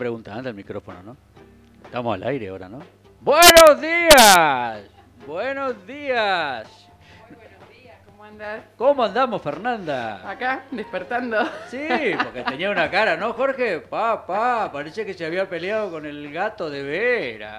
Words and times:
pregunta, 0.00 0.34
anda 0.34 0.48
el 0.48 0.56
micrófono, 0.56 1.02
¿no? 1.02 1.16
Estamos 1.84 2.14
al 2.14 2.22
aire 2.22 2.48
ahora, 2.48 2.70
¿no? 2.70 2.78
¡Buenos 3.20 3.82
días! 3.82 4.80
¡Buenos 5.26 5.86
días! 5.86 6.66
Muy 7.28 7.36
buenos 7.36 7.68
días, 7.68 7.98
¿cómo 8.06 8.24
andas? 8.24 8.62
¿Cómo 8.78 9.04
andamos, 9.04 9.42
Fernanda? 9.42 10.26
Acá, 10.26 10.64
despertando. 10.70 11.44
Sí, 11.68 11.86
porque 12.24 12.42
tenía 12.44 12.70
una 12.70 12.90
cara, 12.90 13.18
¿no, 13.18 13.34
Jorge? 13.34 13.80
Pa, 13.80 14.24
pa, 14.26 14.72
parece 14.72 15.04
que 15.04 15.12
se 15.12 15.26
había 15.26 15.46
peleado 15.50 15.90
con 15.90 16.06
el 16.06 16.32
gato 16.32 16.70
de 16.70 16.82
Vera. 16.82 17.58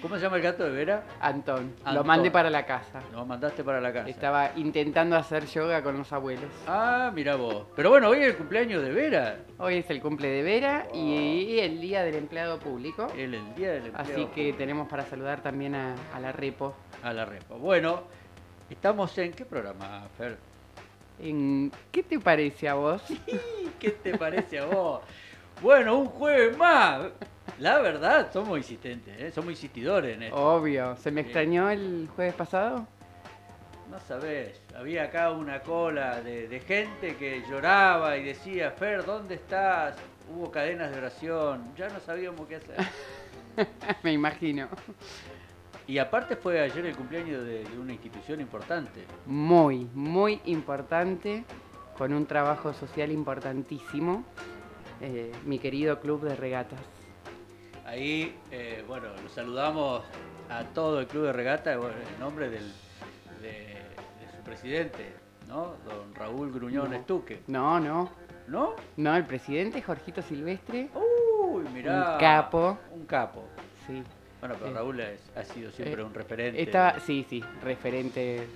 ¿Cómo 0.00 0.16
se 0.16 0.22
llama 0.22 0.36
el 0.36 0.42
gato 0.42 0.64
de 0.64 0.70
Vera? 0.70 1.04
Antón, 1.20 1.74
lo 1.92 2.02
mandé 2.04 2.30
para 2.30 2.50
la 2.50 2.66
casa. 2.66 3.00
Lo 3.12 3.24
mandaste 3.24 3.62
para 3.62 3.80
la 3.80 3.92
casa. 3.92 4.08
Estaba 4.08 4.50
intentando 4.56 5.16
hacer 5.16 5.46
yoga 5.46 5.82
con 5.82 5.96
los 5.96 6.12
abuelos. 6.12 6.50
Ah, 6.66 7.10
mira 7.14 7.36
vos. 7.36 7.66
Pero 7.76 7.90
bueno, 7.90 8.08
hoy 8.08 8.18
es 8.18 8.26
el 8.30 8.36
cumpleaños 8.36 8.82
de 8.82 8.90
Vera. 8.90 9.36
Hoy 9.58 9.76
es 9.76 9.90
el 9.90 10.00
cumple 10.00 10.28
de 10.28 10.42
Vera 10.42 10.86
y 10.92 11.58
el 11.60 11.80
día 11.80 12.02
del 12.02 12.16
empleado 12.16 12.58
público. 12.58 13.06
El, 13.16 13.34
el 13.34 13.54
día 13.54 13.72
del 13.72 13.86
empleo. 13.86 14.02
Así 14.16 14.26
que 14.34 14.52
tenemos 14.54 14.88
para 14.88 15.04
saludar 15.06 15.40
también 15.42 15.74
a, 15.74 15.94
a 16.14 16.18
la 16.20 16.32
Repo. 16.32 16.74
A 17.02 17.12
la 17.12 17.24
repa. 17.24 17.54
Bueno, 17.56 18.02
estamos 18.70 19.16
en 19.18 19.32
qué 19.32 19.44
programa, 19.44 20.06
Fer? 20.16 20.36
En- 21.20 21.70
¿Qué 21.90 22.02
te 22.02 22.18
parece 22.18 22.68
a 22.68 22.74
vos? 22.74 23.02
¿Qué 23.78 23.90
te 23.90 24.16
parece 24.16 24.58
a 24.58 24.66
vos? 24.66 25.00
Bueno, 25.62 25.96
un 25.96 26.06
jueves 26.06 26.58
más. 26.58 27.02
La 27.60 27.78
verdad, 27.78 28.32
somos 28.32 28.58
insistentes, 28.58 29.14
¿eh? 29.20 29.30
somos 29.30 29.52
insistidores 29.52 30.16
en 30.16 30.24
esto. 30.24 30.36
Obvio. 30.36 30.96
¿Se 30.96 31.12
me 31.12 31.20
extrañó 31.20 31.70
el 31.70 32.08
jueves 32.16 32.34
pasado? 32.34 32.84
No 33.88 34.00
sabés, 34.00 34.60
había 34.76 35.04
acá 35.04 35.30
una 35.30 35.60
cola 35.60 36.20
de, 36.20 36.48
de 36.48 36.60
gente 36.60 37.14
que 37.16 37.44
lloraba 37.48 38.16
y 38.16 38.24
decía, 38.24 38.72
Fer, 38.72 39.04
¿dónde 39.04 39.36
estás? 39.36 39.96
Hubo 40.34 40.50
cadenas 40.50 40.90
de 40.90 40.98
oración, 40.98 41.72
ya 41.76 41.88
no 41.90 42.00
sabíamos 42.00 42.48
qué 42.48 42.56
hacer. 42.56 42.76
me 44.02 44.12
imagino. 44.12 44.66
Y 45.86 45.98
aparte 45.98 46.34
fue 46.34 46.60
ayer 46.60 46.86
el 46.86 46.96
cumpleaños 46.96 47.44
de, 47.44 47.64
de 47.64 47.78
una 47.78 47.92
institución 47.92 48.40
importante. 48.40 49.04
Muy, 49.26 49.86
muy 49.94 50.40
importante, 50.46 51.44
con 51.96 52.12
un 52.12 52.26
trabajo 52.26 52.72
social 52.72 53.12
importantísimo. 53.12 54.24
Eh, 55.02 55.32
mi 55.44 55.58
querido 55.58 56.00
Club 56.00 56.22
de 56.22 56.34
Regatas. 56.36 56.80
Ahí, 57.84 58.34
eh, 58.50 58.84
bueno, 58.86 59.08
los 59.22 59.32
saludamos 59.32 60.02
a 60.48 60.64
todo 60.72 61.00
el 61.00 61.06
club 61.06 61.24
de 61.24 61.32
regata 61.32 61.76
bueno, 61.76 61.94
en 62.14 62.20
nombre 62.20 62.48
del, 62.48 62.72
de, 63.42 63.48
de 63.48 64.36
su 64.36 64.42
presidente, 64.44 65.12
¿no? 65.48 65.74
Don 65.84 66.14
Raúl 66.14 66.52
Gruñón 66.52 66.90
No. 66.90 66.96
Estuque. 66.96 67.40
No, 67.48 67.80
no, 67.80 68.10
¿No? 68.48 68.74
no, 68.96 69.16
el 69.16 69.24
presidente 69.26 69.82
Jorgito 69.82 70.22
Silvestre. 70.22 70.88
Uy, 70.94 71.64
mirá. 71.74 72.12
Un 72.14 72.20
capo. 72.20 72.78
Un 72.92 73.04
capo. 73.06 73.44
Sí. 73.86 74.02
Bueno, 74.40 74.54
pero 74.58 74.70
Sí. 74.70 74.74
Raúl 74.74 75.00
es- 75.00 75.30
ha 75.36 75.44
sido 75.44 75.70
siempre 75.70 76.00
Eh, 76.02 76.04
un 76.04 76.14
referente. 76.14 76.62
Estaba, 76.62 76.98
sí, 77.00 77.26
sí, 77.28 77.42
referente. 77.62 78.46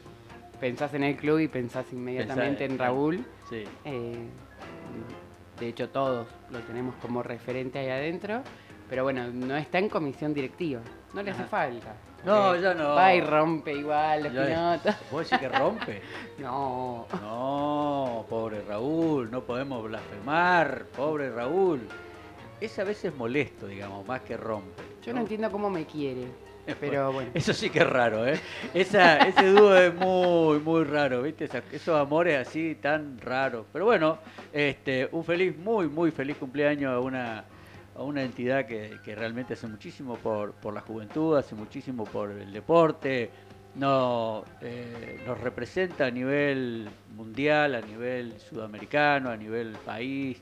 Pensás 0.61 0.95
en 0.95 1.05
el 1.05 1.17
club 1.17 1.41
y 1.41 1.49
pensás 1.49 1.93
inmediatamente 1.93 2.65
en 2.65 2.79
Raúl. 2.79 3.25
Sí. 3.51 3.65
Eh, 3.85 4.29
de 5.59 5.69
hecho, 5.69 5.89
todos 5.89 6.27
lo 6.51 6.61
tenemos 6.61 6.95
como 6.97 7.23
referente 7.23 7.79
ahí 7.79 7.89
adentro. 7.89 8.43
Pero 8.89 9.03
bueno, 9.03 9.29
no 9.33 9.57
está 9.57 9.79
en 9.79 9.89
comisión 9.89 10.33
directiva. 10.33 10.81
No 11.13 11.23
le 11.23 11.33
hace 11.33 11.41
Ajá. 11.43 11.49
falta. 11.51 11.97
No, 12.25 12.55
ya 12.57 12.73
no. 12.75 12.95
Va 12.95 13.15
y 13.15 13.21
rompe 13.21 13.73
igual 13.73 14.25
los 14.25 14.33
pinotos. 14.47 14.95
¿Vos 15.11 15.29
decís 15.29 15.39
que 15.39 15.49
rompe? 15.59 16.03
No. 16.39 17.07
No, 17.21 18.27
pobre 18.29 18.63
Raúl, 18.63 19.31
no 19.31 19.43
podemos 19.43 19.83
blasfemar, 19.85 20.87
pobre 20.97 21.31
Raúl. 21.31 21.81
Es 22.61 22.79
a 22.79 22.85
veces 22.85 23.15
molesto, 23.15 23.67
digamos, 23.67 24.07
más 24.07 24.21
que 24.23 24.37
rompe. 24.37 24.83
Yo 25.03 25.13
no 25.13 25.21
entiendo 25.21 25.51
cómo 25.51 25.69
me 25.71 25.85
quiere. 25.85 26.27
Pero 26.81 27.13
bueno. 27.13 27.31
Eso 27.35 27.53
sí 27.53 27.71
que 27.71 27.81
es 27.81 27.89
raro, 27.89 28.27
¿eh? 28.27 28.39
Esa, 28.75 29.19
ese 29.27 29.51
dúo 29.51 29.75
es 29.77 29.95
muy, 29.95 30.59
muy 30.61 30.85
raro, 30.85 31.23
¿viste? 31.23 31.45
Esa- 31.45 31.63
esos 31.73 31.99
amores 31.99 32.47
así 32.47 32.77
tan 32.81 33.19
raros. 33.19 33.67
Pero 33.73 33.85
bueno, 33.85 34.19
este, 34.53 35.09
un 35.13 35.25
feliz, 35.25 35.57
muy, 35.57 35.89
muy 35.89 36.11
feliz 36.11 36.37
cumpleaños 36.37 36.93
a 36.93 37.01
una, 37.01 37.45
a 37.95 38.03
una 38.03 38.23
entidad 38.23 38.67
que, 38.67 38.99
que 39.05 39.15
realmente 39.15 39.55
hace 39.55 39.67
muchísimo 39.67 40.17
por, 40.17 40.53
por 40.53 40.75
la 40.75 40.81
juventud, 40.81 41.37
hace 41.37 41.55
muchísimo 41.55 42.05
por 42.05 42.31
el 42.31 42.53
deporte, 42.53 43.31
no, 43.77 44.45
eh, 44.63 45.21
nos 45.27 45.39
representa 45.41 46.07
a 46.07 46.11
nivel 46.11 46.89
mundial, 47.15 47.75
a 47.75 47.81
nivel 47.81 48.41
sudamericano, 48.41 49.31
a 49.31 49.37
nivel 49.37 49.73
país. 49.85 50.41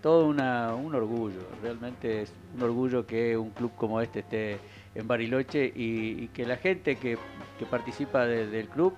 Todo 0.00 0.26
una, 0.26 0.76
un 0.76 0.94
orgullo, 0.94 1.40
realmente 1.60 2.22
es 2.22 2.32
un 2.54 2.62
orgullo 2.62 3.04
que 3.04 3.36
un 3.36 3.50
club 3.50 3.72
como 3.74 4.00
este 4.00 4.20
esté 4.20 4.58
en 5.00 5.08
Bariloche 5.08 5.72
y, 5.74 6.24
y 6.24 6.28
que 6.28 6.44
la 6.46 6.56
gente 6.56 6.96
que, 6.96 7.16
que 7.58 7.66
participa 7.66 8.26
de- 8.26 8.46
del 8.48 8.68
club 8.68 8.94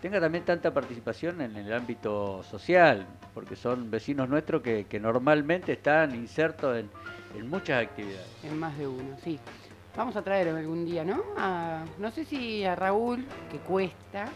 tenga 0.00 0.20
también 0.20 0.44
tanta 0.44 0.72
participación 0.74 1.40
en 1.40 1.56
el 1.56 1.72
ámbito 1.72 2.42
social, 2.42 3.06
porque 3.34 3.54
son 3.54 3.90
vecinos 3.90 4.28
nuestros 4.28 4.62
que, 4.62 4.86
que 4.88 4.98
normalmente 4.98 5.72
están 5.72 6.14
insertos 6.16 6.76
en, 6.78 6.90
en 7.38 7.48
muchas 7.48 7.84
actividades. 7.86 8.26
En 8.42 8.58
más 8.58 8.76
de 8.78 8.88
uno, 8.88 9.16
sí. 9.22 9.38
Vamos 9.96 10.16
a 10.16 10.22
traer 10.22 10.48
algún 10.48 10.84
día, 10.86 11.04
¿no? 11.04 11.22
A- 11.36 11.84
no 11.98 12.10
sé 12.10 12.24
si 12.24 12.64
a 12.64 12.74
Raúl, 12.74 13.24
que 13.50 13.58
cuesta, 13.58 14.26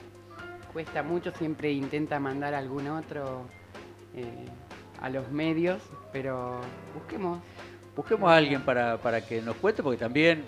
cuesta 0.73 1.03
mucho, 1.03 1.33
siempre 1.33 1.73
intenta 1.73 2.21
mandar 2.21 2.55
algún 2.55 2.87
otro 2.89 3.47
eh, 4.15 4.47
a 5.01 5.09
los 5.09 5.29
medios, 5.33 5.83
pero 6.13 6.61
busquemos. 6.95 7.41
Busquemos 7.97 8.31
a 8.31 8.37
alguien 8.37 8.63
para, 8.63 8.99
para 8.99 9.27
que 9.27 9.41
nos 9.41 9.57
cuente, 9.57 9.83
porque 9.83 9.99
también 9.99 10.45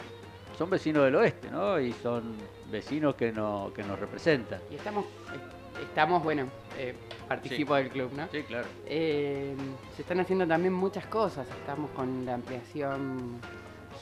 son 0.58 0.69
vecinos 0.70 1.04
del 1.04 1.14
oeste, 1.14 1.50
¿no? 1.50 1.78
Y 1.78 1.92
son 1.92 2.34
vecinos 2.70 3.14
que, 3.14 3.30
no, 3.32 3.70
que 3.74 3.82
nos 3.84 3.98
representan. 3.98 4.60
Y 4.70 4.74
estamos, 4.74 5.04
eh, 5.04 5.82
estamos 5.88 6.22
bueno, 6.22 6.48
eh, 6.76 6.94
participo 7.28 7.76
del 7.76 7.88
club, 7.88 8.10
¿no? 8.14 8.26
Sí, 8.32 8.42
claro. 8.42 8.66
Eh, 8.86 9.54
se 9.94 10.02
están 10.02 10.19
haciendo 10.19 10.46
también 10.46 10.72
muchas 10.74 11.06
cosas. 11.06 11.46
Estamos 11.60 11.91
con 11.92 12.26
la 12.26 12.34
ampliación 12.34 13.41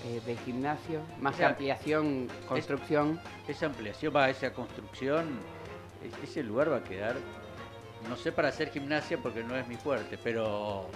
eh, 0.04 0.20
de 0.24 0.36
gimnasio, 0.38 1.00
más 1.20 1.34
O 1.34 1.36
que 1.36 1.40
sea, 1.42 1.48
ampliación, 1.50 2.28
construcción. 2.48 3.20
esa 3.46 3.66
ampliación, 3.66 4.14
va, 4.16 4.30
esa 4.30 4.52
construcción, 4.52 5.26
es- 6.02 6.28
ese 6.30 6.42
lugar 6.42 6.72
va 6.72 6.76
a 6.78 6.84
quedar, 6.84 7.16
no 8.08 8.16
sé 8.16 8.32
para 8.32 8.48
hacer 8.48 8.70
gimnasia 8.70 9.18
porque 9.18 9.42
no 9.42 9.56
es 9.56 9.66
mi 9.68 9.76
fuerte, 9.76 10.18
pero, 10.22 10.86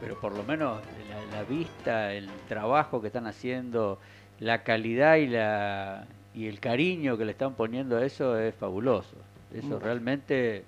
pero 0.00 0.18
por 0.20 0.36
lo 0.36 0.42
menos 0.44 0.80
la, 1.08 1.36
la 1.38 1.42
vista, 1.44 2.12
el 2.12 2.28
trabajo 2.48 3.00
que 3.00 3.06
están 3.08 3.26
haciendo, 3.26 3.98
la 4.42 4.62
calidad 4.64 5.16
y, 5.16 5.28
la, 5.28 6.04
y 6.34 6.48
el 6.48 6.58
cariño 6.58 7.16
que 7.16 7.24
le 7.24 7.30
están 7.32 7.54
poniendo 7.54 7.96
a 7.96 8.04
eso 8.04 8.36
es 8.38 8.54
fabuloso. 8.54 9.14
Eso 9.54 9.78
realmente 9.78 10.64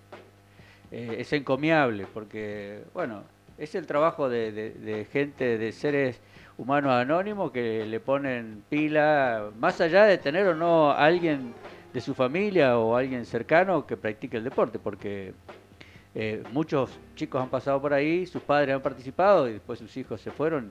eh, 0.92 1.16
es 1.18 1.32
encomiable 1.32 2.06
porque, 2.12 2.82
bueno, 2.92 3.22
es 3.58 3.74
el 3.74 3.86
trabajo 3.86 4.28
de, 4.28 4.52
de- 4.52 4.70
de 4.70 5.04
gente, 5.06 5.58
de 5.58 5.72
seres 5.72 6.20
humanos 6.56 6.92
anónimos 6.92 7.50
que 7.50 7.84
le 7.84 7.98
ponen 7.98 8.62
pila, 8.68 9.50
más 9.58 9.80
allá 9.80 10.04
de 10.04 10.18
tener 10.18 10.46
o 10.46 10.54
no 10.54 10.90
a 10.92 11.04
alguien 11.04 11.52
de 11.92 12.00
su 12.00 12.14
familia 12.14 12.78
o 12.78 12.94
alguien 12.96 13.24
cercano 13.24 13.86
que 13.86 13.96
practique 13.96 14.36
el 14.36 14.44
deporte, 14.44 14.78
porque 14.78 15.32
eh, 16.14 16.42
muchos 16.52 16.90
chicos 17.16 17.42
han 17.42 17.48
pasado 17.48 17.80
por 17.80 17.92
ahí, 17.92 18.24
sus 18.26 18.42
padres 18.42 18.74
han 18.76 18.82
participado 18.82 19.48
y 19.48 19.54
después 19.54 19.78
sus 19.80 19.96
hijos 19.96 20.20
se 20.20 20.30
fueron 20.30 20.70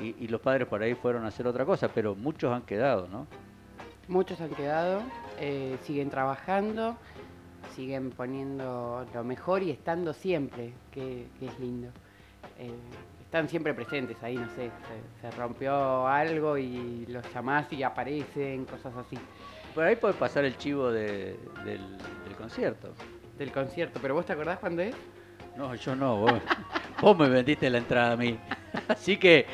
y, 0.00 0.14
y 0.24 0.28
los 0.28 0.40
padres 0.40 0.66
por 0.68 0.82
ahí 0.82 0.94
fueron 0.94 1.24
a 1.24 1.28
hacer 1.28 1.46
otra 1.46 1.64
cosa, 1.64 1.88
pero 1.88 2.14
muchos 2.14 2.52
han 2.52 2.62
quedado, 2.62 3.08
¿no? 3.08 3.26
Muchos 4.08 4.40
han 4.40 4.50
quedado, 4.50 5.02
eh, 5.40 5.76
siguen 5.82 6.10
trabajando, 6.10 6.96
siguen 7.74 8.10
poniendo 8.10 9.04
lo 9.12 9.24
mejor 9.24 9.62
y 9.62 9.70
estando 9.70 10.12
siempre, 10.12 10.72
que, 10.92 11.26
que 11.38 11.46
es 11.46 11.58
lindo. 11.58 11.88
Eh, 12.58 12.70
están 13.20 13.48
siempre 13.48 13.74
presentes 13.74 14.22
ahí, 14.22 14.36
no 14.36 14.46
sé, 14.50 14.70
se, 14.70 15.20
se 15.30 15.36
rompió 15.36 16.06
algo 16.06 16.56
y 16.56 17.04
los 17.08 17.24
llamás 17.34 17.70
y 17.72 17.82
aparecen, 17.82 18.64
cosas 18.64 18.94
así. 18.96 19.18
Por 19.74 19.84
ahí 19.84 19.96
puede 19.96 20.14
pasar 20.14 20.44
el 20.44 20.56
chivo 20.56 20.90
de- 20.90 21.36
del, 21.64 21.98
del 21.98 22.36
concierto. 22.38 22.94
Del 23.36 23.50
concierto, 23.52 23.98
pero 24.00 24.14
¿vos 24.14 24.24
te 24.24 24.32
acordás 24.32 24.58
cuándo 24.60 24.80
es? 24.82 24.94
No, 25.56 25.74
yo 25.74 25.96
no, 25.96 26.18
vos, 26.20 26.32
vos 27.02 27.18
me 27.18 27.28
vendiste 27.28 27.68
la 27.68 27.78
entrada 27.78 28.12
a 28.12 28.16
mí. 28.16 28.38
Así 28.88 29.16
que 29.18 29.44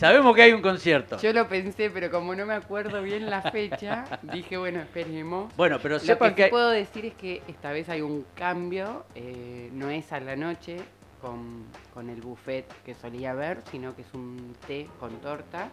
sabemos 0.00 0.34
que 0.34 0.42
hay 0.42 0.52
un 0.52 0.62
concierto. 0.62 1.18
Yo 1.18 1.32
lo 1.32 1.46
pensé, 1.46 1.90
pero 1.90 2.10
como 2.10 2.34
no 2.34 2.46
me 2.46 2.54
acuerdo 2.54 3.02
bien 3.02 3.28
la 3.28 3.42
fecha, 3.42 4.04
dije, 4.32 4.56
bueno, 4.56 4.80
esperemos. 4.80 5.54
Bueno, 5.56 5.78
pero 5.82 5.94
Lo 5.96 6.00
sepan 6.00 6.30
que 6.30 6.34
que... 6.36 6.42
sí 6.42 6.44
hay- 6.46 6.50
puedo 6.50 6.70
decir 6.70 7.04
es 7.06 7.14
que 7.14 7.42
esta 7.46 7.70
vez 7.72 7.88
hay 7.88 8.00
un 8.00 8.24
cambio, 8.34 9.04
eh, 9.14 9.68
no 9.72 9.90
es 9.90 10.10
a 10.12 10.20
la 10.20 10.34
noche 10.36 10.78
con, 11.20 11.64
con 11.92 12.08
el 12.08 12.20
buffet 12.22 12.64
que 12.82 12.94
solía 12.94 13.32
haber, 13.32 13.58
sino 13.70 13.94
que 13.94 14.02
es 14.02 14.14
un 14.14 14.56
té 14.66 14.88
con 14.98 15.10
torta, 15.20 15.68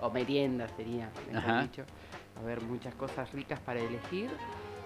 o 0.00 0.10
merienda 0.10 0.68
sería, 0.76 1.08
mejor 1.32 1.62
dicho. 1.62 1.82
A 2.36 2.40
haber 2.40 2.60
muchas 2.60 2.94
cosas 2.94 3.32
ricas 3.32 3.58
para 3.60 3.80
elegir 3.80 4.30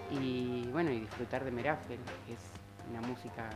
y 0.09 0.67
bueno, 0.71 0.89
y 0.91 0.99
disfrutar 1.01 1.43
de 1.43 1.51
Merafel, 1.51 1.99
que 2.25 2.33
es 2.33 2.39
una 2.89 3.01
música 3.07 3.49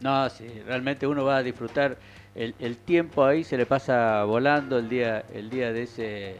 No, 0.00 0.28
sí, 0.30 0.48
realmente 0.66 1.06
uno 1.06 1.24
va 1.24 1.36
a 1.38 1.42
disfrutar 1.42 1.96
el, 2.38 2.54
el 2.58 2.76
tiempo 2.78 3.24
ahí, 3.24 3.44
se 3.44 3.56
le 3.56 3.66
pasa 3.66 4.24
volando 4.24 4.78
el 4.78 4.88
día, 4.88 5.24
el 5.34 5.50
día 5.50 5.72
de 5.72 5.82
ese 5.82 6.36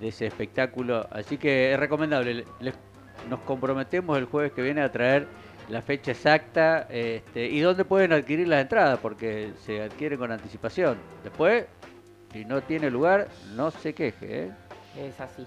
de 0.00 0.08
ese 0.08 0.26
espectáculo. 0.26 1.06
Así 1.10 1.38
que 1.38 1.72
es 1.72 1.78
recomendable. 1.78 2.44
Les- 2.60 2.74
nos 3.30 3.40
comprometemos 3.40 4.18
el 4.18 4.26
jueves 4.26 4.52
que 4.52 4.60
viene 4.60 4.82
a 4.82 4.90
traer 4.92 5.26
la 5.70 5.80
fecha 5.80 6.10
exacta 6.10 6.86
este, 6.90 7.46
y 7.46 7.60
dónde 7.60 7.84
pueden 7.86 8.12
adquirir 8.12 8.46
las 8.48 8.60
entradas, 8.60 8.98
porque 8.98 9.52
se 9.64 9.80
adquieren 9.82 10.18
con 10.18 10.30
anticipación. 10.30 10.98
Después, 11.22 11.64
si 12.32 12.44
no 12.44 12.60
tiene 12.62 12.90
lugar, 12.90 13.28
no 13.54 13.70
se 13.70 13.94
queje. 13.94 14.44
¿eh? 14.44 14.50
Es 14.98 15.18
así. 15.20 15.46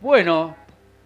Bueno, 0.00 0.56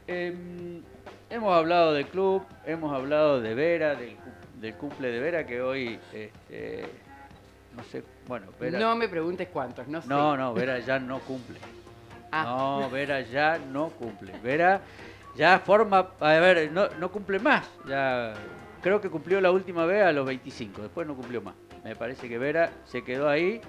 em, 0.06 0.82
hemos 1.28 1.55
hablado 1.55 1.93
del 1.93 2.06
club, 2.06 2.43
hemos 2.64 2.94
hablado 2.94 3.40
de 3.43 3.55
Vera, 3.55 3.94
del, 3.96 4.14
cu- 4.17 4.61
del 4.61 4.75
cumple 4.76 5.08
de 5.11 5.20
Vera, 5.20 5.46
que 5.46 5.61
hoy, 5.61 5.99
este, 6.14 6.84
sé, 7.87 8.03
bueno, 8.27 8.47
Vera... 8.61 8.79
No 8.79 8.94
me 8.97 9.09
preguntes 9.09 9.49
cuántos, 9.49 9.88
no 9.88 10.03
sé. 10.03 10.09
no, 10.09 10.37
no, 10.37 10.53
Vera 10.55 10.79
ya 10.81 10.99
no 10.99 11.21
cumple. 11.21 11.59
Ah. 12.31 12.44
No, 12.44 12.91
Vera 12.91 13.21
ya 13.23 13.59
no 13.59 13.91
cumple. 13.91 14.33
Vera 14.43 14.81
ya 15.37 15.59
forma, 15.61 16.11
a 16.21 16.33
ver, 16.35 16.71
no, 16.73 16.88
no 16.99 17.11
cumple 17.11 17.38
más. 17.38 17.69
Ya 17.87 18.35
creo 18.83 19.00
que 19.00 19.11
cumplió 19.11 19.41
la 19.41 19.50
última 19.50 19.85
vez 19.85 20.05
a 20.05 20.12
los 20.12 20.27
25, 20.27 20.83
después 20.83 21.06
no 21.06 21.15
cumplió 21.15 21.43
más. 21.43 21.55
Me 21.85 21.94
parece 21.94 22.29
que 22.29 22.38
Vera 22.38 22.71
se 22.85 23.03
quedó 23.05 23.29
ahí. 23.29 23.61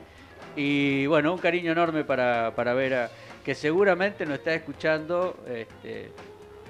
Y 0.56 1.06
bueno, 1.08 1.34
un 1.34 1.40
cariño 1.40 1.72
enorme 1.72 2.04
para, 2.04 2.54
para 2.56 2.74
Vera, 2.74 3.10
que 3.44 3.54
seguramente 3.54 4.25
nos 4.25 4.40
está 4.40 4.54
escuchando, 4.54 5.38
este, 5.48 6.12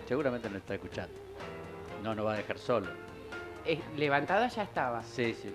seguramente 0.07 0.49
nos 0.49 0.59
está 0.59 0.75
escuchando. 0.75 1.13
No 2.03 2.13
nos 2.15 2.25
va 2.25 2.33
a 2.33 2.37
dejar 2.37 2.57
solo. 2.57 2.87
Eh, 3.65 3.79
levantada 3.97 4.47
ya 4.47 4.63
estaba. 4.63 5.03
Sí, 5.03 5.33
sí. 5.33 5.53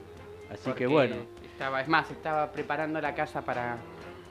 Así 0.51 0.63
porque 0.65 0.81
que 0.81 0.87
bueno. 0.87 1.17
Estaba, 1.63 1.81
es 1.81 1.87
más, 1.87 2.11
estaba 2.11 2.51
preparando 2.51 3.01
la 3.01 3.15
casa 3.15 3.41
para, 3.43 3.77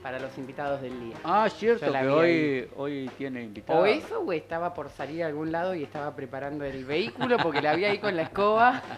para 0.02 0.18
los 0.18 0.36
invitados 0.36 0.82
del 0.82 1.00
día. 1.00 1.16
Ah, 1.24 1.48
cierto 1.48 1.90
que 1.90 2.06
hoy, 2.06 2.68
hoy 2.76 3.10
tiene 3.16 3.42
invitado. 3.42 3.80
O 3.80 3.86
eso, 3.86 4.20
o 4.20 4.32
estaba 4.34 4.74
por 4.74 4.90
salir 4.90 5.24
a 5.24 5.28
algún 5.28 5.50
lado 5.50 5.74
y 5.74 5.82
estaba 5.82 6.14
preparando 6.14 6.62
el 6.66 6.84
vehículo 6.84 7.38
porque 7.38 7.62
la 7.62 7.74
vi 7.74 7.86
ahí 7.86 7.98
con 7.98 8.14
la 8.16 8.22
escoba. 8.24 8.82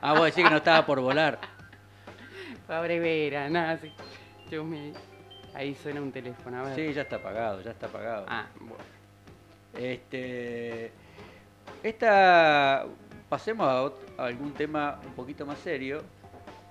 Ah, 0.00 0.14
vos 0.14 0.24
decís 0.24 0.44
que 0.44 0.50
no 0.50 0.56
estaba 0.56 0.86
por 0.86 1.00
volar. 1.00 1.38
Pobre 2.66 3.00
Vera, 3.00 3.50
nada, 3.50 3.76
sí. 3.76 3.92
Yo 4.50 4.64
me... 4.64 4.94
Ahí 5.52 5.74
suena 5.74 6.00
un 6.00 6.10
teléfono, 6.10 6.60
a 6.60 6.62
ver. 6.62 6.74
Sí, 6.74 6.94
ya 6.94 7.02
está 7.02 7.16
apagado, 7.16 7.60
ya 7.60 7.72
está 7.72 7.86
apagado. 7.86 8.24
Ah, 8.28 8.46
bueno. 8.58 8.82
Este, 9.74 10.90
esta, 11.82 12.86
pasemos 13.28 13.92
a 14.16 14.24
algún 14.24 14.54
tema 14.54 14.98
un 15.04 15.12
poquito 15.12 15.44
más 15.44 15.58
serio 15.58 16.02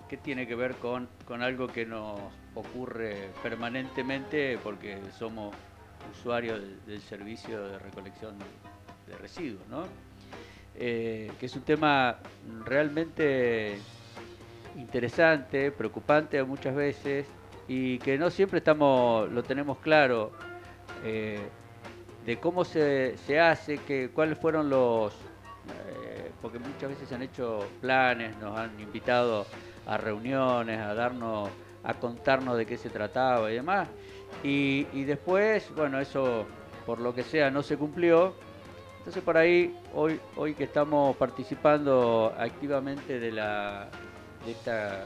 que 0.08 0.18
tiene 0.18 0.48
que 0.48 0.56
ver 0.56 0.76
con, 0.76 1.08
con 1.26 1.42
algo 1.42 1.68
que 1.68 1.86
nos 1.86 2.20
ocurre 2.56 3.30
permanentemente 3.44 4.58
porque 4.64 4.98
somos 5.18 5.56
usuarios 6.12 6.62
del, 6.86 7.02
servicio 7.02 7.68
de 7.68 7.80
recolección 7.80 8.38
de, 8.40 9.12
de 9.12 9.18
residuos, 9.18 9.68
¿no? 9.68 9.86
Eh, 10.76 11.32
que 11.40 11.48
es 11.48 11.56
un 11.56 11.64
tema 11.64 12.18
realmente 12.64 13.80
interesante, 14.76 15.72
preocupante 15.72 16.42
muchas 16.44 16.76
veces 16.76 17.26
y 17.68 17.98
que 18.00 18.18
no 18.18 18.30
siempre 18.30 18.60
estamos, 18.60 19.32
lo 19.32 19.44
tenemos 19.44 19.80
claro. 19.80 20.32
eh, 21.04 21.40
de 22.26 22.38
cómo 22.40 22.66
se, 22.66 23.18
se 23.18 23.40
hace, 23.40 23.78
que, 23.80 24.10
cuáles 24.10 24.38
fueron 24.38 24.70
los... 24.70 25.14
eh, 25.14 26.32
porque 26.42 26.60
muchas 26.60 26.90
veces 26.90 27.08
se 27.10 27.16
han 27.16 27.24
hecho 27.24 27.68
planes, 27.82 28.38
nos 28.38 28.58
han 28.58 28.80
invitado 28.80 29.48
a 29.88 29.98
reuniones, 29.98 30.80
a 30.80 30.94
darnos, 30.94 31.50
a 31.84 31.94
contarnos 31.96 32.58
de 32.58 32.66
qué 32.66 32.78
se 32.78 32.90
trataba 32.90 33.52
y 33.52 33.56
demás. 33.56 33.88
Y, 34.44 34.84
después, 35.06 35.72
bueno, 35.76 36.00
eso 36.00 36.46
por 36.86 37.00
lo 37.00 37.14
que 37.16 37.24
sea 37.24 37.50
no 37.50 37.64
se 37.64 37.78
cumplió. 37.78 38.34
Entonces 39.00 39.24
por 39.24 39.38
ahí, 39.38 39.74
hoy, 39.94 40.20
hoy 40.36 40.54
que 40.54 40.66
estamos 40.66 41.16
participando 41.16 42.34
activamente 42.38 43.20
de 43.20 43.32
la 43.32 43.88
de 44.46 44.52
esta 44.52 45.06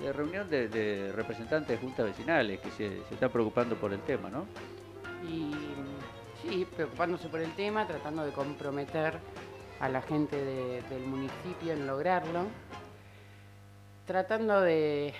de 0.00 0.12
reunión 0.12 0.48
de, 0.50 1.12
representantes 1.14 1.68
de 1.68 1.76
juntas 1.78 2.06
vecinales 2.06 2.60
que 2.60 2.70
se, 2.70 3.02
se 3.08 3.14
están 3.14 3.30
preocupando 3.30 3.76
por 3.76 3.92
el 3.92 4.00
tema, 4.00 4.30
¿no? 4.30 4.46
Y 5.28 5.52
sí, 6.42 6.66
preocupándose 6.76 7.28
por 7.28 7.40
el 7.40 7.52
tema, 7.54 7.86
tratando 7.86 8.24
de 8.24 8.30
comprometer 8.32 9.18
a 9.80 9.88
la 9.88 10.02
gente 10.02 10.36
de- 10.36 10.82
del 10.82 11.02
municipio 11.04 11.72
en 11.72 11.86
lograrlo, 11.86 12.44
tratando 14.08 14.62
de 14.62 15.14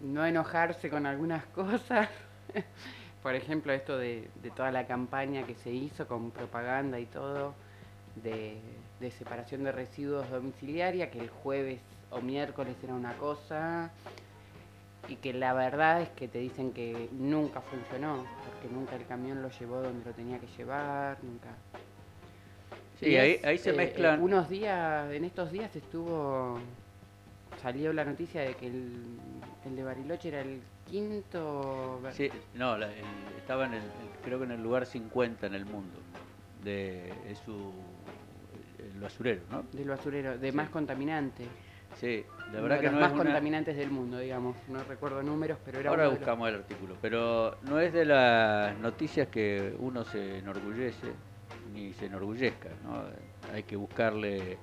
no 0.00 0.26
enojarse 0.26 0.90
con 0.90 1.06
algunas 1.06 1.44
cosas. 1.56 2.08
por 3.22 3.34
ejemplo, 3.34 3.72
esto 3.72 3.98
de, 3.98 4.30
de 4.42 4.50
toda 4.52 4.70
la 4.72 4.86
campaña 4.86 5.46
que 5.46 5.54
se 5.56 5.70
hizo 5.72 6.08
con 6.08 6.32
propaganda 6.32 7.00
y 7.00 7.06
todo 7.06 7.56
de, 8.16 8.60
de 9.00 9.10
separación 9.12 9.64
de 9.64 9.72
residuos 9.72 10.30
domiciliaria, 10.30 11.10
que 11.10 11.20
el 11.20 11.30
jueves 11.30 11.82
o 12.10 12.20
miércoles 12.22 12.82
era 12.84 12.94
una 12.94 13.16
cosa, 13.18 13.94
y 15.08 15.16
que 15.16 15.32
la 15.34 15.52
verdad 15.54 16.02
es 16.02 16.10
que 16.10 16.28
te 16.28 16.38
dicen 16.38 16.72
que 16.72 17.08
nunca 17.12 17.62
funcionó, 17.62 18.30
porque 18.44 18.68
nunca 18.68 18.96
el 18.96 19.06
camión 19.06 19.42
lo 19.42 19.50
llevó 19.50 19.82
donde 19.82 20.04
lo 20.04 20.14
tenía 20.14 20.40
que 20.40 20.48
llevar, 20.48 21.18
nunca. 21.24 21.62
Sí, 22.94 23.06
Y 23.06 23.16
ahí, 23.16 23.40
es, 23.40 23.44
ahí 23.44 23.58
se 23.58 23.72
eh, 23.72 23.72
mezclan. 23.72 24.20
eh, 24.20 24.22
unos 24.22 24.48
días, 24.48 25.10
en 25.12 25.24
estos 25.24 25.50
días 25.52 25.74
estuvo, 25.76 26.66
salió 27.60 27.92
la 27.92 28.04
noticia 28.04 28.42
de 28.42 28.54
que 28.54 28.66
el, 28.66 28.92
el 29.66 29.76
de 29.76 29.82
Bariloche 29.84 30.28
era 30.28 30.40
el 30.40 30.60
quinto... 30.88 32.00
Sí, 32.12 32.30
no, 32.54 32.76
la- 32.78 32.86
el- 32.92 33.04
estaba 33.38 33.66
en 33.66 33.74
el, 33.74 33.82
creo 34.24 34.38
que 34.38 34.44
en 34.44 34.52
el 34.52 34.62
lugar 34.62 34.86
50 34.86 35.46
en 35.46 35.54
el 35.54 35.66
mundo 35.66 35.98
de 36.62 37.12
es 37.28 37.38
su 37.38 37.72
el 38.78 38.98
basurero, 39.00 39.42
¿no? 39.50 39.62
Del 39.72 39.88
basurero, 39.88 40.38
de 40.38 40.50
Sí. 40.50 40.56
más 40.56 40.70
contaminante. 40.70 41.44
Sí, 41.96 42.24
la 42.52 42.58
Uno 42.58 42.62
verdad 42.62 42.76
de 42.76 42.80
que 42.82 42.86
los 42.86 42.94
no 42.94 43.00
más 43.00 43.08
es 43.10 43.14
una- 43.14 43.24
contaminantes 43.24 43.76
del 43.76 43.90
mundo, 43.90 44.18
digamos. 44.18 44.56
No 44.68 44.82
recuerdo 44.84 45.22
números, 45.22 45.58
pero 45.64 45.80
era 45.80 45.90
Ahora 45.90 46.02
uno 46.04 46.10
de 46.12 46.14
los- 46.14 46.20
buscamos 46.20 46.48
el 46.48 46.54
artículo, 46.56 46.96
pero 47.02 47.58
no 47.62 47.78
es 47.80 47.92
de 47.92 48.04
las 48.04 48.78
noticias 48.78 49.28
que 49.28 49.74
uno 49.78 50.04
se 50.04 50.38
enorgullece 50.38 51.12
ni 51.74 51.92
se 51.94 52.06
enorgullezca, 52.06 52.70
¿no? 52.84 53.02
Hay 53.52 53.64
que 53.64 53.76
buscarle 53.76 54.56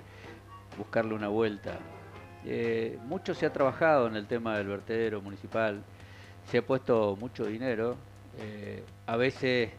buscarle 0.77 1.13
una 1.15 1.27
vuelta. 1.27 1.79
Eh, 2.49 2.97
mucho 3.09 3.33
se 3.33 3.45
ha 3.45 3.51
trabajado 3.51 4.07
en 4.07 4.15
el 4.15 4.25
tema 4.25 4.57
del 4.57 4.67
vertedero 4.67 5.21
municipal, 5.21 5.81
se 6.49 6.59
ha 6.59 6.61
puesto 6.61 7.17
mucho 7.19 7.45
dinero, 7.45 7.97
eh, 8.39 8.83
a 9.05 9.17
veces 9.17 9.71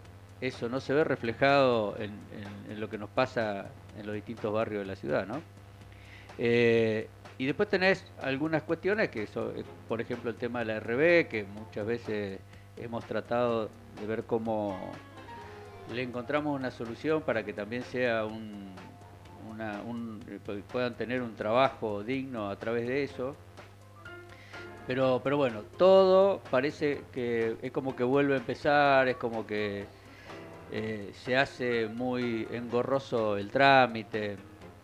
eso 0.42 0.68
no 0.68 0.78
se 0.78 0.92
ve 0.92 1.02
reflejado 1.02 1.96
en, 1.98 2.12
lo 2.78 2.90
que 2.90 2.98
nos 2.98 3.08
pasa 3.08 3.70
en 3.98 4.04
los 4.04 4.14
distintos 4.14 4.52
barrios 4.52 4.82
de 4.82 4.86
la 4.86 4.96
ciudad, 4.96 5.26
¿no? 5.26 5.40
Eh, 6.36 7.08
y 7.38 7.46
después 7.46 7.70
tenés 7.70 8.04
algunas 8.20 8.62
cuestiones 8.64 9.08
que 9.08 9.26
son, 9.26 9.54
por 9.88 10.02
ejemplo, 10.02 10.28
el 10.28 10.36
tema 10.36 10.58
de 10.58 10.66
la 10.66 10.78
RB, 10.78 11.26
que 11.26 11.46
muchas 11.50 11.86
veces 11.86 12.38
hemos 12.76 13.02
tratado 13.06 13.70
de 13.98 14.06
ver 14.06 14.24
cómo 14.24 14.78
le 15.90 16.02
encontramos 16.02 16.54
una 16.54 16.70
solución 16.70 17.22
para 17.22 17.44
que 17.46 17.54
también 17.54 17.82
sea 17.82 18.26
un, 18.26 18.74
una- 19.58 19.82
un- 19.82 20.20
eh, 20.28 20.38
pu- 20.44 20.62
puedan 20.62 20.94
tener 20.94 21.20
un 21.20 21.34
trabajo 21.34 22.02
digno 22.04 22.48
a 22.48 22.56
través 22.56 22.86
de 22.86 23.02
eso. 23.02 23.34
Pero, 24.86 25.20
pero 25.22 25.36
bueno, 25.36 25.62
todo 25.76 26.40
parece 26.50 27.02
que 27.12 27.56
es 27.60 27.72
como 27.72 27.94
que 27.94 28.04
vuelve 28.04 28.34
a 28.34 28.38
empezar, 28.38 29.08
es 29.08 29.16
como 29.16 29.46
que 29.46 29.84
eh, 30.70 31.12
se 31.24 31.36
hace 31.36 31.86
muy 31.88 32.46
engorroso 32.50 33.36
el 33.36 33.50
trámite. 33.50 34.36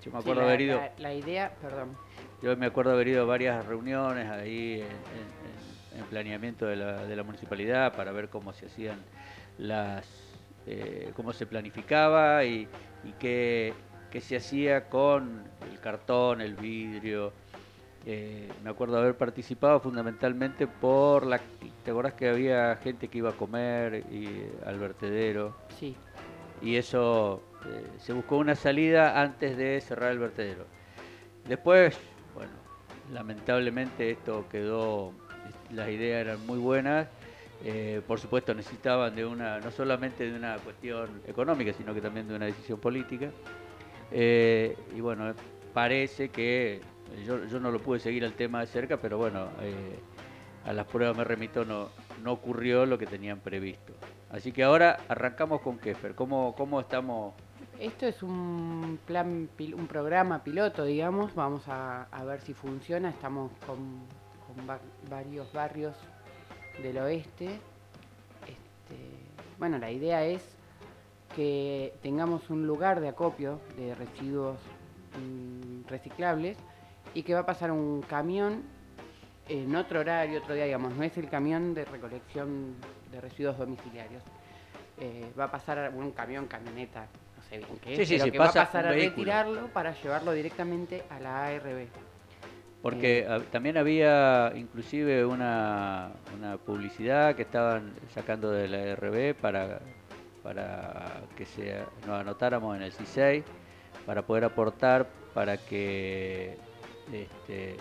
Yo 0.02 0.10
me 0.12 0.18
Sí, 0.18 0.22
acuerdo 0.22 0.40
la, 0.42 0.46
haber 0.48 0.60
ido, 0.60 0.78
la- 0.78 0.90
la 0.98 1.14
idea, 1.14 1.52
perdón, 1.60 1.96
yo 2.42 2.54
me 2.56 2.66
acuerdo 2.66 2.92
haber 2.92 3.08
ido 3.08 3.22
a 3.22 3.26
varias 3.26 3.64
reuniones 3.66 4.28
ahí 4.30 4.80
en, 4.80 4.86
en- 4.86 5.98
en- 5.98 6.00
en 6.00 6.04
planeamiento 6.06 6.66
de 6.66 6.76
la, 6.76 7.04
de 7.06 7.16
la 7.16 7.22
municipalidad 7.22 7.94
para 7.94 8.12
ver 8.12 8.28
cómo 8.28 8.52
se 8.52 8.66
hacían 8.66 8.98
las, 9.58 10.06
eh, 10.66 11.12
cómo 11.14 11.32
se 11.32 11.46
planificaba 11.46 12.44
y, 12.44 12.68
y 13.04 13.12
qué, 13.18 13.72
qué 14.14 14.20
se 14.20 14.36
hacía 14.36 14.88
con 14.88 15.42
el 15.68 15.80
cartón, 15.80 16.40
el 16.40 16.54
vidrio. 16.54 17.32
Eh, 18.06 18.48
me 18.62 18.70
acuerdo 18.70 18.96
haber 18.98 19.16
participado 19.16 19.80
fundamentalmente 19.80 20.68
por 20.68 21.26
la... 21.26 21.40
¿Te 21.84 21.90
acordás 21.90 22.14
que 22.14 22.28
había 22.28 22.76
gente 22.76 23.08
que 23.08 23.18
iba 23.18 23.30
a 23.30 23.32
comer 23.32 24.04
y, 24.12 24.46
al 24.64 24.78
vertedero? 24.78 25.56
sí. 25.80 25.96
y 26.62 26.76
eso 26.76 27.42
eh, 27.66 27.88
se 27.98 28.12
buscó 28.12 28.36
una 28.36 28.54
salida 28.54 29.20
antes 29.20 29.56
de 29.56 29.80
cerrar 29.80 30.12
el 30.12 30.20
vertedero. 30.20 30.64
Después, 31.48 31.98
bueno, 32.36 32.52
lamentablemente 33.12 34.12
esto 34.12 34.46
quedó, 34.48 35.12
las 35.72 35.88
ideas 35.88 36.20
eran 36.20 36.46
muy 36.46 36.60
buenas, 36.60 37.08
eh, 37.64 38.00
por 38.06 38.20
supuesto 38.20 38.54
necesitaban 38.54 39.16
de 39.16 39.26
una, 39.26 39.58
no 39.58 39.72
solamente 39.72 40.30
de 40.30 40.36
una 40.36 40.56
cuestión 40.58 41.20
económica, 41.26 41.72
sino 41.72 41.92
que 41.92 42.00
también 42.00 42.28
de 42.28 42.36
una 42.36 42.46
decisión 42.46 42.78
política. 42.78 43.30
Eh, 44.16 44.76
y 44.94 45.00
bueno, 45.00 45.34
parece 45.72 46.28
que 46.28 46.80
yo, 47.26 47.44
yo 47.46 47.58
no 47.58 47.72
lo 47.72 47.80
pude 47.80 47.98
seguir 47.98 48.22
el 48.22 48.34
tema 48.34 48.60
de 48.60 48.68
cerca, 48.68 48.96
pero 48.96 49.18
bueno, 49.18 49.48
eh, 49.60 49.98
a 50.64 50.72
las 50.72 50.86
pruebas 50.86 51.16
me 51.16 51.24
remito, 51.24 51.64
no, 51.64 51.88
no 52.22 52.32
ocurrió 52.32 52.86
lo 52.86 52.96
que 52.96 53.06
tenían 53.06 53.40
previsto. 53.40 53.92
Así 54.30 54.52
que 54.52 54.62
ahora 54.62 54.98
arrancamos 55.08 55.60
con 55.62 55.78
Kefer. 55.78 56.14
¿Cómo, 56.14 56.54
cómo 56.56 56.78
estamos? 56.80 57.34
Esto 57.80 58.06
es 58.06 58.22
un 58.22 59.00
plan, 59.04 59.48
un 59.76 59.86
programa 59.88 60.44
piloto, 60.44 60.84
digamos. 60.84 61.34
Vamos 61.34 61.66
a, 61.66 62.04
a 62.04 62.24
ver 62.24 62.40
si 62.40 62.54
funciona. 62.54 63.10
Estamos 63.10 63.50
con, 63.66 63.76
con 64.46 64.68
va- 64.68 64.78
varios 65.10 65.52
barrios 65.52 65.96
del 66.80 66.98
oeste. 66.98 67.46
Este, 68.42 68.96
bueno, 69.58 69.78
la 69.78 69.90
idea 69.90 70.24
es 70.24 70.53
que 71.34 71.94
tengamos 72.02 72.48
un 72.50 72.66
lugar 72.66 73.00
de 73.00 73.08
acopio 73.08 73.60
de 73.76 73.94
residuos 73.94 74.58
mm, 75.18 75.88
reciclables 75.88 76.56
y 77.14 77.22
que 77.22 77.34
va 77.34 77.40
a 77.40 77.46
pasar 77.46 77.70
un 77.70 78.02
camión 78.02 78.62
en 79.48 79.74
otro 79.76 80.00
horario, 80.00 80.40
otro 80.40 80.54
día, 80.54 80.64
digamos, 80.64 80.94
no 80.94 81.02
es 81.02 81.16
el 81.18 81.28
camión 81.28 81.74
de 81.74 81.84
recolección 81.84 82.74
de 83.10 83.20
residuos 83.20 83.58
domiciliarios. 83.58 84.22
Eh, 84.98 85.30
va 85.38 85.44
a 85.44 85.50
pasar 85.50 85.92
un 85.94 86.12
camión, 86.12 86.46
camioneta, 86.46 87.08
no 87.36 87.42
sé 87.42 87.58
bien 87.58 87.68
qué 87.82 87.92
es, 87.92 87.98
Sí, 87.98 88.06
sí, 88.06 88.14
pero 88.14 88.24
sí, 88.24 88.30
que 88.30 88.38
va 88.38 88.44
a 88.44 88.48
pasa 88.48 88.66
pasar 88.66 88.86
a 88.86 88.92
retirarlo 88.92 89.68
para 89.68 89.92
llevarlo 90.00 90.32
directamente 90.32 91.02
a 91.10 91.20
la 91.20 91.46
ARB. 91.46 91.88
Porque 92.80 93.26
ah, 93.28 93.40
también 93.50 93.76
había 93.76 94.52
inclusive 94.54 95.24
una, 95.24 96.12
una 96.36 96.58
publicidad 96.58 97.34
que 97.34 97.42
estaban 97.42 97.94
sacando 98.14 98.50
de 98.50 98.68
la 98.68 98.94
RB 98.94 99.34
para, 99.34 99.80
para 100.44 101.22
que 101.36 101.44
nos 102.06 102.20
anotáramos 102.20 102.76
en 102.76 102.82
el 102.82 102.92
CISEI, 102.92 103.42
para 104.06 104.22
poder 104.22 104.44
aportar 104.44 105.08
para 105.32 105.56
que 105.56 106.56
este, 107.12 107.76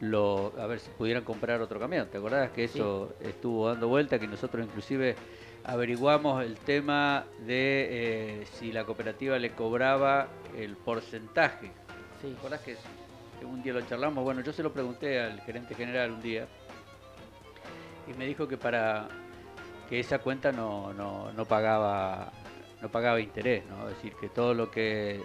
lo, 0.00 0.52
a 0.58 0.66
ver 0.66 0.78
si 0.80 0.88
pudieran 0.92 1.24
comprar 1.24 1.60
otro 1.60 1.78
camión. 1.80 2.08
¿Te 2.08 2.16
acordás 2.18 2.50
que 2.52 2.68
Sí. 2.68 2.78
eso 2.78 3.12
estuvo 3.20 3.68
dando 3.68 3.88
vuelta? 3.88 4.18
Que 4.18 4.28
nosotros 4.28 4.64
inclusive 4.64 5.16
averiguamos 5.64 6.42
el 6.44 6.54
tema 6.56 7.24
de 7.44 7.88
eh, 8.40 8.46
si 8.52 8.70
la 8.72 8.84
cooperativa 8.84 9.36
le 9.38 9.50
cobraba 9.50 10.28
el 10.56 10.76
porcentaje 10.76 11.72
Sí, 12.22 12.28
¿Te 12.30 12.38
acordás 12.38 12.60
que 12.60 12.76
un 13.44 13.62
día 13.62 13.72
lo 13.74 13.80
charlamos? 13.82 14.22
Bueno, 14.24 14.40
yo 14.42 14.52
se 14.52 14.62
lo 14.62 14.72
pregunté 14.72 15.20
al 15.20 15.40
gerente 15.40 15.74
general 15.74 16.12
un 16.12 16.22
día 16.22 16.46
y 18.08 18.14
me 18.16 18.26
dijo 18.26 18.46
que 18.48 18.56
para 18.56 19.08
que 19.88 20.00
esa 20.00 20.18
cuenta 20.18 20.52
no, 20.52 20.92
no, 20.92 21.32
no 21.32 21.44
pagaba 21.44 22.32
no 22.82 22.90
pagaba 22.90 23.20
interés, 23.20 23.64
¿no? 23.66 23.88
Es 23.88 23.96
decir, 23.96 24.12
que 24.20 24.28
todo 24.28 24.52
lo 24.54 24.70
que 24.70 25.20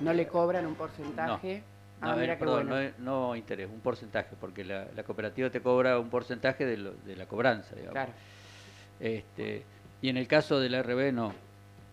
no 0.00 0.12
le 0.12 0.26
cobran 0.28 0.66
un 0.66 0.74
porcentaje. 0.74 1.62
no, 2.00 2.10
ah, 2.10 2.14
eh, 2.16 2.20
mira 2.20 2.38
perdón, 2.38 2.68
bueno. 2.68 2.92
no, 2.98 3.36
interés, 3.36 3.68
un 3.70 3.80
porcentaje, 3.80 4.36
porque 4.40 4.64
la, 4.64 4.86
la 4.94 5.02
cooperativa 5.02 5.50
te 5.50 5.60
cobra 5.60 5.98
un 5.98 6.08
porcentaje 6.10 6.64
de, 6.64 6.76
lo- 6.76 6.92
de 6.92 7.16
la 7.16 7.26
cobranza, 7.26 7.74
digamos. 7.74 7.92
Claro. 7.94 8.12
Este, 9.00 9.64
y 10.00 10.08
en 10.08 10.16
el 10.16 10.28
caso 10.28 10.60
de 10.60 10.68
la 10.70 10.82
RB 10.82 11.12
no, 11.12 11.32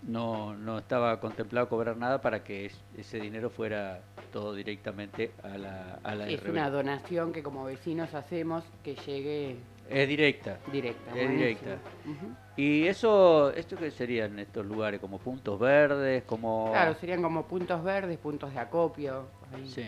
no, 0.07 0.55
no 0.55 0.77
estaba 0.79 1.19
contemplado 1.19 1.67
cobrar 1.69 1.97
nada 1.97 2.21
para 2.21 2.43
que 2.43 2.65
es- 2.67 2.79
ese 2.97 3.19
dinero 3.19 3.49
fuera 3.49 4.01
todo 4.31 4.53
directamente 4.53 5.31
a 5.43 5.57
la, 5.57 5.99
a 6.03 6.15
la 6.15 6.27
Es 6.29 6.41
RB. 6.43 6.51
una 6.51 6.69
donación 6.69 7.33
que 7.33 7.41
como 7.41 7.63
vecinos 7.65 8.13
hacemos 8.13 8.63
que 8.83 8.95
llegue 8.95 9.57
Es 9.89 10.07
directa. 10.07 10.59
directa. 10.71 11.11
Es 11.15 11.29
directa. 11.29 11.77
¿Y 12.55 12.85
eso, 12.87 13.51
esto 13.51 13.75
qué 13.77 13.89
serían 13.91 14.37
estos 14.39 14.65
lugares? 14.65 14.99
¿Como 14.99 15.17
puntos 15.17 15.59
verdes? 15.59 16.23
como 16.23 16.69
Claro, 16.71 16.93
serían 16.95 17.21
como 17.21 17.45
puntos 17.45 17.83
verdes, 17.83 18.17
puntos 18.17 18.53
de 18.53 18.59
acopio. 18.59 19.27
ahí. 19.53 19.67
Sí. 19.69 19.83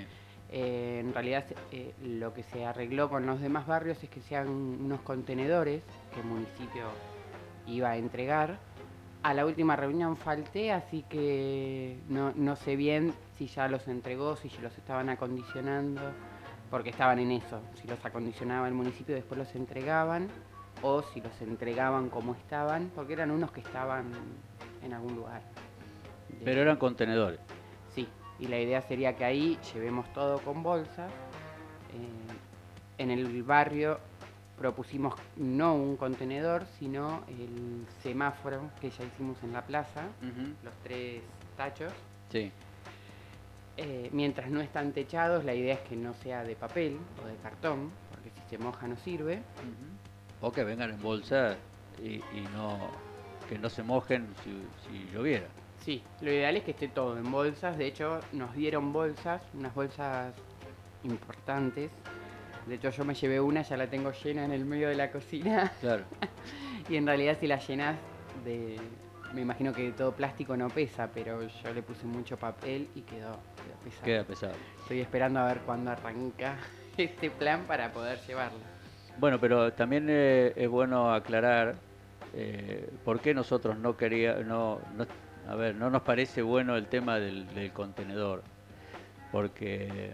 Eh, 0.54 1.00
en 1.00 1.14
realidad 1.14 1.46
eh, 1.72 1.94
lo 2.04 2.34
que 2.34 2.44
se 2.44 2.66
arregló 2.66 3.10
con 3.10 3.26
los 3.26 3.40
demás 3.40 3.68
barrios 3.68 4.04
es 4.04 4.10
que 4.10 4.20
sean 4.22 4.50
unos 4.50 5.00
contenedores 5.02 5.82
que 6.14 6.20
el 6.20 6.26
municipio 6.26 6.86
iba 7.68 7.92
a 7.92 7.98
entregar. 7.98 8.58
A 9.24 9.34
la 9.36 9.46
última 9.46 9.76
reunión 9.76 10.18
falté, 10.18 10.72
así 10.72 11.04
que 11.08 11.98
no, 12.10 12.34
no 12.36 12.56
sé 12.56 12.76
bien 12.76 13.14
si 13.38 13.48
ya 13.48 13.68
los 13.68 13.88
entregó, 13.88 14.36
si 14.36 14.50
ya 14.50 14.62
los 14.62 14.76
estaban 14.78 15.10
acondicionando, 15.10 16.02
porque 16.72 16.90
estaban 16.90 17.20
en 17.20 17.32
eso, 17.32 17.62
si 17.80 17.88
los 17.88 18.04
acondicionaba 18.04 18.68
el 18.68 18.74
municipio 18.74 19.14
después 19.14 19.38
los 19.38 19.54
entregaban, 19.56 20.30
o 20.82 21.04
si 21.04 21.22
los 21.22 21.40
entregaban 21.42 22.10
como 22.10 22.34
estaban, 22.34 22.90
porque 22.96 23.14
eran 23.14 23.30
unos 23.30 23.52
que 23.52 23.60
estaban 23.60 24.12
en 24.82 24.94
algún 24.94 25.18
lugar. 25.18 25.42
Pero 26.44 26.62
eran 26.62 26.78
contenedores. 26.78 27.40
Sí, 27.94 28.08
y 28.40 28.48
la 28.48 28.58
idea 28.58 28.82
sería 28.82 29.16
que 29.16 29.26
ahí 29.26 29.60
llevemos 29.74 30.12
todo 30.14 30.40
con 30.40 30.64
bolsas. 30.64 31.12
Eh, 31.94 33.04
en 33.04 33.12
el 33.12 33.44
barrio 33.44 34.00
propusimos 34.58 35.16
no 35.36 35.76
un 35.76 35.98
contenedor, 35.98 36.66
sino 36.80 37.24
el 37.28 37.86
semáforo 38.02 38.70
que 38.80 38.90
ya 38.90 39.04
hicimos 39.04 39.38
en 39.44 39.54
la 39.54 39.62
plaza, 39.66 40.04
los 40.64 40.74
tres 40.84 41.22
tachos. 41.58 41.92
Sí. 42.30 42.52
Eh, 43.82 44.10
mientras 44.12 44.50
no 44.50 44.62
están 44.62 44.92
techados, 44.92 45.44
la 45.44 45.54
idea 45.56 45.74
es 45.74 45.80
que 45.82 45.96
no 45.96 46.14
sea 46.14 46.44
de 46.44 46.56
papel 46.56 47.00
o 47.24 47.28
de 47.28 47.36
cartón, 47.38 47.92
porque 48.12 48.30
si 48.30 48.42
se 48.50 48.58
moja 48.58 48.88
no 48.88 48.96
sirve. 48.98 49.42
O 50.40 50.52
que 50.52 50.64
vengan 50.64 50.92
en 50.92 51.02
bolsa 51.02 51.56
y, 52.02 52.16
y 52.16 52.48
no 52.54 52.92
que 53.50 53.58
no 53.58 53.70
se 53.70 53.84
mojen 53.84 54.28
si, 54.44 54.52
si 54.88 55.12
lloviera. 55.12 55.48
Sí, 55.84 56.04
lo 56.22 56.32
ideal 56.32 56.56
es 56.58 56.64
que 56.64 56.72
esté 56.72 56.88
todo 56.88 57.18
en 57.18 57.30
bolsas. 57.32 57.78
De 57.78 57.88
hecho, 57.88 58.20
nos 58.34 58.54
dieron 58.56 58.94
bolsas, 58.94 59.42
unas 59.54 59.74
bolsas 59.74 60.34
importantes. 61.04 61.92
De 62.68 62.76
hecho, 62.76 62.92
yo 62.92 63.04
me 63.04 63.16
llevé 63.16 63.42
una, 63.42 63.64
ya 63.64 63.76
la 63.78 63.88
tengo 63.88 64.12
llena 64.12 64.46
en 64.46 64.52
el 64.52 64.64
medio 64.64 64.90
de 64.90 64.96
la 64.96 65.12
cocina. 65.12 65.72
Claro. 65.82 66.06
Y 66.90 66.96
en 66.98 67.06
realidad, 67.06 67.38
si 67.40 67.48
la 67.48 67.58
llenas 67.60 67.96
de. 68.44 68.76
Me 69.34 69.42
imagino 69.42 69.72
que 69.72 69.92
todo 69.92 70.12
plástico 70.14 70.58
no 70.58 70.68
pesa, 70.68 71.10
pero 71.14 71.42
yo 71.48 71.74
le 71.74 71.84
puse 71.84 72.06
mucho 72.06 72.38
papel 72.38 72.90
y 72.96 73.02
quedó 73.02 73.38
pesado. 73.84 74.04
Queda 74.06 74.24
pesado. 74.24 74.54
Estoy 74.82 75.00
esperando 75.02 75.40
a 75.40 75.46
ver 75.48 75.60
cuándo 75.60 75.92
arranca 75.92 76.56
este 76.98 77.30
plan 77.30 77.64
para 77.68 77.92
poder 77.92 78.20
llevarlo. 78.28 78.60
Bueno, 79.18 79.40
pero 79.40 79.74
también 79.74 80.08
eh, 80.10 80.54
es 80.56 80.70
bueno 80.70 81.14
aclarar 81.14 81.76
eh, 82.34 82.90
por 83.04 83.20
qué 83.20 83.34
nosotros 83.34 83.78
no 83.78 83.98
quería, 83.98 84.36
no, 84.36 84.80
no- 84.96 85.06
a 85.50 85.56
ver, 85.56 85.76
no 85.76 85.90
nos 85.90 86.02
parece 86.04 86.42
bueno 86.42 86.76
el 86.78 86.88
tema 86.88 87.20
del, 87.20 87.48
del 87.54 87.72
contenedor, 87.72 88.44
porque 89.32 90.12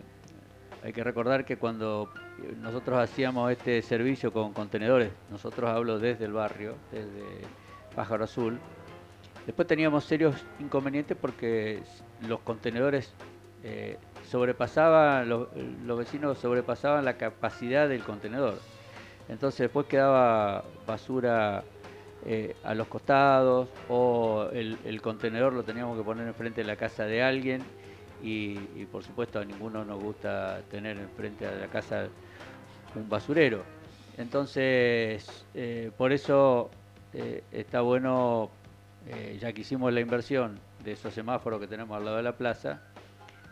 hay 0.84 0.94
que 0.94 1.04
recordar 1.04 1.46
que 1.46 1.58
cuando 1.58 2.10
nosotros 2.62 2.98
hacíamos 3.00 3.52
este 3.52 3.82
servicio 3.82 4.32
con 4.32 4.54
contenedores, 4.54 5.12
nosotros 5.30 5.70
hablo 5.70 6.00
desde 6.00 6.26
el 6.26 6.32
barrio, 6.34 6.76
desde 6.92 7.42
Pájaro 7.96 8.24
Azul, 8.24 8.58
después 9.46 9.68
teníamos 9.68 10.06
serios 10.06 10.36
inconvenientes 10.60 11.18
porque 11.20 11.82
los 12.28 12.40
contenedores 12.42 13.14
eh, 13.70 13.98
sobrepasaban, 14.32 15.28
los, 15.28 15.50
vecinos 15.98 16.38
sobrepasaban 16.38 17.04
la 17.04 17.18
capacidad 17.18 17.90
del 17.90 18.02
contenedor. 18.02 18.60
Entonces 19.28 19.60
después 19.60 19.88
quedaba 19.88 20.64
basura 20.86 21.64
eh, 22.26 22.56
a 22.64 22.74
los 22.74 22.88
costados 22.88 23.68
o 23.90 24.48
el, 24.54 25.02
contenedor 25.02 25.52
lo 25.52 25.64
teníamos 25.64 25.98
que 25.98 26.04
poner 26.04 26.28
enfrente 26.28 26.62
de 26.62 26.68
la 26.68 26.78
casa 26.78 27.06
de 27.06 27.22
alguien 27.22 27.62
y, 28.24 28.56
por 28.86 29.04
supuesto 29.04 29.40
a 29.40 29.46
ninguno 29.46 29.84
nos 29.84 30.02
gusta 30.02 30.62
tener 30.72 30.98
enfrente 30.98 31.46
de 31.46 31.60
la 31.60 31.68
casa 31.68 32.08
un 32.96 33.10
basurero. 33.10 33.64
Entonces 34.18 35.46
eh, 35.54 35.92
por 35.98 36.14
eso 36.14 36.70
está 37.52 37.82
bueno, 37.82 38.50
ya 39.40 39.52
que 39.52 39.62
hicimos 39.62 39.92
la 39.92 40.00
inversión 40.00 40.60
de 40.84 40.94
esos 40.94 41.14
semáforos 41.14 41.60
que 41.60 41.68
tenemos 41.68 41.98
al 41.98 42.06
lado 42.06 42.18
de 42.18 42.24
la 42.24 42.38
plaza, 42.38 42.82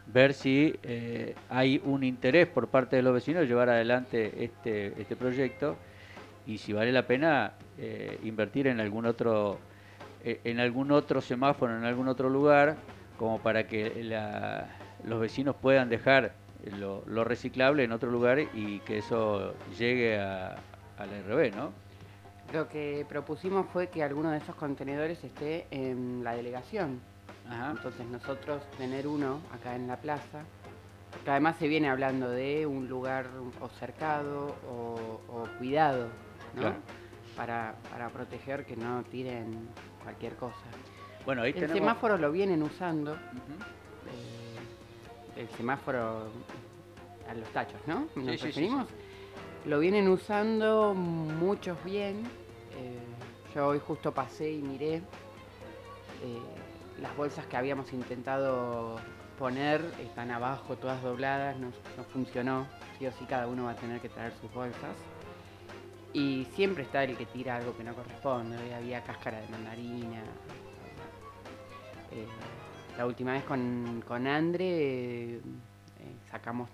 ver 0.08 0.34
si 0.34 0.76
eh, 0.84 1.36
hay 1.50 1.82
un 1.84 2.04
interés 2.04 2.48
por 2.48 2.68
parte 2.68 2.96
de 2.96 3.02
los 3.02 3.14
vecinos 3.14 3.48
llevar 3.48 3.70
adelante 3.70 4.44
este, 4.44 4.94
este 5.02 5.16
proyecto 5.16 5.76
y 6.46 6.58
si 6.60 6.74
vale 6.74 6.92
la 6.92 7.08
pena 7.08 7.54
eh, 7.78 8.20
invertir 8.24 8.68
en 8.68 8.80
algún 8.80 9.06
otro 9.06 9.58
eh, 10.24 10.40
en 10.44 10.60
algún 10.60 10.92
otro 10.92 11.22
semáforo 11.22 11.76
en 11.76 11.84
algún 11.86 12.08
otro 12.08 12.30
lugar 12.30 12.76
como 13.18 13.40
para 13.40 13.68
que 13.68 14.04
la- 14.04 14.68
los 15.06 15.20
vecinos 15.20 15.56
puedan 15.56 15.90
dejar 15.90 16.34
lo, 16.80 17.04
lo 17.08 17.24
reciclable 17.24 17.84
en 17.84 17.92
otro 17.92 18.10
lugar 18.12 18.40
y 18.40 18.80
que 18.80 18.98
eso 19.00 19.54
llegue 19.78 20.20
a, 20.20 20.56
a 20.98 21.06
la 21.06 21.18
RB, 21.28 21.56
¿no? 21.56 21.72
Lo 22.54 22.68
que 22.70 23.06
propusimos 23.08 23.68
fue 23.68 23.88
que 23.88 24.04
alguno 24.04 24.32
de 24.32 24.38
esos 24.38 24.56
contenedores 24.56 25.24
esté 25.24 25.66
en 25.72 26.24
la 26.24 26.36
delegación. 26.36 27.00
Ajá. 27.50 27.72
Entonces 27.72 28.06
nosotros 28.08 28.64
tener 28.78 29.08
uno 29.08 29.40
acá 29.54 29.75
en 29.75 29.88
la 29.88 29.98
plaza, 29.98 30.44
porque 31.12 31.30
además 31.30 31.56
se 31.58 31.68
viene 31.68 31.90
hablando 31.90 32.30
de 32.30 32.66
un 32.66 32.88
lugar 32.88 33.28
o 33.62 33.70
cercado 33.70 34.56
o, 34.70 35.22
o 35.28 35.48
cuidado, 35.58 36.08
¿no? 36.56 36.62
Claro. 36.62 36.75
Para, 37.36 37.75
para 37.92 38.10
proteger 38.10 38.66
que 38.66 38.75
no 38.78 39.04
tiren 39.04 39.68
cualquier 40.04 40.36
cosa. 40.36 40.56
Bueno, 41.25 41.42
ahí 41.42 41.50
El 41.50 41.56
tenemos... 41.56 41.78
semáforo 41.80 42.18
lo 42.18 42.32
vienen 42.32 42.64
usando, 42.64 43.14
eh, 43.14 43.18
el 45.42 45.50
semáforo 45.50 46.30
a 47.30 47.34
los 47.34 47.50
tachos, 47.50 47.80
¿no? 47.88 48.08
Nos 48.16 48.25
Sí, 48.25 48.32
sí, 48.32 48.38
sí, 48.38 48.46
referimos. 48.48 48.88
Lo 49.66 49.80
vienen 49.80 50.08
usando 50.08 50.94
muchos 50.94 51.84
bien. 51.84 52.24
Eh, 52.78 53.00
yo 53.54 53.68
hoy 53.68 53.80
justo 53.86 54.14
pasé 54.14 54.52
y 54.52 54.62
miré 54.62 54.96
eh, 54.96 55.02
las 57.02 57.16
bolsas 57.18 57.46
que 57.48 57.58
habíamos 57.58 57.92
intentado 57.94 58.98
poner, 59.38 59.82
están 60.00 60.32
abajo, 60.32 60.75
todas 60.78 61.02
dobladas, 61.02 61.58
no, 61.58 61.68
no 61.98 62.04
funcionó. 62.06 62.68
Sí 62.98 63.06
o 63.08 63.12
sí, 63.12 63.25
cada 63.25 63.48
uno 63.48 63.66
va 63.66 63.72
a 63.72 63.75
tener 63.75 64.00
que 64.00 64.10
traer 64.10 64.32
sus 64.40 64.52
bolsas. 64.54 64.96
Y 66.14 66.46
siempre 66.56 66.84
está 66.84 67.04
el 67.04 67.18
que 67.18 67.25
tira 67.25 67.58
algo 67.58 67.75
que 67.75 67.84
no 67.84 67.94
corresponde. 67.94 68.58
Hoy 68.58 68.72
había 68.72 69.04
cáscara 69.04 69.42
de 69.42 69.48
mandarina. 69.50 70.22
Eh, 72.12 72.25
la 72.98 73.06
última 73.06 73.34
vez 73.34 73.44
con, 73.44 74.02
con 74.08 74.25
Andre 74.25 74.66
eh, 74.66 75.36
eh, 75.36 75.42
sacamos 76.32 76.70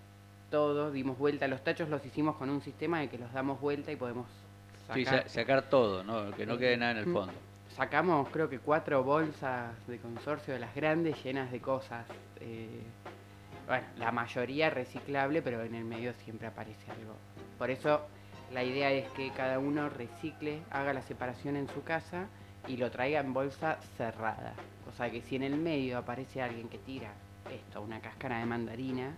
todo, 0.51 0.91
dimos 0.91 1.17
vuelta. 1.17 1.47
Los 1.47 1.63
tachos 1.63 1.89
los 1.89 2.05
hicimos 2.05 2.35
con 2.35 2.51
un 2.51 2.61
sistema 2.61 2.99
de 2.99 3.09
que 3.09 3.17
los 3.17 3.33
damos 3.33 3.59
vuelta 3.59 3.91
y 3.91 3.95
podemos 3.95 4.27
Sí, 4.93 5.03
sacar. 5.05 5.23
sa- 5.23 5.29
sacar 5.29 5.61
todo, 5.63 6.03
¿no? 6.03 6.31
que 6.35 6.45
no 6.45 6.57
quede 6.59 6.77
nada 6.77 6.91
en 6.91 6.97
el 6.99 7.07
Mm. 7.07 7.13
fondo. 7.13 7.33
Sacamos 7.75 8.27
creo 8.29 8.49
que 8.49 8.59
cuatro 8.59 9.03
bolsas 9.03 9.71
de 9.87 9.97
consorcio 9.97 10.53
de 10.53 10.59
las 10.59 10.75
grandes 10.75 11.23
llenas 11.23 11.51
de 11.51 11.59
cosas. 11.61 12.05
eh, 12.39 12.81
bueno, 13.67 13.87
la 13.97 14.11
mayoría 14.11 14.69
reciclable, 14.69 15.41
pero 15.41 15.63
en 15.63 15.75
el 15.75 15.85
medio 15.85 16.13
siempre 16.25 16.47
aparece 16.47 16.91
algo. 16.91 17.15
Por 17.57 17.69
eso 17.69 18.01
la 18.51 18.63
idea 18.63 18.91
es 18.91 19.09
que 19.11 19.31
cada 19.31 19.59
uno 19.59 19.87
recicle, 19.87 20.61
haga 20.71 20.93
la 20.93 21.01
separación 21.01 21.55
en 21.55 21.69
su 21.69 21.81
casa 21.83 22.25
y 22.67 22.75
lo 22.75 22.91
traiga 22.91 23.21
en 23.21 23.33
bolsa 23.33 23.77
cerrada. 23.95 24.53
O 24.89 24.91
sea 24.97 25.09
que 25.09 25.21
si 25.21 25.37
en 25.37 25.43
el 25.43 25.55
medio 25.55 25.97
aparece 25.97 26.41
alguien 26.41 26.67
que 26.67 26.79
tira 26.79 27.13
esto, 27.49 27.81
una 27.81 28.01
cáscara 28.01 28.39
de 28.39 28.45
mandarina, 28.45 29.13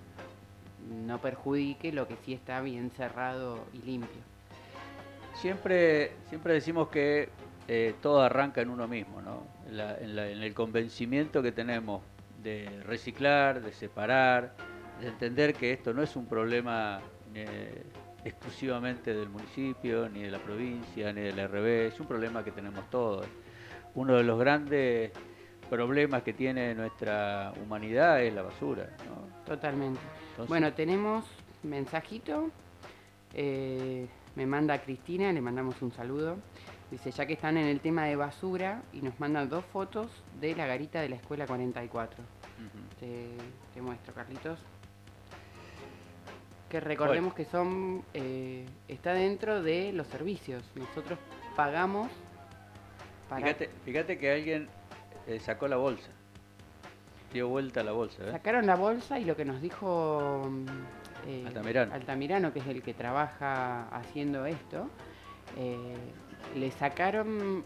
no 1.08 1.20
perjudique 1.20 1.92
lo 1.92 2.08
que 2.08 2.18
sí 2.24 2.34
está 2.34 2.62
bien 2.62 2.92
cerrado 2.92 3.66
y 3.74 3.80
limpio. 3.80 4.22
Siempre, 5.36 6.12
siempre 6.30 6.54
decimos 6.54 6.90
que 6.90 7.30
eh, 7.68 7.96
todo 8.02 8.22
arranca 8.22 8.62
en 8.62 8.70
uno 8.70 8.88
mismo, 8.88 9.22
¿no? 9.22 9.44
En, 9.68 9.78
la- 9.78 9.98
en 9.98 10.16
la- 10.16 10.30
en 10.30 10.42
el 10.44 10.54
convencimiento 10.54 11.42
que 11.42 11.52
tenemos 11.52 12.02
de 12.44 12.82
reciclar, 12.86 13.62
de 13.62 13.72
separar, 13.74 14.54
de 15.00 15.08
entender 15.08 15.54
que 15.54 15.72
esto 15.72 15.94
no 15.94 16.02
es 16.04 16.16
un 16.16 16.26
problema 16.26 17.00
eh, 17.36 17.84
exclusivamente 18.26 19.14
del 19.14 19.30
municipio, 19.30 20.08
ni 20.10 20.22
de 20.24 20.32
la 20.32 20.40
provincia, 20.40 21.12
ni 21.14 21.22
del 21.22 21.40
RB, 21.48 21.88
es 21.88 22.00
un 22.00 22.06
problema 22.08 22.44
que 22.44 22.52
tenemos 22.52 22.90
todos. 22.90 23.26
Uno 23.96 24.16
de 24.18 24.24
los 24.24 24.40
grandes 24.40 25.12
problemas 25.70 26.24
que 26.24 26.34
tiene 26.34 26.76
nuestra 26.76 27.54
humanidad 27.64 28.22
es 28.22 28.34
la 28.34 28.44
basura, 28.44 28.88
¿no? 29.08 29.44
Totalmente. 29.46 30.00
Entonces- 30.32 30.50
Bueno, 30.50 30.74
tenemos 30.74 31.26
mensajito. 31.64 32.50
eh, 33.34 34.08
me 34.36 34.46
manda 34.46 34.78
Cristina, 34.80 35.32
le 35.34 35.42
mandamos 35.42 35.82
un 35.82 35.92
saludo. 35.92 36.38
Dice, 36.94 37.10
ya 37.10 37.26
que 37.26 37.34
están 37.34 37.58
en 37.58 37.66
el 37.66 37.80
tema 37.80 38.06
de 38.06 38.16
basura, 38.16 38.84
y 38.94 39.02
nos 39.02 39.20
mandan 39.20 39.50
dos 39.50 39.66
fotos 39.66 40.12
de 40.40 40.56
la 40.56 40.68
garita 40.68 41.02
de 41.02 41.10
la 41.10 41.16
escuela 41.16 41.48
44. 41.48 42.22
Ujú. 42.22 42.30
Te, 43.00 43.30
te 43.74 43.82
muestro, 43.82 44.14
Carlitos. 44.14 44.60
Que 46.70 46.80
recordemos 46.80 47.34
que 47.34 47.46
son 47.46 48.04
eh, 48.14 48.68
está 48.88 49.14
dentro 49.14 49.64
de 49.64 49.92
los 49.92 50.06
servicios. 50.06 50.64
Nosotros 50.76 51.18
pagamos 51.56 52.12
para 53.28 53.42
Fíjate, 53.42 53.70
fíjate 53.86 54.20
que 54.20 54.32
alguien 54.32 54.70
eh, 55.26 55.40
sacó 55.40 55.68
la 55.68 55.78
bolsa. 55.78 56.12
Dio 57.34 57.48
vuelta 57.48 57.82
la 57.82 57.94
bolsa, 57.94 58.22
¿eh? 58.24 58.32
Sacaron 58.34 58.68
la 58.68 58.76
bolsa 58.76 59.18
y 59.18 59.26
lo 59.26 59.36
que 59.36 59.46
nos 59.46 59.64
dijo 59.64 60.48
Altamirano. 61.48 61.92
Altamirano, 61.92 62.54
que 62.54 62.60
es 62.60 62.68
el 62.68 62.84
que 62.84 62.94
trabaja 62.94 63.88
haciendo 63.90 64.46
esto, 64.46 64.92
eh, 65.58 65.96
le 66.56 66.72
sacaron, 66.72 67.64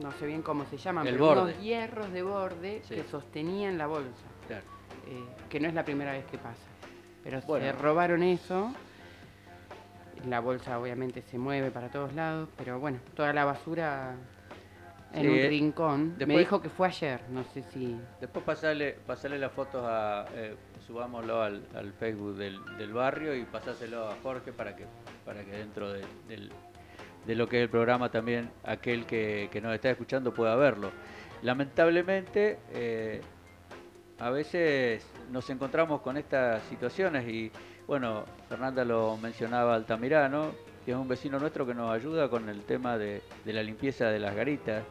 no 0.00 0.12
sé 0.12 0.26
bien 0.26 0.42
cómo 0.42 0.64
se 0.66 0.76
llaman, 0.76 1.06
El 1.06 1.14
pero 1.14 1.26
borde. 1.26 1.42
unos 1.52 1.60
hierros 1.62 2.12
de 2.12 2.22
borde 2.22 2.82
Sí. 2.84 2.94
que 2.96 3.04
sostenían 3.04 3.78
la 3.78 3.86
bolsa, 3.86 4.10
Claro. 4.46 4.64
eh, 5.06 5.24
que 5.48 5.60
no 5.60 5.68
es 5.68 5.74
la 5.74 5.84
primera 5.84 6.12
vez 6.12 6.24
que 6.26 6.38
pasa. 6.38 6.56
Pero 7.24 7.40
Bueno. 7.42 7.66
se 7.66 7.72
robaron 7.72 8.22
eso. 8.22 8.72
La 10.28 10.40
bolsa 10.40 10.78
obviamente 10.80 11.22
se 11.22 11.38
mueve 11.38 11.70
para 11.70 11.90
todos 11.90 12.12
lados, 12.14 12.48
pero 12.56 12.80
bueno, 12.80 12.98
toda 13.14 13.32
la 13.32 13.44
basura 13.44 14.16
en 15.12 15.22
Sí, 15.22 15.28
un 15.28 15.34
eh, 15.36 15.48
rincón. 15.48 16.08
Me 16.10 16.16
después- 16.18 16.38
dijo 16.38 16.60
que 16.60 16.68
fue 16.68 16.88
ayer, 16.88 17.20
no 17.30 17.44
sé 17.44 17.62
si... 17.72 17.96
Después 18.20 18.44
pasarle, 18.44 18.96
pasarle 19.06 19.38
las 19.38 19.52
fotos 19.52 19.82
a, 19.86 20.26
eh, 20.34 20.56
subámoslo 20.86 21.40
al, 21.42 21.62
al 21.74 21.92
Facebook 21.92 22.34
del, 22.36 22.58
del 22.78 22.92
barrio 22.92 23.34
y 23.34 23.44
pasáselo 23.44 24.08
a 24.08 24.16
Jorge 24.22 24.52
para 24.52 24.74
que, 24.74 24.86
para 25.24 25.44
que 25.44 25.52
dentro 25.52 25.92
de, 25.92 26.04
del- 26.26 26.52
de 27.28 27.34
lo 27.36 27.46
que 27.48 27.58
es 27.58 27.62
el 27.62 27.68
programa 27.68 28.10
también 28.10 28.50
aquel 28.64 29.06
que, 29.06 29.48
que 29.52 29.60
nos 29.60 29.72
está 29.74 29.90
escuchando 29.90 30.32
pueda 30.34 30.56
verlo. 30.56 30.90
Lamentablemente, 31.42 32.58
eh, 32.72 33.20
a 34.18 34.30
veces 34.30 35.06
nos 35.30 35.48
encontramos 35.50 36.00
con 36.00 36.16
estas 36.16 36.62
situaciones 36.64 37.28
y, 37.28 37.52
bueno, 37.86 38.24
Fernanda 38.48 38.84
lo 38.84 39.16
mencionaba 39.18 39.74
Altamirano, 39.74 40.52
que 40.84 40.92
es 40.92 40.96
un 40.96 41.06
vecino 41.06 41.38
nuestro 41.38 41.66
que 41.66 41.74
nos 41.74 41.92
ayuda 41.94 42.30
con 42.30 42.48
el 42.48 42.62
tema 42.62 42.96
de, 42.96 43.20
de 43.44 43.52
la 43.52 43.62
limpieza 43.62 44.06
de 44.06 44.18
las 44.18 44.34
garitas 44.34 44.82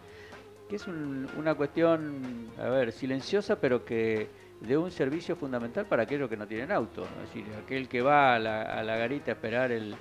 que 0.69 0.75
es 0.75 0.85
un- 0.85 1.27
una 1.37 1.55
cuestión, 1.55 2.49
a 2.59 2.65
ver, 2.69 2.91
silenciosa, 2.91 3.59
pero 3.59 3.85
que 3.85 4.27
de 4.59 4.77
un 4.77 4.91
servicio 4.91 5.35
fundamental 5.37 5.85
para 5.85 6.03
aquellos 6.03 6.29
que 6.29 6.35
no 6.35 6.45
tienen 6.45 6.71
auto. 6.73 7.03
Es 7.23 7.33
decir, 7.33 7.45
aquel 7.63 7.87
que 7.87 8.01
va 8.01 8.35
a 8.35 8.39
la, 8.39 8.61
a 8.63 8.83
la 8.83 8.97
garita 8.97 9.31
a 9.31 9.35
esperar 9.35 9.71
el, 9.71 9.95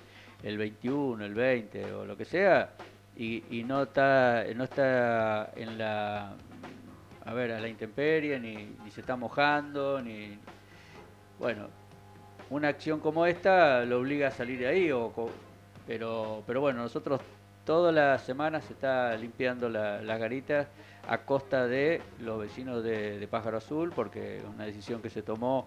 el 0.46 0.58
21, 0.58 1.24
el 1.24 1.34
20 1.34 1.92
o 1.92 2.04
lo 2.04 2.16
que 2.16 2.24
sea, 2.24 2.70
y, 3.16 3.42
no 3.66 3.82
está 3.82 4.44
no 4.54 4.64
está 4.64 5.50
en 5.56 5.76
la 5.78 6.34
a 7.24 7.34
ver 7.34 7.50
a 7.50 7.60
la 7.60 7.66
intemperie 7.68 8.38
ni, 8.38 8.90
se 8.90 9.00
está 9.00 9.16
mojando 9.16 10.00
ni 10.00 10.38
bueno 11.40 11.66
una 12.50 12.68
acción 12.68 13.00
como 13.00 13.26
esta 13.26 13.84
lo 13.84 13.98
obliga 13.98 14.28
a 14.28 14.30
salir 14.30 14.60
de 14.60 14.68
ahí 14.68 14.92
o 14.92 15.12
pero 15.86 16.44
pero 16.46 16.60
bueno 16.60 16.82
nosotros 16.82 17.20
todas 17.64 17.92
las 17.92 18.22
semanas 18.22 18.64
se 18.64 18.74
está 18.74 19.16
limpiando 19.16 19.68
la- 19.68 20.00
las 20.02 20.20
garitas 20.20 20.68
a 21.08 21.18
costa 21.18 21.66
de 21.66 22.02
los 22.20 22.38
vecinos 22.38 22.84
de, 22.84 23.26
Pájaro 23.30 23.56
Azul 23.56 23.92
porque 23.96 24.42
una 24.54 24.66
decisión 24.66 25.00
que 25.02 25.10
se 25.10 25.22
tomó 25.22 25.66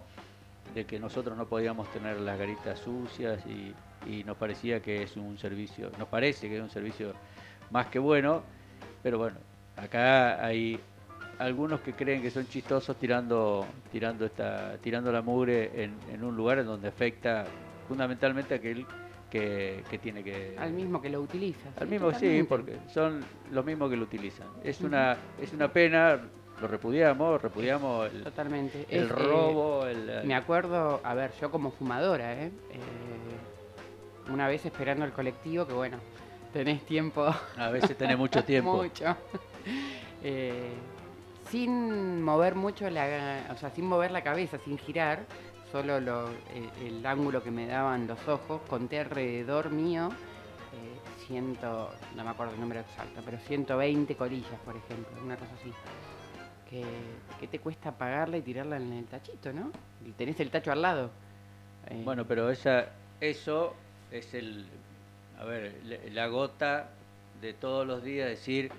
de 0.72 0.86
que 0.86 0.98
nosotros 1.00 1.36
no 1.36 1.46
podíamos 1.46 1.90
tener 1.92 2.18
las 2.20 2.38
garitas 2.38 2.78
sucias 2.78 3.44
y, 3.46 3.74
y 4.06 4.24
nos 4.24 4.36
parecía 4.36 4.80
que 4.80 5.02
es 5.02 5.16
un 5.16 5.38
servicio, 5.38 5.90
nos 5.98 6.08
parece 6.08 6.48
que 6.48 6.56
es 6.56 6.62
un 6.62 6.70
servicio 6.70 7.12
más 7.70 7.86
que 7.86 7.98
bueno, 7.98 8.42
pero 9.02 9.18
bueno, 9.18 9.36
acá 9.76 10.44
hay 10.44 10.78
algunos 11.38 11.80
que 11.80 11.92
creen 11.94 12.20
que 12.22 12.30
son 12.30 12.46
chistosos 12.46 12.96
tirando 12.96 13.66
tirando 13.90 14.26
esta 14.26 14.76
tirando 14.82 15.10
la 15.10 15.22
mugre 15.22 15.70
en, 15.84 15.94
en 16.12 16.22
un 16.22 16.36
lugar 16.36 16.58
en 16.58 16.66
donde 16.66 16.88
afecta 16.88 17.44
fundamentalmente 17.88 18.54
a 18.54 18.56
aquel 18.58 18.84
que, 19.30 19.82
que 19.88 19.98
tiene 19.98 20.22
que 20.22 20.54
Al 20.58 20.72
mismo 20.72 21.00
que 21.00 21.08
lo 21.08 21.20
utiliza. 21.20 21.68
al 21.78 21.86
sí, 21.86 21.90
mismo 21.92 22.12
sí 22.12 22.42
porque 22.48 22.76
son 22.92 23.24
los 23.52 23.64
mismos 23.64 23.88
que 23.90 23.96
lo 23.96 24.02
utilizan 24.02 24.48
es 24.64 24.80
una 24.82 25.16
es 25.40 25.52
una 25.54 25.72
pena 25.72 26.18
lo 26.60 26.68
repudiamos 26.68 27.40
repudiamos 27.40 28.12
el, 28.12 28.22
Totalmente. 28.24 28.84
el 28.90 29.04
Es, 29.04 29.10
eh, 29.10 29.14
robo 29.14 29.86
el, 29.86 30.26
me 30.26 30.34
acuerdo, 30.34 31.00
a 31.02 31.14
ver, 31.14 31.30
yo 31.40 31.50
como 31.50 31.70
fumadora, 31.70 32.34
¿eh? 32.34 32.50
Eh, 32.70 32.80
una 34.28 34.48
vez 34.48 34.64
esperando 34.66 35.04
el 35.04 35.12
colectivo, 35.12 35.66
que 35.66 35.72
bueno, 35.72 35.98
tenés 36.52 36.84
tiempo 36.84 37.32
a 37.56 37.68
veces 37.70 37.96
tenés 37.96 38.18
mucho 38.18 38.42
tiempo 38.44 38.76
mucho. 38.76 39.16
Eh, 40.22 40.72
sin 41.50 42.22
mover 42.22 42.54
mucho 42.54 42.88
la, 42.90 43.46
o 43.52 43.56
sea, 43.56 43.70
sin 43.70 43.86
mover 43.86 44.10
la 44.10 44.22
cabeza, 44.22 44.58
sin 44.64 44.78
girar, 44.78 45.20
solo 45.72 46.00
lo- 46.00 46.28
el, 46.28 46.86
el 46.86 47.06
ángulo 47.06 47.42
que 47.42 47.50
me 47.50 47.66
daban 47.66 48.06
los 48.06 48.26
ojos, 48.28 48.60
conté 48.68 49.00
alrededor 49.00 49.70
mío, 49.70 50.10
eh, 50.72 51.24
ciento, 51.26 51.90
no 52.14 52.24
me 52.24 52.30
acuerdo 52.30 52.54
el 52.54 52.60
número 52.60 52.80
exacto, 52.80 53.20
pero 53.24 53.38
120 53.38 54.14
colillas, 54.16 54.60
por 54.64 54.76
ejemplo, 54.76 55.08
una 55.24 55.36
cosa 55.36 55.52
así. 55.60 55.72
Que, 56.68 56.84
que 57.40 57.48
te 57.48 57.58
cuesta 57.58 57.90
pagarla 57.90 58.36
y 58.36 58.42
tirarla 58.42 58.76
en 58.76 58.92
el 58.92 59.04
tachito, 59.06 59.52
¿no? 59.52 59.72
Y 60.06 60.12
tenés 60.12 60.38
el 60.38 60.50
tacho 60.50 60.70
al 60.70 60.82
lado. 60.82 61.10
Eh, 61.88 62.02
Bueno, 62.04 62.24
pero 62.26 62.48
esa, 62.48 62.86
eso 63.20 63.74
es 64.10 64.34
el, 64.34 64.66
a 65.38 65.44
ver, 65.44 65.74
la 66.12 66.26
gota 66.26 66.88
de 67.40 67.52
todos 67.54 67.86
los 67.86 68.02
días 68.02 68.28
decir 68.28 68.70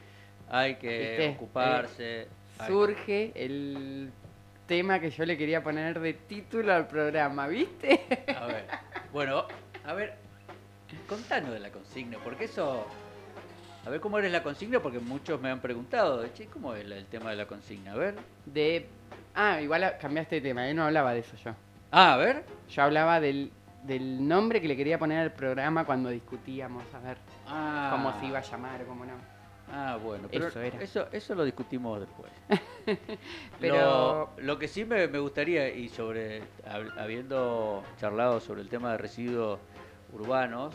hay 0.50 0.76
que 0.76 1.00
¿Viste? 1.18 1.30
ocuparse. 1.36 2.28
hay- 2.60 2.68
surge 2.68 3.32
el 3.36 4.12
tema 4.68 5.00
que 5.00 5.10
yo 5.10 5.26
le 5.26 5.38
quería 5.38 5.64
poner 5.64 6.00
de 6.00 6.14
título 6.14 6.74
al 6.74 6.88
programa, 6.88 7.48
¿viste? 7.48 8.02
A 8.38 8.46
ver, 8.48 8.66
bueno, 9.12 9.46
a 9.86 9.94
ver, 9.94 10.16
contanos 11.08 11.52
de 11.52 11.60
la 11.60 11.72
consigna, 11.72 12.18
porque 12.24 12.46
eso, 12.46 12.86
a 13.86 13.90
ver 13.90 14.00
cómo 14.00 14.20
eres 14.20 14.32
la 14.32 14.44
consigna, 14.44 14.80
porque 14.80 15.00
muchos 15.00 15.42
me 15.42 15.50
han 15.50 15.60
preguntado, 15.60 16.26
che, 16.34 16.46
¿cómo 16.48 16.76
es 16.76 16.86
el 16.86 17.06
tema 17.08 17.32
de 17.32 17.36
la 17.38 17.46
consigna? 17.48 17.94
A 17.94 17.96
ver. 17.96 18.16
De. 18.46 18.88
Ah, 19.34 19.62
igual 19.62 19.96
cambiaste 20.00 20.36
de 20.36 20.42
tema, 20.42 20.70
¿eh? 20.70 20.74
no 20.74 20.84
hablaba 20.86 21.14
de 21.14 21.20
eso 21.20 21.36
yo. 21.38 21.54
Ah, 21.92 22.14
a 22.14 22.18
ver. 22.18 22.44
Yo 22.70 22.84
hablaba 22.84 23.20
del 23.20 23.52
del 23.84 24.28
nombre 24.28 24.62
que 24.62 24.68
le 24.68 24.76
quería 24.78 24.98
poner 25.00 25.20
al 25.20 25.34
programa 25.34 25.86
cuando 25.86 26.10
discutíamos, 26.10 26.84
a 26.94 27.00
ver 27.00 27.18
Ah, 27.48 27.90
cómo 27.92 28.18
se 28.20 28.26
iba 28.28 28.40
a 28.40 28.42
llamar 28.42 28.82
o 28.84 28.86
cómo 28.86 29.06
no. 29.06 29.14
Ah, 29.74 29.98
bueno, 30.04 30.28
pero 30.30 30.48
Eso 30.48 30.60
era. 30.60 30.82
Eso, 30.82 31.08
eso 31.12 31.34
lo 31.34 31.46
discutimos 31.46 32.00
después. 32.02 32.32
Pero- 33.60 34.30
Lo, 34.38 34.44
lo 34.44 34.60
que 34.60 34.68
sí 34.68 34.84
me, 34.86 35.08
me 35.08 35.20
gustaría, 35.20 35.70
y 35.70 35.88
sobre 35.88 36.42
hab- 36.66 36.98
habiendo 37.00 37.84
charlado 37.98 38.40
sobre 38.40 38.62
el 38.62 38.70
tema 38.70 38.92
de 38.92 38.98
residuos 38.98 39.60
urbanos, 40.12 40.74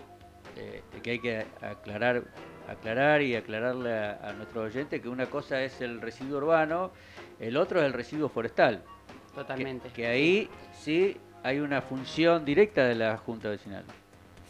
eh, 0.57 0.83
que 1.03 1.11
hay 1.11 1.19
que 1.19 1.47
aclarar, 1.61 2.23
aclarar 2.69 3.21
y 3.23 3.35
aclararle 3.37 3.92
a, 3.92 4.31
a 4.31 4.33
nuestros 4.33 4.64
oyentes 4.75 5.01
que 5.03 5.09
una 5.09 5.27
cosa 5.27 5.61
es 5.62 5.81
el 5.83 6.01
residuo 6.01 6.38
urbano, 6.38 6.92
el 7.38 7.57
otro 7.59 7.81
es 7.81 7.87
el 7.87 7.92
residuo 7.92 8.29
forestal. 8.31 8.83
que- 8.83 9.35
Totalmente. 9.35 9.90
Que, 9.90 10.07
ahí 10.07 10.49
sí 10.73 11.19
hay 11.46 11.61
una 11.61 11.80
función 11.80 12.44
directa 12.44 12.85
de 12.85 12.96
la 12.96 13.16
Junta 13.18 13.48
Vecinal. 13.48 13.85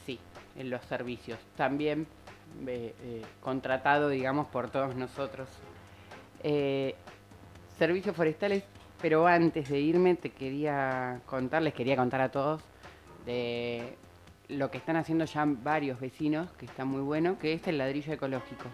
Sí, 0.06 0.18
en 0.56 0.70
los 0.70 0.82
servicios. 0.86 1.38
También 1.54 2.06
eh, 2.66 2.94
eh, 3.02 3.22
contratado, 3.42 4.08
digamos, 4.08 4.46
por 4.46 4.70
todos 4.70 4.96
nosotros. 4.96 5.46
Eh, 6.42 6.94
servicios 7.78 8.16
forestales, 8.16 8.64
pero 9.02 9.26
antes 9.26 9.68
de 9.68 9.78
irme 9.78 10.14
te 10.14 10.30
quería 10.30 11.20
contar, 11.26 11.60
les 11.60 11.74
quería 11.74 11.96
contar 11.96 12.22
a 12.22 12.30
todos 12.30 12.62
de 13.26 13.98
lo 14.48 14.70
que 14.70 14.78
están 14.78 14.96
haciendo 14.96 15.26
ya 15.26 15.44
varios 15.46 16.00
vecinos, 16.00 16.50
que 16.52 16.64
está 16.64 16.86
muy 16.86 17.02
bueno, 17.02 17.38
que 17.38 17.52
es 17.52 17.66
el 17.68 17.76
ladrillo 17.76 18.14
ecológico. 18.14 18.70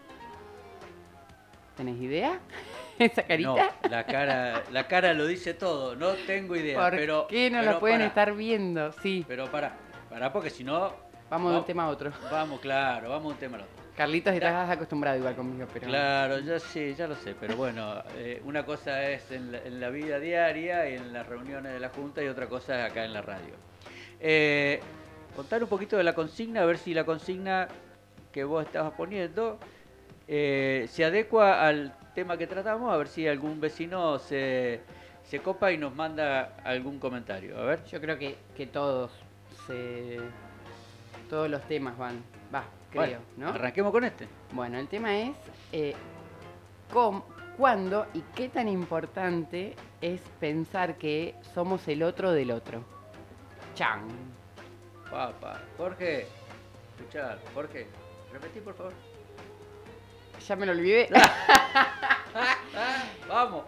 ¿Tenés 1.76 2.00
idea? 2.00 2.38
¿Esa 3.04 3.22
carita? 3.24 3.72
No, 3.82 3.88
la 3.90 4.04
cara, 4.04 4.62
la 4.70 4.86
cara 4.86 5.12
lo 5.14 5.26
dice 5.26 5.54
todo, 5.54 5.96
no 5.96 6.10
tengo 6.26 6.54
idea. 6.56 6.78
¿Por 6.78 6.90
pero, 6.90 7.26
qué 7.28 7.50
no 7.50 7.60
pero 7.60 7.72
lo 7.72 7.80
pueden 7.80 7.98
pará, 7.98 8.08
estar 8.08 8.34
viendo? 8.34 8.92
Sí, 9.02 9.24
Pero 9.26 9.50
para, 9.50 9.72
para 10.08 10.32
porque 10.32 10.50
si 10.50 10.62
no, 10.64 10.92
vamos 11.28 11.52
de 11.52 11.58
un 11.58 11.64
tema 11.64 11.84
a 11.84 11.88
otro. 11.88 12.12
vamos, 12.30 12.60
claro, 12.60 13.10
vamos 13.10 13.28
de 13.28 13.32
un 13.32 13.38
tema 13.38 13.56
al 13.56 13.62
otro. 13.64 13.82
Carlitos, 13.96 14.32
estás 14.32 14.70
acostumbrado 14.70 15.18
igual 15.18 15.34
conmigo, 15.34 15.66
pero... 15.72 15.86
Claro, 15.86 16.38
ya 16.38 16.58
sí, 16.58 16.94
ya 16.94 17.06
lo 17.06 17.14
sé, 17.14 17.34
pero 17.38 17.56
bueno, 17.56 18.02
eh, 18.16 18.40
una 18.44 18.64
cosa 18.64 19.06
es 19.10 19.30
en 19.30 19.52
la, 19.52 19.58
en 19.58 19.80
la 19.80 19.90
vida 19.90 20.18
diaria 20.18 20.88
y 20.88 20.94
en 20.94 21.12
las 21.12 21.26
reuniones 21.26 21.72
de 21.74 21.80
la 21.80 21.90
Junta 21.90 22.22
y 22.22 22.28
otra 22.28 22.46
cosa 22.46 22.78
es 22.80 22.90
acá 22.90 23.04
en 23.04 23.12
la 23.12 23.20
radio. 23.20 23.54
Eh, 24.18 24.80
contar 25.36 25.62
un 25.62 25.68
poquito 25.68 25.96
de 25.98 26.04
la 26.04 26.14
consigna, 26.14 26.62
a 26.62 26.64
ver 26.64 26.78
si 26.78 26.94
la 26.94 27.04
consigna 27.04 27.68
que 28.32 28.44
vos 28.44 28.64
estabas 28.64 28.94
poniendo 28.94 29.58
eh, 30.34 30.86
se 30.88 31.04
adecua 31.04 31.66
al 31.68 31.94
tema 32.14 32.38
que 32.38 32.46
tratamos, 32.46 32.90
a 32.90 32.96
ver 32.96 33.06
si 33.08 33.28
algún 33.28 33.60
vecino 33.60 34.18
se, 34.18 34.80
se 35.24 35.40
copa 35.40 35.72
y 35.72 35.76
nos 35.76 35.94
manda 35.94 36.56
algún 36.64 36.98
comentario. 36.98 37.58
A 37.58 37.64
ver. 37.64 37.84
Yo 37.84 38.00
creo 38.00 38.16
que, 38.18 38.38
que 38.56 38.66
todos 38.66 39.10
se, 39.66 40.18
todos 41.28 41.50
los 41.50 41.60
temas 41.68 41.98
van, 41.98 42.22
va, 42.54 42.64
creo, 42.90 43.02
Bueno, 43.02 43.18
¿no? 43.36 43.48
Arranquemos 43.50 43.92
con 43.92 44.04
este. 44.04 44.26
Bueno, 44.52 44.78
el 44.78 44.88
tema 44.88 45.14
es 45.18 45.36
eh, 45.70 45.94
cómo- 46.90 47.26
cuándo 47.58 48.06
y 48.14 48.22
qué 48.34 48.48
tan 48.48 48.68
importante 48.68 49.76
es 50.00 50.22
pensar 50.40 50.96
que 50.96 51.34
somos 51.54 51.86
el 51.88 52.02
otro 52.02 52.32
del 52.32 52.52
otro. 52.52 52.82
Chan. 53.74 54.00
Papá, 55.10 55.60
Jorge, 55.76 56.26
escuchá, 56.96 57.36
Jorge, 57.54 57.86
repetí 58.32 58.60
por 58.60 58.72
favor. 58.74 58.94
Ya 60.46 60.56
me 60.56 60.66
lo 60.66 60.72
olvidé. 60.72 61.08
Vamos. 63.28 63.64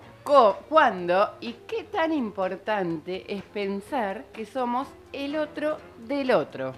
¿Cuándo 0.69 1.37
y 1.41 1.53
qué 1.67 1.85
tan 1.85 2.13
importante 2.13 3.25
es 3.33 3.43
pensar 3.43 4.25
que 4.33 4.47
somos 4.47 4.89
el 5.13 5.37
otro 5.37 5.77
del 5.99 6.31
otro? 6.31 6.73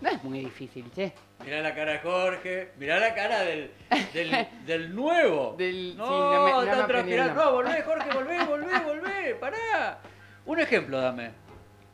No 0.00 0.08
es 0.10 0.24
muy 0.24 0.40
difícil, 0.40 0.90
che. 0.92 1.12
Mirá 1.44 1.60
la 1.60 1.74
cara 1.74 1.92
de 1.92 1.98
Jorge, 2.00 2.72
mirá 2.76 2.98
la 2.98 3.14
cara 3.14 3.40
del, 3.40 3.70
del, 4.12 4.48
del 4.66 4.94
nuevo. 4.94 5.54
Del- 5.56 5.96
no, 5.96 6.04
sí, 6.06 6.10
no 6.10 6.44
me- 6.44 6.50
no 6.50 6.60
me 6.62 6.70
está 6.70 6.84
aprendí 6.84 7.12
el 7.12 7.18
transpirando. 7.18 7.34
nombre. 7.34 7.44
No, 7.44 7.52
volvé, 7.52 7.82
Jorge, 7.82 8.10
volvé, 8.14 8.44
volvé, 8.44 8.78
volvé, 8.80 9.34
pará. 9.36 9.98
Un 10.46 10.58
ejemplo 10.60 11.00
dame. 11.00 11.30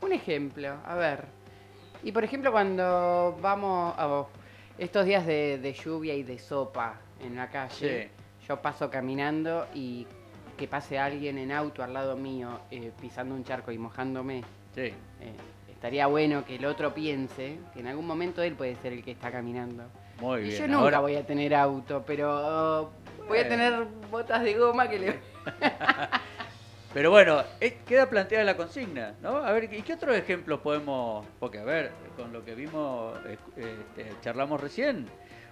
Un 0.01 0.13
ejemplo, 0.13 0.77
a 0.87 0.95
ver. 0.95 1.25
Y 2.03 2.13
por 2.13 2.25
ejemplo, 2.25 2.51
cuando 2.53 3.37
vamos 3.41 3.95
a 3.99 4.07
estos 4.79 5.07
días 5.07 5.27
de, 5.27 5.59
de 5.59 5.73
lluvia 5.73 6.15
y 6.15 6.23
de 6.23 6.39
sopa 6.39 6.97
en 7.25 7.37
la 7.37 7.49
calle, 7.49 8.11
yo 8.47 8.61
paso 8.61 8.91
caminando 8.91 9.67
y 9.75 10.07
que 10.57 10.69
pase 10.69 10.99
alguien 10.99 11.39
en 11.39 11.53
auto 11.53 11.83
al 11.83 11.93
lado 11.95 12.17
mío 12.17 12.61
eh, 12.71 12.91
pisando 13.01 13.35
un 13.35 13.45
charco 13.45 13.73
y 13.73 13.79
mojándome, 13.79 14.43
Sí. 14.75 14.83
eh, 14.83 14.95
estaría 15.71 16.07
bueno 16.07 16.45
que 16.45 16.57
el 16.57 16.65
otro 16.67 16.93
piense 16.95 17.59
que 17.75 17.81
en 17.81 17.87
algún 17.89 18.07
momento 18.07 18.43
él 18.43 18.55
puede 18.55 18.77
ser 18.77 18.93
el 18.93 19.03
que 19.05 19.13
está 19.13 19.31
caminando. 19.31 19.85
Muy 20.21 20.41
y 20.41 20.45
bien. 20.45 20.59
yo 20.59 20.67
nunca 20.69 20.81
ahora- 20.81 21.01
voy 21.01 21.17
a 21.17 21.27
tener 21.27 21.55
auto, 21.55 22.03
pero 22.07 22.91
voy 23.29 23.39
a 23.39 23.43
Bueno. 23.43 23.49
tener 23.49 23.85
botas 24.11 24.43
de 24.43 24.55
goma 24.55 24.89
que 24.89 24.99
le... 24.99 25.19
Pero 26.95 27.11
bueno, 27.11 27.43
eh, 27.61 27.79
queda 27.87 28.09
planteada 28.09 28.43
la 28.45 28.57
consigna, 28.57 29.15
¿no? 29.21 29.37
A 29.37 29.53
ver, 29.53 29.65
¿y 29.75 29.83
qué 29.83 29.93
otros 29.93 30.17
ejemplos 30.17 30.61
podemos...? 30.61 31.27
Porque, 31.39 31.59
a 31.59 31.65
ver, 31.65 31.93
con 32.17 32.33
lo 32.33 32.45
que 32.45 32.55
vimos, 32.55 33.17
este, 33.27 34.11
charlamos 34.23 34.61
recién, 34.61 35.07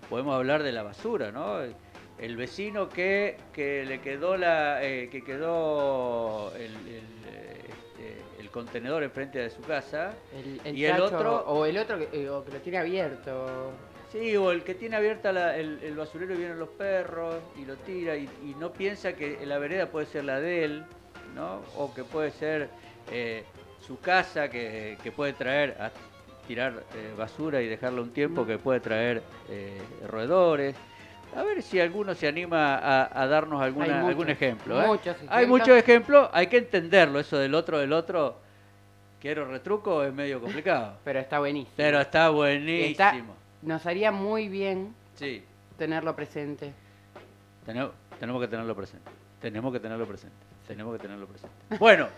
podemos 0.08 0.34
hablar 0.34 0.62
de 0.62 0.72
la 0.72 0.82
basura, 0.82 1.30
¿no? 1.30 1.58
El 2.18 2.36
vecino 2.36 2.88
que, 2.88 3.36
que 3.52 3.84
le 3.84 4.00
quedó 4.00 4.36
la 4.36 4.84
eh, 4.84 5.08
que 5.10 5.22
quedó 5.24 6.52
el, 6.54 6.62
el, 6.86 7.04
este, 7.68 8.22
el 8.40 8.50
contenedor 8.50 9.02
enfrente 9.02 9.38
de 9.40 9.50
su 9.50 9.60
casa, 9.62 10.12
El, 10.64 10.76
Y 10.76 10.84
el 10.84 11.00
otro- 11.00 11.44
O 11.46 11.66
el 11.66 11.76
otro 11.76 11.98
que, 11.98 12.28
o 12.28 12.44
que 12.44 12.52
lo 12.52 12.58
tiene 12.60 12.78
abierto. 12.78 13.72
sí, 14.12 14.36
o 14.36 14.52
el 14.52 14.62
que 14.62 14.74
tiene 14.74 14.94
abierta 14.96 15.32
la- 15.32 15.56
el, 15.56 15.80
el 15.82 15.96
basurero 15.96 16.34
y 16.34 16.36
vienen 16.36 16.58
los 16.60 16.68
perros 16.68 17.36
y 17.60 17.64
lo 17.64 17.74
tira 17.78 18.16
y, 18.16 18.28
y 18.44 18.54
no 18.60 18.72
piensa 18.72 19.14
que 19.14 19.44
la 19.44 19.58
vereda 19.58 19.86
puede 19.90 20.06
ser 20.06 20.24
la 20.24 20.38
de 20.40 20.64
él, 20.64 20.84
¿no? 21.34 21.62
O 21.76 21.92
que 21.92 22.04
puede 22.04 22.30
ser 22.30 22.68
eh, 23.10 23.42
su 23.80 23.98
casa 23.98 24.48
que, 24.48 24.96
que 25.02 25.10
puede 25.10 25.32
traer 25.32 25.76
tirar 26.46 26.82
eh, 26.94 27.14
basura 27.16 27.60
y 27.62 27.66
dejarla 27.68 28.00
un 28.02 28.10
tiempo, 28.10 28.46
que 28.46 28.58
puede 28.58 28.80
traer 28.80 29.22
eh, 29.48 29.80
roedores. 30.08 30.76
A 31.36 31.42
ver 31.42 31.62
si 31.62 31.80
alguno 31.80 32.14
se 32.14 32.28
anima 32.28 32.76
a, 32.76 33.22
a 33.22 33.26
darnos 33.26 33.60
alguna, 33.60 33.86
muchos, 33.96 34.08
algún 34.08 34.30
ejemplo. 34.30 34.82
¿eh? 34.82 34.86
muchos 34.86 35.16
Hay 35.28 35.46
muchos 35.46 35.76
ejemplos, 35.76 36.28
hay 36.32 36.46
que 36.46 36.58
entenderlo, 36.58 37.18
eso 37.18 37.38
del 37.38 37.54
otro 37.54 37.78
del 37.78 37.92
otro. 37.92 38.36
Quiero 39.20 39.46
retruco, 39.46 40.04
es 40.04 40.12
medio 40.12 40.40
complicado. 40.40 40.96
Pero 41.04 41.18
está 41.18 41.38
buenísimo. 41.38 41.72
Pero 41.76 42.00
está 42.00 42.28
buenísimo. 42.28 42.90
Está- 42.90 43.14
Nos 43.62 43.86
haría 43.86 44.12
muy 44.12 44.48
bien 44.48 44.94
Sí, 45.16 45.42
tenerlo 45.78 46.14
presente. 46.14 46.72
tenemos, 47.66 47.92
tenemos 48.20 48.40
que 48.42 48.48
tenerlo 48.48 48.76
presente. 48.76 49.10
Tenemos 49.40 49.72
que 49.72 49.80
tenerlo 49.80 50.06
presente. 50.06 50.36
Tenemos 50.68 50.92
que 50.94 51.02
tenerlo 51.02 51.26
presente. 51.26 51.54
Bueno, 51.78 52.08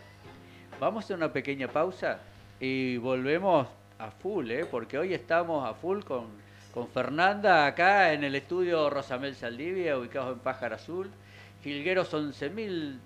vamos 0.78 1.02
a 1.02 1.06
hacer 1.06 1.16
una 1.16 1.32
pequeña 1.32 1.68
pausa 1.68 2.18
y 2.60 2.96
volvemos 2.98 3.66
a 3.98 4.10
full, 4.10 4.50
¿eh? 4.50 4.66
porque 4.70 4.98
hoy 4.98 5.14
estamos 5.14 5.66
a 5.68 5.72
full 5.74 6.00
con, 6.02 6.26
con 6.74 6.86
Fernanda 6.88 7.66
acá 7.66 8.12
en 8.12 8.24
el 8.24 8.34
estudio 8.34 8.90
Rosamel 8.90 9.34
Saldivia, 9.34 9.96
ubicados 9.98 10.34
en 10.34 10.38
Pájaro 10.40 10.74
Azul, 10.76 11.10
Filgueros 11.62 12.12
11.276. 12.12 12.98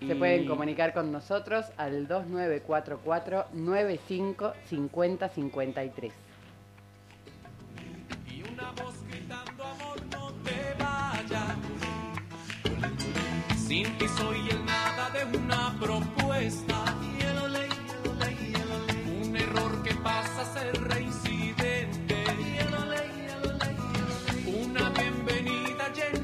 Se 0.00 0.04
Y- 0.06 0.14
pueden 0.14 0.46
comunicar 0.46 0.92
con 0.92 1.10
nosotros 1.12 1.66
al 1.76 2.06
2944 2.06 3.46
95 3.52 4.52
50 4.68 5.28
53. 5.28 6.12
y 8.30 8.42
una 8.42 8.70
voz 8.72 8.94
gritando 9.08 9.64
amor 9.64 9.96
no 10.12 10.32
te 10.44 10.74
vayas 10.78 11.56
sin 13.56 13.96
ti 13.98 14.06
soy 14.08 14.38
agenda. 25.94 26.23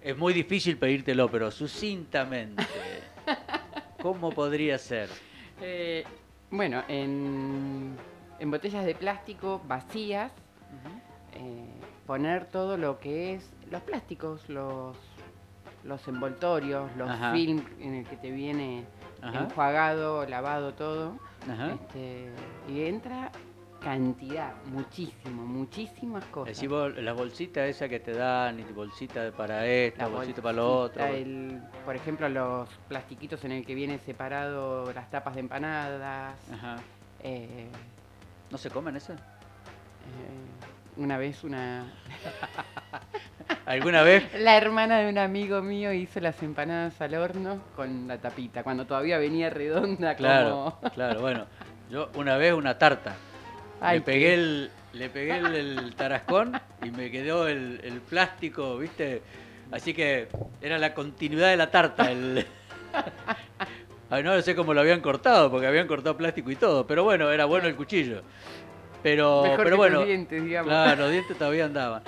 es 0.02 0.16
muy 0.16 0.32
difícil 0.32 0.78
pedírtelo, 0.78 1.30
pero 1.30 1.50
sucintamente, 1.50 2.64
¿cómo 4.02 4.30
podría 4.30 4.78
ser? 4.78 5.08
Eh, 5.60 6.04
bueno, 6.50 6.82
en, 6.88 7.96
en 8.40 8.50
botellas 8.50 8.84
de 8.84 8.94
plástico 8.94 9.60
vacías, 9.68 10.32
eh, 11.34 11.66
poner 12.06 12.46
todo 12.46 12.76
lo 12.76 12.98
que 12.98 13.34
es 13.34 13.48
los 13.70 13.82
plásticos, 13.82 14.48
los, 14.48 14.96
los 15.84 16.06
envoltorios, 16.08 16.90
los 16.96 17.08
Ajá. 17.10 17.32
films 17.32 17.64
en 17.80 17.94
el 17.94 18.06
que 18.06 18.16
te 18.16 18.30
viene 18.30 18.84
Ajá. 19.22 19.40
enjuagado, 19.44 20.26
lavado 20.26 20.74
todo. 20.74 21.14
Este, 21.72 22.30
y 22.68 22.82
entra 22.84 23.30
cantidad, 23.82 24.52
muchísimo, 24.66 25.42
muchísimas 25.46 26.22
cosas. 26.26 26.54
Decís 26.54 26.68
vos, 26.68 26.94
la 26.98 27.14
bolsita 27.14 27.64
esa 27.66 27.88
que 27.88 27.98
te 27.98 28.12
dan, 28.12 28.60
y 28.60 28.62
bolsita 28.64 29.32
para 29.32 29.66
esto, 29.66 30.02
La 30.02 30.08
bolsita 30.08 30.42
para 30.42 30.52
lo 30.56 30.80
otro. 30.80 31.02
el- 31.02 31.62
por 31.86 31.96
ejemplo, 31.96 32.28
los 32.28 32.68
plastiquitos 32.88 33.42
en 33.44 33.52
el 33.52 33.64
que 33.64 33.74
viene 33.74 33.98
separado 33.98 34.92
las 34.92 35.08
tapas 35.10 35.34
de 35.34 35.40
empanadas. 35.40 36.34
Ajá. 36.52 36.76
eh, 37.22 37.68
¿No 38.50 38.58
se 38.58 38.68
comen 38.68 38.96
esas? 38.96 39.18
eh, 39.18 39.22
una 40.96 41.16
vez 41.16 41.42
una 41.44 41.84
¿Alguna 43.66 44.02
vez? 44.02 44.24
la 44.38 44.56
hermana 44.56 45.00
de 45.00 45.08
un 45.08 45.18
amigo 45.18 45.62
mío 45.62 45.92
hizo 45.92 46.20
las 46.20 46.42
empanadas 46.42 47.00
al 47.00 47.14
horno 47.14 47.60
con 47.76 48.08
la 48.08 48.18
tapita, 48.18 48.62
cuando 48.62 48.86
todavía 48.86 49.18
venía 49.18 49.50
redonda 49.50 50.14
Claro, 50.14 50.76
como 50.80 50.92
claro, 50.94 51.20
bueno. 51.20 51.46
Yo 51.90 52.08
una 52.14 52.36
vez 52.36 52.52
una 52.52 52.78
tarta. 52.78 53.16
Ay, 53.80 53.98
le 53.98 54.04
pegué 54.04 54.34
el, 54.34 54.70
le 54.92 55.08
pegué 55.08 55.38
el, 55.38 55.54
el 55.54 55.94
tarascón 55.96 56.60
y 56.82 56.90
me 56.90 57.10
quedó 57.10 57.48
el, 57.48 57.80
el 57.82 58.00
plástico, 58.00 58.76
¿viste? 58.78 59.22
Así 59.72 59.94
que 59.94 60.28
era 60.60 60.78
la 60.78 60.94
continuidad 60.94 61.48
de 61.48 61.56
la 61.56 61.70
tarta. 61.70 62.10
El... 62.10 62.46
Ay, 64.10 64.22
no 64.24 64.40
sé 64.42 64.54
cómo 64.56 64.74
lo 64.74 64.80
habían 64.80 65.00
cortado, 65.00 65.50
porque 65.50 65.66
habían 65.66 65.86
cortado 65.86 66.16
plástico 66.16 66.50
y 66.50 66.56
todo. 66.56 66.86
Pero 66.86 67.04
bueno, 67.04 67.30
era 67.30 67.44
bueno 67.44 67.68
el 67.68 67.76
cuchillo. 67.76 68.22
Pero, 69.02 69.42
mejor 69.44 69.58
pero 69.58 69.70
que 69.70 69.76
bueno, 69.76 69.98
tus 70.00 70.06
dientes, 70.08 70.44
digamos. 70.44 70.68
claro, 70.68 71.02
los 71.02 71.10
dientes 71.12 71.38
todavía 71.38 71.64
andaban. 71.64 72.02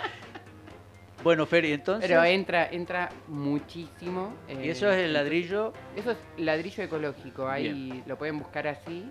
Bueno, 1.22 1.46
Fer, 1.46 1.64
y 1.64 1.72
entonces. 1.72 2.08
Pero 2.08 2.24
entra 2.24 2.68
entra 2.70 3.08
muchísimo. 3.28 4.34
y 4.48 4.68
eso 4.68 4.90
es 4.90 4.98
el 4.98 5.12
ladrillo. 5.12 5.72
Eso 5.96 6.12
es 6.12 6.18
ladrillo 6.36 6.82
ecológico, 6.84 7.48
ahí 7.48 8.02
lo 8.06 8.16
pueden 8.18 8.38
buscar 8.38 8.66
así. 8.66 9.08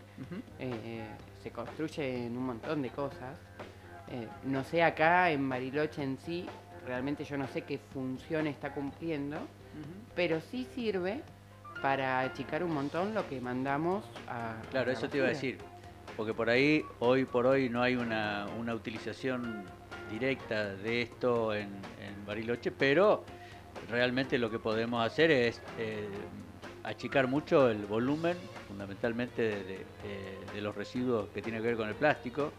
Eh, 0.59 1.03
se 1.41 1.51
construye 1.51 2.25
en 2.25 2.37
un 2.37 2.45
montón 2.45 2.81
de 2.81 2.89
cosas. 2.89 3.39
Eh, 4.09 4.27
no 4.43 4.63
sé 4.63 4.83
acá 4.83 5.31
en 5.31 5.47
Bariloche 5.47 6.03
en 6.03 6.17
sí, 6.17 6.45
realmente 6.85 7.23
yo 7.23 7.37
no 7.37 7.47
sé 7.47 7.61
qué 7.61 7.79
función 7.93 8.45
está 8.45 8.73
cumpliendo, 8.73 9.37
pero 10.15 10.41
sí 10.41 10.67
sirve 10.75 11.21
para 11.81 12.19
achicar 12.19 12.63
un 12.63 12.73
montón 12.73 13.13
lo 13.13 13.27
que 13.27 13.39
mandamos 13.39 14.03
a. 14.27 14.55
Claro, 14.69 14.87
la 14.87 14.93
eso 14.93 15.07
te 15.07 15.17
iba 15.17 15.27
a 15.27 15.29
decir. 15.29 15.57
Porque 16.17 16.33
por 16.33 16.49
ahí, 16.49 16.83
hoy 16.99 17.23
por 17.23 17.45
hoy, 17.45 17.69
no 17.69 17.81
hay 17.81 17.95
una, 17.95 18.47
una 18.59 18.75
utilización 18.75 19.63
directa 20.11 20.75
de 20.75 21.01
esto 21.03 21.53
en, 21.53 21.69
en 21.69 22.25
Bariloche, 22.25 22.71
pero 22.71 23.23
realmente 23.89 24.37
lo 24.37 24.49
que 24.51 24.59
podemos 24.59 25.05
hacer 25.05 25.31
es 25.31 25.61
eh, 25.79 26.07
achicar 26.83 27.27
mucho 27.27 27.69
el 27.69 27.85
volumen, 27.85 28.35
fundamentalmente 28.67 29.41
de, 29.41 29.63
de- 29.63 29.75
eh, 30.05 30.37
de 30.53 30.61
los 30.61 30.75
residuos 30.75 31.29
que 31.29 31.41
tienen 31.41 31.61
que 31.61 31.69
ver 31.69 31.77
con 31.77 31.87
el 31.87 31.95
plástico. 31.95 32.51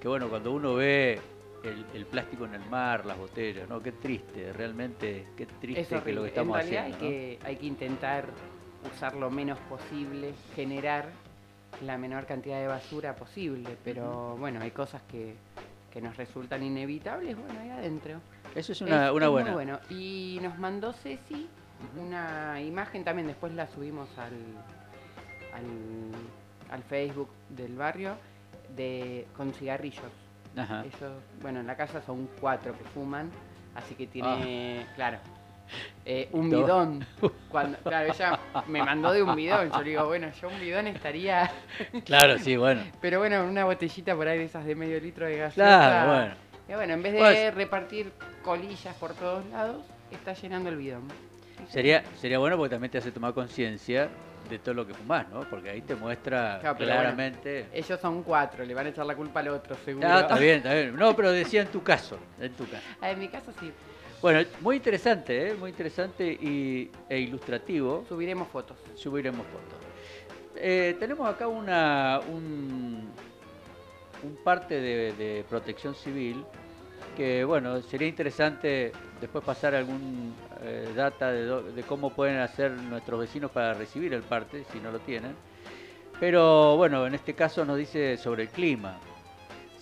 Que 0.00 0.08
bueno, 0.08 0.28
cuando 0.28 0.52
uno 0.52 0.74
ve 0.74 1.18
el, 1.64 1.84
el 1.94 2.06
plástico 2.06 2.44
en 2.44 2.54
el 2.54 2.64
mar, 2.70 3.04
las 3.06 3.18
botellas, 3.18 3.68
¿no? 3.68 3.82
Qué 3.82 3.92
triste, 3.92 4.52
realmente, 4.52 5.24
qué 5.36 5.46
triste 5.46 6.00
que 6.04 6.12
lo 6.12 6.22
que 6.22 6.28
estamos 6.28 6.58
en 6.60 6.66
realidad 6.66 6.82
haciendo. 6.84 7.04
hay, 7.06 7.10
¿no? 7.10 7.10
que, 7.10 7.38
hay 7.44 7.56
que 7.56 7.66
intentar 7.66 8.26
usar 8.94 9.14
lo 9.16 9.30
menos 9.30 9.58
posible, 9.68 10.32
generar 10.54 11.10
la 11.84 11.98
menor 11.98 12.24
cantidad 12.26 12.60
de 12.60 12.68
basura 12.68 13.16
posible, 13.16 13.76
pero 13.84 14.36
bueno, 14.38 14.60
hay 14.60 14.70
cosas 14.70 15.02
que, 15.10 15.34
que 15.96 16.02
nos 16.02 16.14
resultan 16.18 16.62
inevitables, 16.62 17.34
bueno, 17.38 17.58
ahí 17.58 17.70
adentro. 17.70 18.20
Eso 18.54 18.72
es 18.72 18.80
una, 18.82 19.06
Es- 19.06 19.12
una 19.12 19.24
es 19.24 19.30
muy 19.32 19.40
buena. 19.40 19.52
bueno. 19.54 19.80
Y 19.88 20.38
nos 20.42 20.58
mandó 20.58 20.92
Ceci 20.92 21.48
una 21.98 22.60
imagen 22.60 23.02
también, 23.02 23.26
después 23.28 23.54
la 23.54 23.66
subimos 23.66 24.06
al, 24.18 24.34
al, 25.54 26.70
al 26.70 26.82
Facebook 26.82 27.30
del 27.48 27.76
barrio, 27.76 28.14
de 28.76 29.26
con 29.38 29.54
cigarrillos. 29.54 30.04
Ajá. 30.54 30.84
Ellos, 30.84 31.12
bueno, 31.40 31.60
en 31.60 31.66
la 31.66 31.78
casa 31.78 32.02
son 32.02 32.28
cuatro 32.42 32.76
que 32.76 32.84
fuman, 32.84 33.30
así 33.74 33.94
que 33.94 34.06
tiene, 34.06 34.86
claro, 34.96 35.16
eh, 36.04 36.28
un 36.32 36.50
bidón. 36.50 37.06
Cuando, 37.48 37.78
claro, 37.78 38.12
ella 38.12 38.38
me 38.66 38.82
mandó 38.82 39.12
de 39.12 39.22
un 39.22 39.34
bidón. 39.34 39.70
Yo 39.70 39.82
le 39.82 39.90
digo, 39.90 40.06
bueno, 40.06 40.28
yo 40.40 40.48
un 40.48 40.60
bidón 40.60 40.86
estaría, 40.86 41.50
Claro, 42.04 42.38
sí, 42.38 42.56
bueno. 42.56 42.82
pero 43.00 43.18
bueno, 43.18 43.44
una 43.44 43.64
botellita 43.64 44.14
por 44.14 44.28
ahí 44.28 44.38
de 44.38 44.44
esas 44.44 44.64
de 44.64 44.74
medio 44.74 45.00
litro 45.00 45.26
de 45.26 45.36
gaseosa. 45.38 45.78
Claro, 45.78 46.12
bueno. 46.12 46.34
Y 46.68 46.74
bueno, 46.74 46.94
en 46.94 47.02
vez 47.02 47.12
de 47.12 47.18
Pues- 47.20 47.54
repartir 47.54 48.12
colillas 48.42 48.94
por 48.96 49.14
todos 49.14 49.44
lados, 49.46 49.84
está 50.10 50.32
llenando 50.32 50.68
el 50.70 50.76
bidón. 50.76 51.02
Sería, 51.68 52.04
sería 52.20 52.38
bueno 52.38 52.56
porque 52.56 52.70
también 52.74 52.90
te 52.90 52.98
hace 52.98 53.10
tomar 53.10 53.32
conciencia 53.32 54.08
de 54.48 54.58
todo 54.58 54.74
lo 54.74 54.86
que 54.86 54.94
fumás, 54.94 55.28
¿no? 55.28 55.40
Porque 55.50 55.70
ahí 55.70 55.80
te 55.80 55.94
muestra 55.96 56.58
Claro, 56.60 56.76
claramente. 56.76 57.66
Ellos 57.72 57.98
son 58.00 58.22
cuatro, 58.22 58.64
le 58.64 58.74
van 58.74 58.86
a 58.86 58.88
echar 58.90 59.06
la 59.06 59.16
culpa 59.16 59.40
al 59.40 59.48
otro, 59.48 59.76
seguro. 59.84 60.06
Ah, 60.08 60.20
está 60.20 60.38
bien, 60.38 60.58
está 60.58 60.72
bien. 60.74 60.94
No, 60.94 61.16
pero 61.16 61.32
decía 61.32 61.62
en 61.62 61.68
tu 61.68 61.82
caso, 61.82 62.18
en 62.40 62.52
tu 62.52 62.68
caso. 62.68 62.84
Ah, 63.00 63.10
en 63.10 63.18
mi 63.18 63.28
caso 63.28 63.52
sí, 63.58 63.72
Bueno, 64.26 64.40
muy 64.60 64.74
interesante, 64.74 65.50
¿eh? 65.50 65.54
Muy 65.54 65.70
interesante 65.70 66.26
y, 66.26 66.90
e 67.08 67.20
ilustrativo. 67.20 68.04
subiremos 68.08 68.48
fotos. 68.48 68.76
Subiremos 68.96 69.46
fotos. 69.46 69.78
Eh, 70.56 70.96
tenemos 70.98 71.32
acá 71.32 71.46
una 71.46 72.18
un, 72.28 73.08
un 74.24 74.36
parte 74.42 74.80
de, 74.80 75.12
de 75.12 75.44
protección 75.48 75.94
civil 75.94 76.44
que, 77.16 77.44
bueno, 77.44 77.80
sería 77.82 78.08
interesante 78.08 78.90
después 79.20 79.44
pasar 79.44 79.76
algún 79.76 80.34
eh, 80.60 80.88
data 80.96 81.30
de, 81.30 81.44
do- 81.44 81.62
de 81.62 81.82
cómo 81.84 82.10
pueden 82.10 82.38
hacer 82.38 82.72
nuestros 82.72 83.20
vecinos 83.20 83.52
para 83.52 83.74
recibir 83.74 84.12
el 84.12 84.22
parte, 84.22 84.64
si 84.72 84.80
no 84.80 84.90
lo 84.90 84.98
tienen. 84.98 85.36
Pero, 86.18 86.76
bueno, 86.76 87.06
en 87.06 87.14
este 87.14 87.34
caso 87.34 87.64
nos 87.64 87.78
dice 87.78 88.16
sobre 88.16 88.42
el 88.42 88.48
clima. 88.48 88.98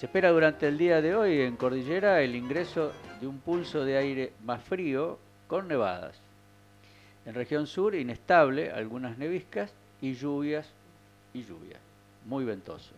Se 0.05 0.07
espera 0.07 0.33
durante 0.33 0.69
el 0.69 0.77
día 0.77 1.01
de 1.01 1.17
hoy 1.17 1.41
en 1.41 1.57
Cordillera 1.57 2.21
el 2.21 2.37
ingreso 2.37 2.93
de 3.23 3.27
un 3.27 3.39
pulso 3.39 3.87
de 3.87 3.97
aire 3.97 4.33
más 4.45 4.63
frío 4.63 5.19
con 5.47 5.67
nevadas. 5.67 6.21
En 7.25 7.33
región 7.33 7.67
sur, 7.67 7.95
inestable, 7.95 8.71
algunas 8.71 9.17
neviscas 9.17 9.73
y 10.03 10.13
lluvias 10.13 10.69
y 11.33 11.43
lluvias. 11.45 11.81
Muy 12.27 12.45
ventoso. 12.45 12.93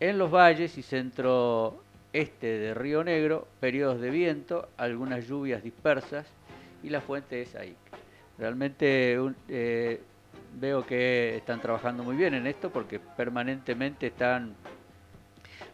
En 0.00 0.16
los 0.16 0.30
valles 0.30 0.78
y 0.78 0.82
centro 0.82 1.82
este 2.14 2.58
de 2.58 2.72
Río 2.72 3.04
Negro, 3.04 3.46
periodos 3.60 4.00
de 4.00 4.08
viento, 4.08 4.70
algunas 4.78 5.28
lluvias 5.28 5.62
dispersas 5.62 6.26
y 6.82 6.88
la 6.88 7.02
fuente 7.02 7.42
es 7.42 7.54
ahí. 7.54 7.76
Realmente 8.38 9.18
eh, 9.50 10.00
veo 10.58 10.86
que 10.86 11.36
están 11.36 11.60
trabajando 11.60 12.02
muy 12.02 12.16
bien 12.16 12.32
en 12.32 12.46
esto 12.46 12.70
porque 12.70 12.98
permanentemente 12.98 14.06
están 14.06 14.54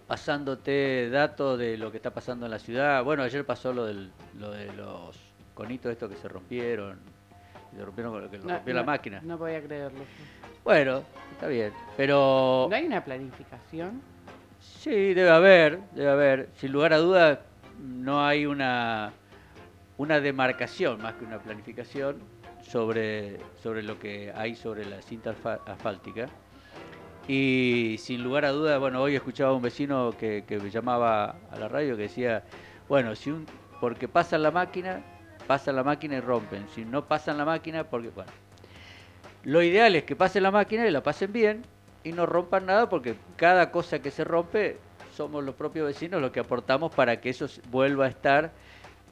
pasándote 0.07 1.09
datos 1.11 1.59
de 1.59 1.77
lo 1.79 1.91
que 1.91 1.97
está 1.99 2.11
pasando 2.13 2.47
en 2.47 2.51
la 2.53 2.59
ciudad. 2.59 3.03
Bueno, 3.05 3.23
ayer 3.23 3.45
pasó 3.45 3.73
lo, 3.73 3.87
del, 3.87 4.11
lo 4.39 4.51
de 4.51 4.73
los 4.73 5.19
conitos 5.55 5.91
estos 5.93 6.11
que 6.11 6.17
se 6.17 6.29
rompieron, 6.29 6.99
que 7.71 7.77
se 7.79 7.85
rompieron 7.85 8.31
que 8.31 8.39
No, 8.39 8.55
rompió 8.55 8.75
la 8.75 8.83
máquina. 8.83 9.21
No 9.23 9.39
podía 9.39 9.63
creerlo. 9.63 10.01
Bueno, 10.65 11.03
está 11.33 11.47
bien, 11.47 11.73
pero 11.97 12.67
¿No 12.71 12.77
hay 12.77 12.85
una 12.87 13.05
planificación? 13.05 14.01
sí, 14.61 15.15
debe 15.15 15.31
haber, 15.31 15.81
debe 15.93 16.11
haber. 16.11 16.49
Sin 16.57 16.73
lugar 16.73 16.93
a 16.93 16.99
dudas, 16.99 17.39
no 17.79 18.25
hay 18.25 18.47
una, 18.47 19.13
una 19.99 20.21
demarcación 20.21 21.01
más 21.03 21.15
que 21.15 21.25
una 21.25 21.39
planificación 21.39 22.17
sobre, 22.63 23.39
sobre 23.63 23.83
lo 23.83 23.99
que 23.99 24.33
hay 24.35 24.55
sobre 24.55 24.85
la 24.87 25.03
cinta 25.03 25.35
asfáltica. 25.67 26.29
Y 27.27 27.97
sin 27.99 28.23
lugar 28.23 28.45
a 28.45 28.51
dudas, 28.51 28.79
bueno, 28.79 29.01
hoy 29.01 29.15
escuchaba 29.15 29.51
a 29.51 29.55
un 29.55 29.63
vecino 29.63 30.15
que, 30.19 30.45
me 30.63 30.71
llamaba 30.71 31.37
a 31.51 31.59
la 31.59 31.69
radio 31.69 31.97
que 31.97 32.03
decía, 32.03 32.45
bueno, 32.89 33.15
si 33.15 33.31
un, 33.31 33.47
porque 33.81 34.09
pasan 34.09 34.43
la 34.43 34.51
máquina, 34.51 35.03
pasan 35.47 35.77
la 35.77 35.85
máquina 35.85 36.17
y 36.17 36.21
rompen. 36.21 36.67
Si 36.75 36.85
no 36.85 37.07
pasan 37.07 37.39
la 37.39 37.45
máquina, 37.45 37.85
porque, 37.85 38.11
bueno. 38.11 38.31
Lo 39.45 39.63
ideal 39.63 39.95
es 39.95 40.05
que 40.05 40.17
pasen 40.17 40.43
la 40.43 40.51
máquina 40.51 40.87
y 40.87 40.91
la 40.91 41.03
pasen 41.03 41.33
bien 41.33 41.63
y 42.03 42.13
no 42.13 42.25
rompan 42.25 42.67
nada 42.67 42.89
porque 42.89 43.15
cada 43.37 43.71
cosa 43.71 43.99
que 43.99 44.11
se 44.11 44.25
rompe 44.25 44.79
somos 45.15 45.45
los 45.45 45.55
propios 45.55 45.87
vecinos 45.87 46.21
los 46.21 46.31
que 46.31 46.41
aportamos 46.41 46.95
para 46.95 47.21
que 47.21 47.31
eso 47.31 47.47
vuelva 47.71 48.07
a 48.07 48.09
estar 48.09 48.53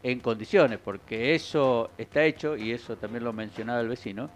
en 0.03 0.21
condiciones, 0.21 0.79
porque 0.83 1.35
eso 1.35 1.91
está 1.97 2.25
hecho, 2.25 2.57
y 2.57 2.73
eso 2.73 2.97
también 2.97 3.25
lo 3.25 3.33
mencionaba 3.33 3.81
el 3.81 3.89
vecino, 3.89 4.31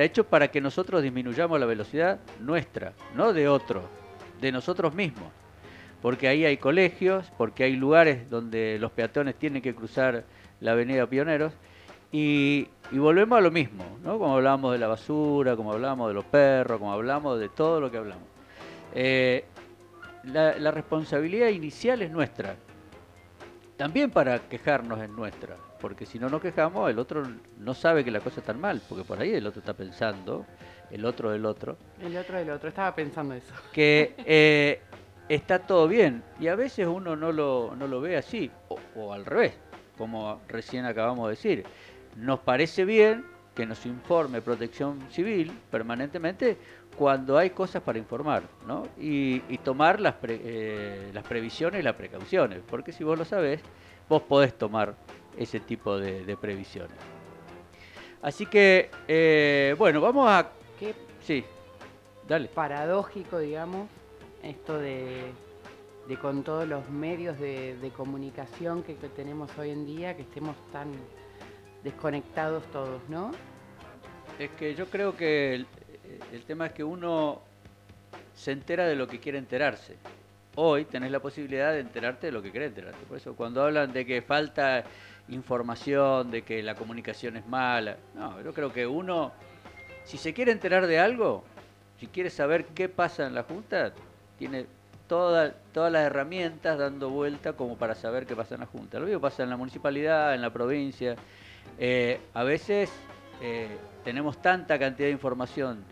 está 0.00 0.04
hecho 0.06 0.24
para 0.24 0.48
que 0.48 0.62
nosotros 0.62 1.02
disminuyamos 1.02 1.60
la 1.60 1.66
velocidad 1.66 2.20
nuestra, 2.40 2.94
no 3.14 3.34
de 3.34 3.48
otro, 3.48 3.82
de 4.40 4.50
nosotros 4.50 4.94
mismos. 4.94 5.30
Porque 6.00 6.26
ahí 6.26 6.46
hay 6.46 6.56
colegios, 6.56 7.30
porque 7.36 7.64
hay 7.64 7.76
lugares 7.76 8.30
donde 8.30 8.78
los 8.80 8.92
peatones 8.92 9.34
tienen 9.34 9.60
que 9.60 9.74
cruzar 9.74 10.24
la 10.62 10.72
avenida 10.72 11.06
Pioneros, 11.06 11.52
y, 12.10 12.66
y 12.90 12.96
volvemos 12.96 13.36
a 13.36 13.42
lo 13.42 13.50
mismo, 13.50 13.84
¿no? 14.02 14.18
Como 14.18 14.36
hablamos 14.36 14.72
de 14.72 14.78
la 14.78 14.88
basura, 14.88 15.54
como 15.54 15.70
hablamos 15.70 16.08
de 16.08 16.14
los 16.14 16.24
perros, 16.24 16.78
como 16.78 16.94
hablamos 16.94 17.38
de 17.38 17.50
todo 17.50 17.78
lo 17.78 17.90
que 17.90 17.98
hablamos. 17.98 18.24
Eh, 18.94 19.44
la, 20.24 20.58
la 20.58 20.70
responsabilidad 20.70 21.48
inicial 21.48 22.00
es 22.00 22.10
nuestra. 22.10 22.56
También 23.76 24.10
para 24.10 24.38
quejarnos 24.48 24.98
es 25.02 25.10
nuestra, 25.10 25.56
porque 25.80 26.06
si 26.06 26.18
no 26.18 26.28
nos 26.28 26.40
quejamos, 26.42 26.90
el 26.90 26.98
otro 26.98 27.22
no 27.58 27.74
sabe 27.74 28.04
que 28.04 28.10
la 28.10 28.20
cosa 28.20 28.40
está 28.40 28.52
mal, 28.52 28.80
porque 28.88 29.04
por 29.04 29.20
ahí 29.20 29.32
el 29.34 29.46
otro 29.46 29.60
está 29.60 29.72
pensando, 29.74 30.44
el 30.90 31.04
otro 31.04 31.30
del 31.30 31.46
otro, 31.46 31.76
El 32.00 32.16
otro 32.16 32.36
del 32.38 32.50
otro, 32.50 32.68
estaba 32.68 32.94
pensando 32.94 33.34
eso. 33.34 33.52
que 33.72 34.14
eh, 34.26 34.80
está 35.28 35.60
todo 35.60 35.88
bien 35.88 36.22
y 36.38 36.48
a 36.48 36.54
veces 36.54 36.86
uno 36.86 37.16
no 37.16 37.32
lo, 37.32 37.74
no 37.76 37.86
lo 37.86 38.00
ve 38.00 38.16
así, 38.16 38.50
o, 38.68 38.78
o 38.96 39.12
al 39.12 39.24
revés, 39.24 39.54
como 39.96 40.40
recién 40.48 40.84
acabamos 40.84 41.26
de 41.28 41.30
decir. 41.30 41.64
Nos 42.16 42.40
parece 42.40 42.84
bien 42.84 43.24
que 43.54 43.66
nos 43.66 43.84
informe 43.86 44.40
Protección 44.42 44.98
Civil 45.10 45.52
permanentemente 45.70 46.56
cuando 46.96 47.38
hay 47.38 47.50
cosas 47.50 47.82
para 47.82 47.98
informar, 47.98 48.42
¿no? 48.66 48.86
Y, 48.98 49.42
y 49.48 49.58
tomar 49.58 50.00
las, 50.00 50.14
pre- 50.14 50.40
eh, 50.42 51.10
las 51.12 51.24
previsiones 51.24 51.80
y 51.80 51.82
las 51.82 51.94
precauciones, 51.94 52.60
porque 52.68 52.92
si 52.92 53.04
vos 53.04 53.16
lo 53.18 53.24
sabés, 53.24 53.60
vos 54.08 54.22
podés 54.22 54.54
tomar 54.58 54.94
ese 55.40 55.58
tipo 55.58 55.98
de, 55.98 56.24
de 56.24 56.36
previsiones. 56.36 56.96
Así 58.22 58.44
que, 58.46 58.90
eh, 59.08 59.74
bueno, 59.78 60.00
vamos 60.00 60.28
a... 60.30 60.52
Qué 60.78 60.94
Sí, 61.20 61.44
dale. 62.28 62.48
paradójico, 62.48 63.38
digamos, 63.38 63.88
esto 64.42 64.78
de, 64.78 65.32
de 66.06 66.16
con 66.18 66.42
todos 66.44 66.68
los 66.68 66.88
medios 66.90 67.38
de, 67.38 67.76
de 67.78 67.90
comunicación 67.90 68.82
que, 68.82 68.96
que 68.96 69.08
tenemos 69.08 69.50
hoy 69.58 69.70
en 69.70 69.86
día, 69.86 70.14
que 70.16 70.22
estemos 70.22 70.56
tan 70.72 70.92
desconectados 71.82 72.62
todos, 72.70 73.00
¿no? 73.08 73.32
Es 74.38 74.50
que 74.50 74.74
yo 74.74 74.86
creo 74.86 75.16
que 75.16 75.54
el, 75.54 75.66
el 76.32 76.44
tema 76.44 76.66
es 76.66 76.72
que 76.72 76.84
uno 76.84 77.40
se 78.34 78.52
entera 78.52 78.86
de 78.86 78.96
lo 78.96 79.06
que 79.06 79.18
quiere 79.20 79.38
enterarse. 79.38 79.96
Hoy 80.56 80.84
tenés 80.84 81.10
la 81.10 81.20
posibilidad 81.20 81.72
de 81.72 81.80
enterarte 81.80 82.26
de 82.26 82.32
lo 82.32 82.42
que 82.42 82.50
querés 82.50 82.68
enterarte. 82.68 83.04
Por 83.06 83.16
eso 83.16 83.34
cuando 83.34 83.62
hablan 83.62 83.92
de 83.92 84.04
que 84.04 84.20
falta 84.20 84.84
información, 85.28 86.30
de 86.30 86.42
que 86.42 86.62
la 86.62 86.74
comunicación 86.74 87.36
es 87.36 87.46
mala, 87.46 87.96
no, 88.14 88.42
yo 88.42 88.52
creo 88.52 88.72
que 88.72 88.86
uno, 88.86 89.32
si 90.04 90.18
se 90.18 90.34
quiere 90.34 90.50
enterar 90.50 90.86
de 90.86 90.98
algo, 90.98 91.44
si 91.98 92.08
quiere 92.08 92.30
saber 92.30 92.64
qué 92.66 92.88
pasa 92.88 93.26
en 93.26 93.34
la 93.34 93.44
Junta, 93.44 93.92
tiene 94.38 94.66
toda- 95.06 95.54
todas 95.72 95.92
las 95.92 96.04
herramientas 96.04 96.78
dando 96.78 97.10
vuelta 97.10 97.52
como 97.52 97.76
para 97.76 97.94
saber 97.94 98.26
qué 98.26 98.34
pasa 98.34 98.54
en 98.54 98.60
la 98.62 98.66
Junta. 98.66 98.98
Lo 98.98 99.06
mismo 99.06 99.20
pasa 99.20 99.42
en 99.44 99.50
la 99.50 99.56
municipalidad, 99.56 100.34
en 100.34 100.42
la 100.42 100.50
provincia. 100.52 101.14
Eh, 101.78 102.20
a 102.34 102.42
veces 102.42 102.90
eh, 103.40 103.68
tenemos 104.04 104.40
tanta 104.42 104.78
cantidad 104.78 105.06
de 105.08 105.12
información 105.12 105.84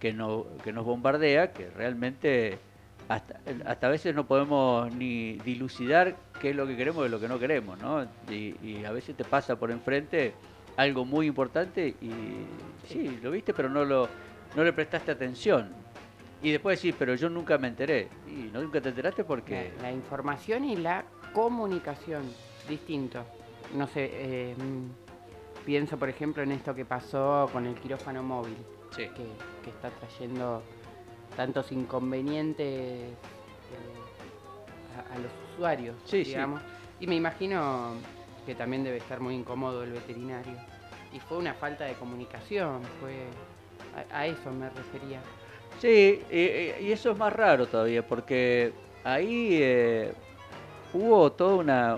que, 0.00 0.12
no, 0.12 0.46
que 0.64 0.72
nos 0.72 0.84
bombardea 0.84 1.52
que 1.52 1.68
realmente 1.70 2.58
hasta, 3.08 3.40
hasta 3.64 3.86
a 3.86 3.90
veces 3.90 4.14
no 4.14 4.26
podemos 4.26 4.92
ni 4.94 5.34
dilucidar 5.38 6.16
qué 6.40 6.50
es 6.50 6.56
lo 6.56 6.66
que 6.66 6.76
queremos 6.76 7.06
y 7.06 7.08
lo 7.08 7.20
que 7.20 7.28
no 7.28 7.38
queremos, 7.38 7.78
¿no? 7.80 8.04
Y, 8.30 8.56
y 8.62 8.84
a 8.84 8.90
veces 8.92 9.16
te 9.16 9.24
pasa 9.24 9.56
por 9.56 9.70
enfrente 9.70 10.34
algo 10.76 11.04
muy 11.04 11.26
importante 11.26 11.94
y 12.00 12.10
sí, 12.88 13.18
lo 13.22 13.30
viste, 13.30 13.54
pero 13.54 13.68
no, 13.68 13.84
lo, 13.84 14.08
no 14.54 14.64
le 14.64 14.72
prestaste 14.72 15.12
atención. 15.12 15.70
Y 16.42 16.50
después 16.50 16.80
decís, 16.80 16.94
pero 16.98 17.14
yo 17.14 17.30
nunca 17.30 17.56
me 17.58 17.68
enteré. 17.68 18.08
Y 18.28 18.50
no, 18.52 18.60
nunca 18.60 18.80
te 18.80 18.90
enteraste 18.90 19.24
porque... 19.24 19.72
La, 19.78 19.84
la 19.84 19.92
información 19.92 20.64
y 20.64 20.76
la 20.76 21.04
comunicación, 21.32 22.22
distinto. 22.68 23.24
No 23.74 23.86
sé, 23.86 24.10
eh, 24.12 24.54
mm, 24.56 25.64
pienso 25.64 25.96
por 25.96 26.08
ejemplo 26.08 26.42
en 26.42 26.52
esto 26.52 26.74
que 26.74 26.84
pasó 26.84 27.48
con 27.52 27.66
el 27.66 27.74
quirófano 27.76 28.22
móvil, 28.22 28.56
Sí. 28.90 29.02
que, 29.08 29.24
que 29.64 29.70
está 29.70 29.90
trayendo 29.90 30.62
tantos 31.36 31.70
inconvenientes 31.72 32.66
eh, 32.66 33.12
a, 34.96 35.14
a 35.14 35.18
los 35.18 35.30
usuarios, 35.54 35.94
Sí, 36.04 36.24
sí. 36.24 36.30
digamos. 36.30 36.60
Y 37.00 37.06
me 37.06 37.14
imagino 37.16 37.92
que 38.46 38.54
también 38.54 38.84
debe 38.84 38.98
estar 38.98 39.20
muy 39.20 39.34
incómodo 39.34 39.82
el 39.82 39.92
veterinario. 39.92 40.54
Y 41.12 41.20
fue 41.20 41.38
una 41.38 41.54
falta 41.54 41.84
de 41.84 41.94
comunicación, 41.94 42.80
fue 43.00 43.14
a, 44.12 44.18
a 44.18 44.26
eso 44.26 44.50
me 44.50 44.68
refería. 44.70 45.20
Sí, 45.80 46.22
y, 46.30 46.84
y 46.86 46.92
eso 46.92 47.10
es 47.10 47.18
más 47.18 47.32
raro 47.32 47.66
todavía, 47.66 48.06
porque 48.06 48.72
ahí 49.04 49.58
eh, 49.60 50.12
hubo 50.94 51.30
toda 51.32 51.54
una... 51.56 51.96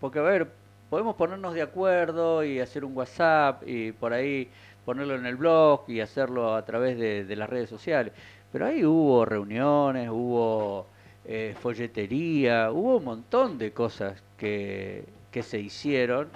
Porque, 0.00 0.20
a 0.20 0.22
ver, 0.22 0.52
podemos 0.90 1.16
ponernos 1.16 1.54
de 1.54 1.62
acuerdo 1.62 2.44
y 2.44 2.60
hacer 2.60 2.84
un 2.84 2.96
WhatsApp 2.96 3.62
y 3.66 3.92
por 3.92 4.12
ahí 4.12 4.48
ponerlo 4.84 5.16
en 5.16 5.26
el 5.26 5.34
blog 5.36 5.82
y 5.88 6.00
hacerlo 6.00 6.54
a 6.54 6.64
través 6.64 6.96
de, 6.98 7.24
de 7.24 7.36
las 7.36 7.50
redes 7.50 7.68
sociales. 7.68 8.12
Pero 8.56 8.68
ahí 8.68 8.86
hubo 8.86 9.26
reuniones, 9.26 10.08
hubo 10.08 10.86
eh, 11.26 11.54
folletería, 11.60 12.70
hubo 12.72 12.96
un 12.96 13.04
montón 13.04 13.58
de 13.58 13.72
cosas 13.72 14.22
que, 14.38 15.04
que 15.30 15.42
se 15.42 15.60
hicieron 15.60 16.28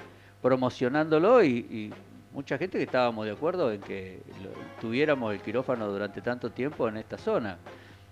promocionándolo 0.43 1.43
y, 1.43 1.91
mucha 2.35 2.59
gente 2.59 2.77
que 2.77 2.85
estábamos 2.85 3.25
de 3.25 3.33
acuerdo 3.33 3.73
en 3.73 3.81
que 3.81 4.21
tuviéramos 4.83 5.33
el 5.33 5.41
quirófano 5.41 5.89
durante 5.89 6.21
tanto 6.21 6.51
tiempo 6.51 6.89
en 6.89 6.99
esta 6.99 7.17
zona. 7.17 7.57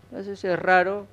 Entonces 0.05 0.43
es 0.43 0.59
raro 0.59 1.07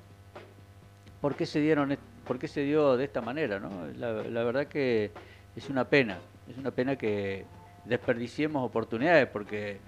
por 1.20 1.34
qué 1.34 1.44
se 1.44 1.60
dieron 1.60 1.98
por 2.26 2.38
qué 2.38 2.48
se 2.48 2.62
dio 2.62 2.96
de 2.96 3.04
esta 3.04 3.20
manera, 3.20 3.60
¿no? 3.60 3.88
La, 3.98 4.22
la 4.22 4.42
verdad 4.42 4.68
que 4.68 5.10
es 5.54 5.68
una 5.68 5.84
pena, 5.84 6.16
es 6.48 6.56
una 6.56 6.70
pena 6.70 6.96
que 6.96 7.44
desperdiciemos 7.84 8.64
oportunidades 8.64 9.28
porque 9.28 9.80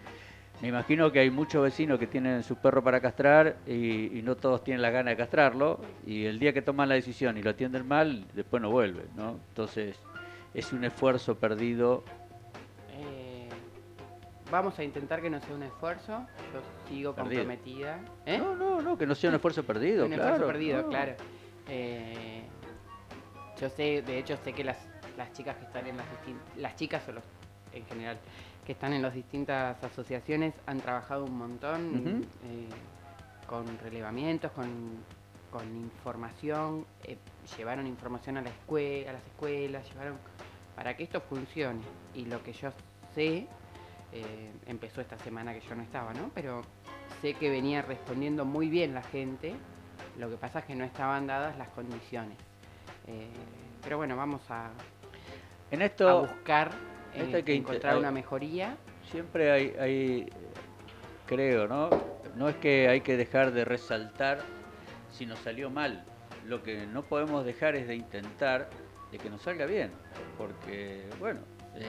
me 0.61 0.69
imagino 0.69 1.13
que 1.13 1.21
hay 1.21 1.31
muchos 1.31 1.63
vecinos 1.63 1.99
que 1.99 2.07
tienen 2.07 2.43
su 2.43 2.57
perro 2.57 2.83
para 2.83 3.01
castrar 3.01 3.57
y, 3.67 4.19
y 4.19 4.23
no 4.23 4.37
todos 4.37 4.65
tienen 4.65 4.83
la 4.83 4.91
gana 4.91 5.11
de 5.11 5.17
castrarlo 5.17 5.81
y 6.07 6.25
el 6.25 6.39
día 6.39 6.53
que 6.53 6.63
toman 6.63 6.89
la 6.89 6.97
decisión 6.97 7.37
y 7.39 7.43
lo 7.43 7.51
atienden 7.51 7.87
mal, 7.87 8.27
después 8.35 8.61
no 8.61 8.71
vuelven, 8.71 9.07
¿no? 9.15 9.39
Entonces 9.51 9.97
es 10.55 10.73
un 10.73 10.83
esfuerzo 10.85 11.37
perdido 11.37 12.03
Eh, 13.01 13.49
vamos 14.51 14.77
a 14.79 14.83
intentar 14.83 15.21
que 15.23 15.31
no 15.31 15.41
sea 15.41 15.55
un 15.55 15.63
esfuerzo. 15.63 16.27
Yo 16.53 16.61
sigo 16.89 17.15
Perdido. 17.15 17.43
comprometida. 17.43 18.01
¿Eh? 18.27 18.39
No, 18.39 18.57
no, 18.57 18.81
no, 18.83 18.99
que 18.99 19.07
no 19.07 19.15
sea 19.15 19.31
un 19.31 19.37
esfuerzo 19.37 19.63
perdido, 19.63 20.07
un 20.07 20.13
claro. 20.13 20.25
esfuerzo 20.33 20.47
perdido, 20.53 20.83
no. 20.83 20.89
claro. 20.89 21.13
Eh, 21.69 22.43
yo 23.61 23.69
sé, 23.69 24.03
de 24.03 24.19
hecho 24.19 24.37
sé 24.39 24.53
que 24.53 24.65
las, 24.65 24.79
las 25.17 25.33
chicas 25.33 25.57
que 25.57 25.65
están 25.67 25.87
en 25.87 25.97
las 25.97 26.11
distintas, 26.11 26.57
las 26.57 26.75
chicas 26.77 27.09
o 27.09 27.13
los 27.13 27.25
en 27.73 27.85
general, 27.87 28.17
que 28.69 28.73
están 28.73 28.93
en 28.93 29.01
las 29.01 29.15
distintas 29.15 29.83
asociaciones 29.83 30.53
han 30.67 30.79
trabajado 30.83 31.25
un 31.25 31.39
montón 31.39 32.23
eh, 32.45 32.69
con 33.47 33.65
relevamientos, 33.79 34.53
con, 34.53 34.69
con 35.51 35.65
información, 35.75 36.85
eh, 37.05 37.17
llevaron 37.57 37.87
información 37.87 38.37
a 38.37 38.43
la 38.43 38.51
escuela, 38.51 39.09
a 39.09 39.13
las 39.15 39.25
escuelas, 39.25 39.89
llevaron 39.89 40.19
para 40.77 40.95
que 40.95 41.05
esto 41.05 41.23
funcione. 41.23 41.81
Y 42.15 42.27
lo 42.27 42.43
que 42.43 42.53
yo 42.53 42.69
sé, 43.15 43.47
eh, 44.13 44.53
empezó 44.67 45.01
esta 45.01 45.17
semana 45.17 45.55
que 45.55 45.61
yo 45.67 45.75
no 45.75 45.83
estaba, 45.83 46.13
¿no? 46.13 46.31
Pero 46.35 46.61
sé 47.23 47.33
que 47.33 47.49
venía 47.49 47.81
respondiendo 47.81 48.45
muy 48.45 48.69
bien 48.69 48.93
la 48.93 49.03
gente. 49.03 49.55
Lo 50.19 50.29
que 50.29 50.37
pasa 50.37 50.59
es 50.59 50.67
que 50.67 50.75
no 50.75 50.85
estaban 50.85 51.27
dadas 51.27 51.57
las 51.57 51.69
condiciones. 51.69 52.37
Pero 53.83 53.97
bueno, 53.97 54.15
vamos 54.15 54.43
a, 54.51 54.69
En 55.71 55.81
a 55.81 55.87
esto 55.87 56.21
buscar 56.21 56.98
hay 57.15 57.43
que 57.43 57.55
encontrar 57.55 57.95
hay- 57.95 57.99
una 58.01 58.11
mejoría. 58.13 58.77
siempre 59.11 59.51
hay, 59.51 59.75
hay, 59.79 60.29
creo, 61.27 61.67
¿no? 61.67 61.91
No 62.37 62.49
es 62.49 62.57
que 62.57 62.89
hay 62.89 63.01
que 63.01 63.17
dejar 63.17 63.53
de 63.53 63.65
resaltar 63.65 64.39
si 65.11 65.27
nos 65.27 65.39
salió 65.41 65.71
mal. 65.71 66.05
Lo 66.47 66.63
que 66.63 66.87
no 66.87 67.03
podemos 67.03 67.45
dejar 67.45 67.75
es 67.77 67.89
de 67.89 67.97
intentar 67.97 68.69
de 69.11 69.19
que 69.19 69.29
nos 69.31 69.43
salga 69.43 69.67
bien. 69.67 69.91
Porque, 70.37 71.05
bueno, 71.19 71.41
eh, 71.77 71.83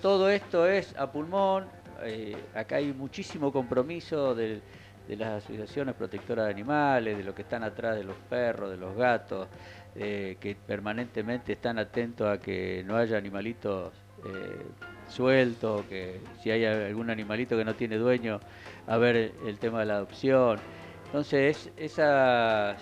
todo 0.00 0.30
esto 0.30 0.66
es 0.66 0.94
a 0.96 1.10
pulmón. 1.10 1.66
eh, 2.02 2.36
acá 2.54 2.76
hay 2.76 2.92
muchísimo 2.92 3.50
compromiso 3.52 4.34
de, 4.34 4.60
de 5.08 5.16
las 5.16 5.42
asociaciones 5.44 5.94
protectoras 5.94 6.44
de 6.46 6.50
animales, 6.52 7.16
de 7.16 7.24
los 7.24 7.34
que 7.34 7.42
están 7.42 7.64
atrás 7.64 7.96
de 7.96 8.04
los 8.04 8.16
perros, 8.28 8.70
de 8.70 8.76
los 8.76 8.94
gatos, 8.96 9.48
eh, 9.94 10.36
que 10.40 10.54
permanentemente 10.54 11.54
están 11.54 11.78
atentos 11.78 12.28
a 12.28 12.38
que 12.40 12.82
no 12.86 12.96
haya 12.96 13.16
animalitos 13.16 13.92
eh, 14.24 14.66
sueltos, 15.08 15.82
que 15.86 16.20
si 16.42 16.50
hay 16.50 16.64
algún 16.64 17.10
animalito 17.10 17.56
que 17.56 17.64
no 17.64 17.74
tiene 17.74 17.96
dueño, 17.96 18.40
a 18.86 18.96
ver 18.96 19.34
el, 19.44 19.58
tema 19.58 19.80
de 19.80 19.86
la 19.86 19.96
adopción. 19.96 20.58
Entonces, 21.06 21.70
esas, 21.76 22.80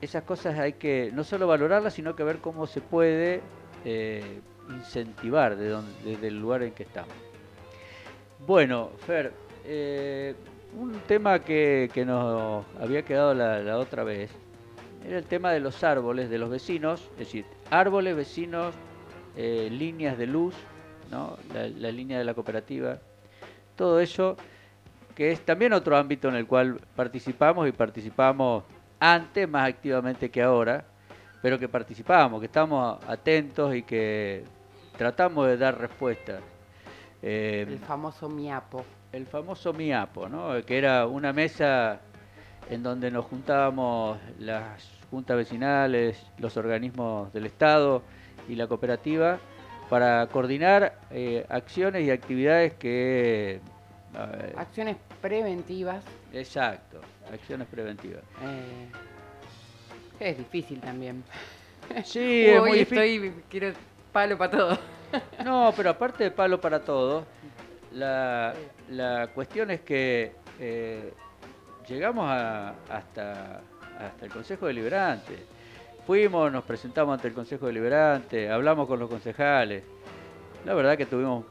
esas 0.00 0.22
cosas 0.24 0.58
hay 0.58 0.74
que 0.74 1.10
no 1.12 1.24
solo 1.24 1.46
valorarlas, 1.46 1.94
sino 1.94 2.14
que 2.14 2.22
ver 2.22 2.38
cómo 2.38 2.66
se 2.66 2.80
puede 2.80 3.40
eh, 3.84 4.40
incentivar 4.70 5.56
desde 5.56 6.28
el 6.28 6.40
lugar 6.40 6.62
en 6.62 6.72
que 6.72 6.84
estamos. 6.84 7.14
Bueno, 8.46 8.90
Fer, 9.06 9.32
eh, 9.64 10.34
un 10.76 10.92
tema 11.08 11.40
que, 11.40 11.90
que 11.92 12.04
nos 12.04 12.64
había 12.80 13.02
quedado 13.02 13.34
la 13.34 13.78
otra 13.78 14.04
vez 14.04 14.30
era 15.06 15.18
el 15.18 15.24
tema 15.24 15.52
de 15.52 15.60
los 15.60 15.84
árboles, 15.84 16.30
de 16.30 16.38
los 16.38 16.50
vecinos, 16.50 17.10
es 17.12 17.18
decir, 17.18 17.44
árboles, 17.70 18.16
vecinos, 18.16 18.74
eh, 19.36 19.68
líneas 19.70 20.16
de 20.18 20.26
luz, 20.26 20.54
¿no? 21.10 21.36
la, 21.52 21.68
la 21.68 21.90
línea 21.90 22.18
de 22.18 22.24
la 22.24 22.34
cooperativa, 22.34 22.98
todo 23.76 24.00
eso 24.00 24.36
que 25.14 25.32
es 25.32 25.40
también 25.40 25.72
otro 25.72 25.96
ámbito 25.96 26.28
en 26.28 26.34
el 26.36 26.46
cual 26.46 26.78
participamos 26.94 27.66
y 27.68 27.72
participamos 27.72 28.64
antes 29.00 29.48
más 29.48 29.68
activamente 29.68 30.30
que 30.30 30.42
ahora, 30.42 30.84
pero 31.40 31.58
que 31.58 31.68
participamos, 31.68 32.40
que 32.40 32.46
estamos 32.46 32.98
atentos 33.06 33.74
y 33.74 33.82
que 33.82 34.44
tratamos 34.96 35.46
de 35.46 35.56
dar 35.56 35.78
respuestas. 35.78 36.40
Eh, 37.22 37.64
El 37.68 37.78
famoso 37.78 38.28
miapo. 38.28 38.84
el 39.12 39.26
famoso 39.26 39.72
MIAPO, 39.72 40.28
¿no? 40.28 40.62
que 40.66 40.76
era 40.76 41.06
una 41.06 41.32
mesa 41.32 42.00
en 42.68 42.82
donde 42.82 43.10
nos 43.10 43.24
juntábamos 43.24 44.18
las 44.38 44.86
juntas 45.10 45.36
vecinales, 45.36 46.26
los 46.38 46.56
organismos 46.56 47.32
del 47.32 47.46
Estado 47.46 48.02
y 48.48 48.54
la 48.54 48.66
cooperativa 48.66 49.38
para 49.90 50.26
coordinar 50.28 50.98
eh, 51.10 51.44
acciones 51.48 52.04
y 52.04 52.10
actividades 52.10 52.74
que... 52.74 53.60
Acciones 54.56 54.96
preventivas. 55.20 56.02
exacto, 56.32 57.00
acciones 57.32 57.66
preventivas. 57.68 58.22
eh, 58.42 58.88
es 60.18 60.38
difícil 60.38 60.80
también. 60.80 61.22
Sí, 62.04 62.46
es 62.46 62.58
Hoy 62.60 62.68
muy 62.70 62.78
difícil. 62.78 62.98
estoy, 63.26 63.42
quiero 63.50 63.72
palo 64.12 64.38
para 64.38 64.50
todo. 64.50 64.78
No, 65.44 65.72
pero 65.76 65.90
aparte 65.90 66.24
de 66.24 66.30
palo 66.32 66.60
para 66.60 66.80
todos, 66.80 67.24
la, 67.92 68.52
la 68.90 69.28
cuestión 69.28 69.70
es 69.70 69.80
que 69.82 70.32
eh, 70.58 71.12
llegamos 71.88 72.26
a- 72.28 72.74
hasta, 72.90 73.60
hasta 74.00 74.24
el 74.26 74.32
Consejo 74.32 74.66
Deliberante. 74.66 75.44
Fuimos, 76.06 76.52
nos 76.52 76.62
presentamos 76.62 77.14
ante 77.14 77.26
el 77.26 77.34
Consejo 77.34 77.66
Deliberante, 77.66 78.48
hablamos 78.48 78.86
con 78.86 79.00
los 79.00 79.10
concejales. 79.10 79.82
La 80.64 80.72
verdad 80.72 80.96
que 80.96 81.04
tuvimos, 81.04 81.44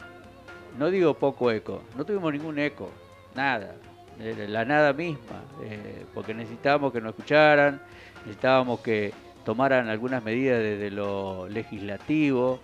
no 0.80 0.90
digo 0.90 1.14
poco 1.14 1.52
eco, 1.52 1.82
no 1.98 2.06
tuvimos 2.06 2.32
ningún 2.32 2.58
eco, 2.58 2.90
nada, 3.36 3.76
la 4.18 4.64
nada 4.64 4.94
misma, 4.94 5.44
eh, 5.62 6.06
porque 6.14 6.34
necesitábamos 6.34 6.94
que 6.94 7.02
nos 7.02 7.10
escucharan, 7.10 7.82
necesitábamos 8.20 8.80
que 8.80 9.14
tomaran 9.44 9.90
algunas 9.90 10.24
medidas 10.24 10.60
desde 10.60 10.90
lo 10.90 11.50
legislativo 11.50 12.62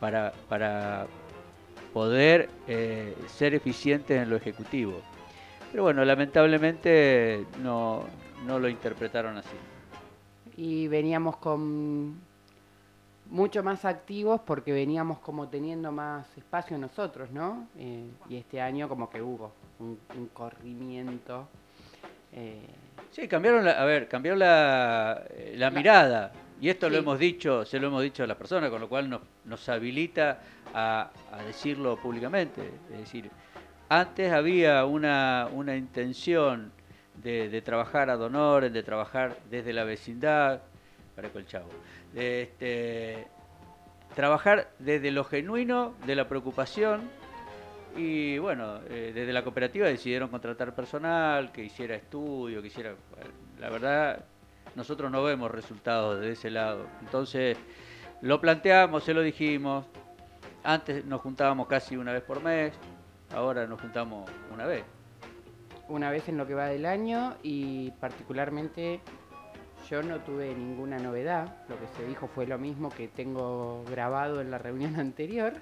para, 0.00 1.06
poder 1.92 2.48
eh, 2.66 3.14
ser 3.26 3.54
eficientes 3.54 4.22
en 4.22 4.30
lo 4.30 4.36
ejecutivo. 4.36 4.98
Pero 5.70 5.82
bueno, 5.82 6.06
lamentablemente 6.06 7.44
no 7.62 8.08
lo 8.46 8.66
interpretaron 8.66 9.36
así. 9.36 9.56
Y 10.56 10.88
veníamos 10.88 11.36
con 11.38 12.14
mucho 13.30 13.62
más 13.62 13.84
activos 13.84 14.40
porque 14.44 14.72
veníamos 14.72 15.18
como 15.18 15.48
teniendo 15.48 15.90
más 15.90 16.26
espacio 16.36 16.76
nosotros, 16.78 17.30
¿no? 17.30 17.66
Eh, 17.78 18.06
y 18.28 18.36
este 18.36 18.60
año 18.60 18.88
como 18.88 19.08
que 19.10 19.22
hubo 19.22 19.52
un, 19.80 19.98
un 20.16 20.26
corrimiento. 20.28 21.48
eh, 22.32 22.66
Sí, 23.10 23.28
cambiaron 23.28 23.64
la, 23.64 23.72
a 23.80 23.84
ver, 23.84 24.08
cambió 24.08 24.34
la, 24.34 25.24
eh, 25.30 25.54
la 25.56 25.70
mirada. 25.70 26.32
Y 26.60 26.68
esto 26.68 26.88
lo 26.88 26.96
hemos 26.96 27.18
dicho, 27.18 27.64
se 27.64 27.78
lo 27.78 27.88
hemos 27.88 28.02
dicho 28.02 28.24
a 28.24 28.26
las 28.26 28.36
personas, 28.36 28.70
con 28.70 28.80
lo 28.80 28.88
cual 28.88 29.08
nos, 29.08 29.20
nos 29.44 29.68
habilita 29.68 30.40
a, 30.72 31.10
a 31.32 31.42
decirlo 31.44 31.96
públicamente. 31.96 32.72
Es 32.92 32.98
decir, 32.98 33.30
antes 33.88 34.32
había 34.32 34.84
una, 34.84 35.48
una 35.52 35.76
intención 35.76 36.72
de, 37.22 37.62
trabajar 37.62 38.10
a 38.10 38.16
honor, 38.16 38.70
de 38.70 38.82
trabajar 38.82 39.36
desde 39.50 39.72
la 39.72 39.84
vecindad, 39.84 40.62
parezco 41.14 41.38
el 41.38 41.46
chavo, 41.46 41.68
de 42.12 42.42
este, 42.42 43.26
trabajar 44.14 44.70
desde 44.78 45.10
lo 45.10 45.24
genuino 45.24 45.94
de 46.06 46.16
la 46.16 46.28
preocupación 46.28 47.08
y 47.96 48.38
bueno, 48.38 48.80
eh, 48.88 49.12
desde 49.14 49.32
la 49.32 49.42
cooperativa 49.42 49.86
decidieron 49.86 50.28
contratar 50.28 50.74
personal 50.74 51.52
que 51.52 51.64
hiciera 51.64 51.94
estudio, 51.94 52.60
que 52.60 52.68
hiciera... 52.68 52.94
La 53.60 53.70
verdad, 53.70 54.24
nosotros 54.74 55.10
no 55.10 55.22
vemos 55.22 55.50
resultados 55.50 56.20
de 56.20 56.32
ese 56.32 56.50
lado. 56.50 56.86
Entonces, 57.00 57.56
lo 58.20 58.40
planteamos, 58.40 59.04
se 59.04 59.14
lo 59.14 59.22
dijimos. 59.22 59.86
Antes 60.64 61.04
nos 61.04 61.20
juntábamos 61.20 61.68
casi 61.68 61.96
una 61.96 62.12
vez 62.12 62.22
por 62.22 62.42
mes, 62.42 62.72
ahora 63.32 63.66
nos 63.66 63.80
juntamos 63.80 64.28
una 64.52 64.66
vez. 64.66 64.84
Una 65.88 66.10
vez 66.10 66.28
en 66.28 66.36
lo 66.36 66.46
que 66.46 66.54
va 66.54 66.66
del 66.66 66.86
año 66.86 67.36
y 67.42 67.90
particularmente 67.92 69.00
yo 69.88 70.02
no 70.02 70.20
tuve 70.20 70.54
ninguna 70.54 70.98
novedad. 70.98 71.56
Lo 71.68 71.78
que 71.78 71.86
se 71.96 72.06
dijo 72.06 72.26
fue 72.26 72.46
lo 72.46 72.58
mismo 72.58 72.88
que 72.88 73.08
tengo 73.08 73.84
grabado 73.90 74.40
en 74.40 74.50
la 74.50 74.58
reunión 74.58 74.96
anterior. 75.00 75.54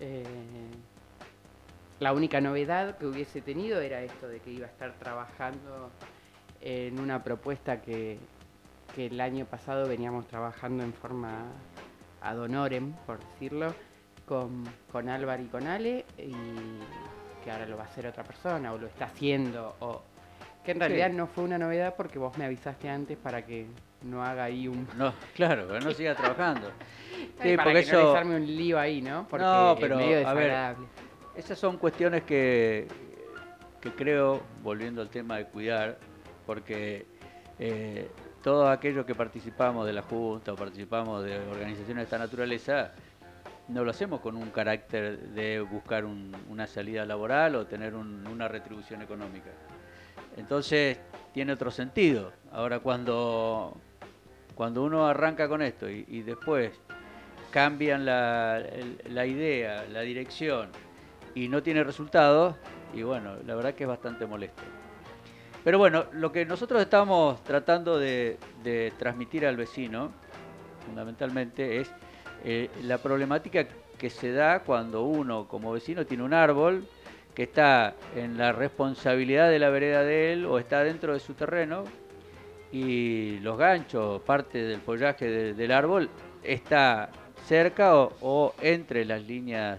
Eh, 0.00 0.24
la 2.00 2.12
única 2.12 2.40
novedad 2.40 2.98
que 2.98 3.06
hubiese 3.06 3.40
tenido 3.40 3.80
era 3.80 4.02
esto 4.02 4.28
de 4.28 4.40
que 4.40 4.50
iba 4.50 4.66
a 4.66 4.70
estar 4.70 4.92
trabajando 4.98 5.90
en 6.60 6.98
una 6.98 7.22
propuesta 7.22 7.80
que, 7.80 8.18
que 8.94 9.06
el 9.06 9.20
año 9.20 9.46
pasado 9.46 9.88
veníamos 9.88 10.26
trabajando 10.26 10.82
en 10.82 10.92
forma 10.92 11.46
ad 12.20 12.38
honorem, 12.38 12.92
por 13.06 13.18
decirlo, 13.20 13.74
con, 14.26 14.64
con 14.90 15.08
Álvaro 15.08 15.42
y 15.42 15.46
con 15.46 15.66
Ale, 15.66 16.04
que 17.44 17.50
ahora 17.50 17.66
lo 17.66 17.76
va 17.76 17.84
a 17.84 17.86
hacer 17.86 18.06
otra 18.06 18.24
persona, 18.24 18.72
o 18.72 18.78
lo 18.78 18.86
está 18.86 19.04
haciendo, 19.04 19.76
o 19.80 20.02
que 20.64 20.72
en 20.72 20.80
realidad 20.80 21.10
no 21.10 21.26
fue 21.26 21.44
una 21.44 21.58
novedad 21.58 21.94
porque 21.94 22.18
vos 22.18 22.36
me 22.38 22.46
avisaste 22.46 22.88
antes 22.88 23.18
para 23.18 23.44
que 23.44 23.66
no 24.02 24.24
haga 24.24 24.44
ahí 24.44 24.66
un... 24.66 24.88
No, 24.96 25.12
claro, 25.34 25.68
que 25.68 25.80
no 25.80 25.92
siga 25.92 26.14
trabajando. 26.14 26.70
Sí, 27.42 27.54
para 27.56 27.68
que 27.74 27.74
no 27.92 28.00
eso- 28.00 28.16
arme 28.16 28.36
un 28.36 28.46
lío 28.46 28.78
ahí, 28.78 29.02
¿no? 29.02 29.26
Porque 29.28 29.44
No, 29.44 29.74
es 29.74 29.80
pero, 29.80 29.96
medio 29.96 30.26
a 30.26 30.32
ver, 30.32 30.44
desagradable. 30.44 30.86
Esas 31.36 31.58
son 31.58 31.76
cuestiones 31.76 32.22
que, 32.22 32.88
que 33.80 33.90
creo, 33.92 34.40
volviendo 34.62 35.02
al 35.02 35.10
tema 35.10 35.36
de 35.36 35.44
cuidar, 35.46 35.98
porque 36.46 37.06
eh, 37.58 38.08
todos 38.42 38.68
aquellos 38.70 39.04
que 39.04 39.14
participamos 39.14 39.84
de 39.86 39.92
la 39.92 40.02
Junta 40.02 40.52
o 40.52 40.56
participamos 40.56 41.24
de 41.24 41.38
organizaciones 41.40 41.96
de 41.96 42.02
esta 42.04 42.18
naturaleza, 42.18 42.92
no 43.68 43.82
lo 43.84 43.90
hacemos 43.90 44.20
con 44.20 44.36
un 44.36 44.50
carácter 44.50 45.18
de 45.30 45.60
buscar 45.60 46.04
un- 46.04 46.34
una 46.48 46.66
salida 46.66 47.06
laboral 47.06 47.56
o 47.56 47.66
tener 47.66 47.94
un- 47.94 48.26
una 48.26 48.48
retribución 48.48 49.02
económica. 49.02 49.50
Entonces, 50.36 50.98
tiene 51.32 51.52
otro 51.52 51.70
sentido. 51.70 52.32
Ahora, 52.52 52.80
cuando, 52.80 53.76
cuando 54.54 54.82
uno 54.82 55.06
arranca 55.06 55.48
con 55.48 55.62
esto 55.62 55.88
y, 55.88 56.22
después 56.22 56.72
cambian 57.50 58.04
la, 58.04 58.62
idea, 59.26 59.84
la 59.90 60.00
dirección 60.00 60.70
y 61.34 61.48
no 61.48 61.62
tiene 61.62 61.84
resultados, 61.84 62.56
y 62.92 63.02
bueno, 63.02 63.36
la 63.46 63.54
verdad 63.54 63.74
que 63.74 63.84
es 63.84 63.88
bastante 63.88 64.26
molesto. 64.26 64.62
Pero 65.62 65.78
bueno, 65.78 66.04
lo 66.12 66.30
que 66.30 66.44
nosotros 66.44 66.82
estamos 66.82 67.42
tratando 67.44 67.98
de 67.98 68.38
transmitir 68.98 69.46
al 69.46 69.56
vecino, 69.56 70.12
fundamentalmente, 70.84 71.80
es 71.80 71.90
eh, 72.44 72.68
la 72.82 72.98
problemática 72.98 73.66
que 73.98 74.10
se 74.10 74.32
da 74.32 74.60
cuando 74.60 75.04
uno 75.04 75.46
como 75.48 75.72
vecino 75.72 76.04
tiene 76.04 76.22
un 76.24 76.34
árbol 76.34 76.84
que 77.34 77.44
está 77.44 77.94
en 78.14 78.36
la 78.38 78.52
responsabilidad 78.52 79.50
de 79.50 79.58
la 79.58 79.70
vereda 79.70 80.02
de 80.02 80.32
él 80.32 80.46
o 80.46 80.58
está 80.58 80.84
dentro 80.84 81.12
de 81.14 81.20
su 81.20 81.34
terreno 81.34 81.84
y 82.72 83.38
los 83.40 83.56
ganchos, 83.56 84.20
parte 84.22 84.62
del 84.62 84.80
follaje 84.80 85.26
de- 85.28 85.54
del 85.54 85.72
árbol, 85.72 86.08
está 86.42 87.10
cerca 87.46 87.94
o, 87.96 88.54
entre 88.60 89.04
las 89.04 89.22
líneas 89.22 89.78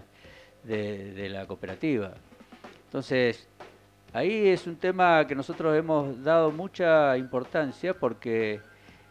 de, 0.64 1.12
de 1.12 1.28
la 1.28 1.46
cooperativa. 1.46 2.14
Entonces, 2.86 3.48
ahí 4.12 4.48
es 4.48 4.66
un 4.66 4.76
tema 4.76 5.26
que 5.26 5.34
nosotros 5.34 5.76
hemos 5.76 6.22
dado 6.22 6.50
mucha 6.50 7.16
importancia 7.18 7.92
porque 7.94 8.60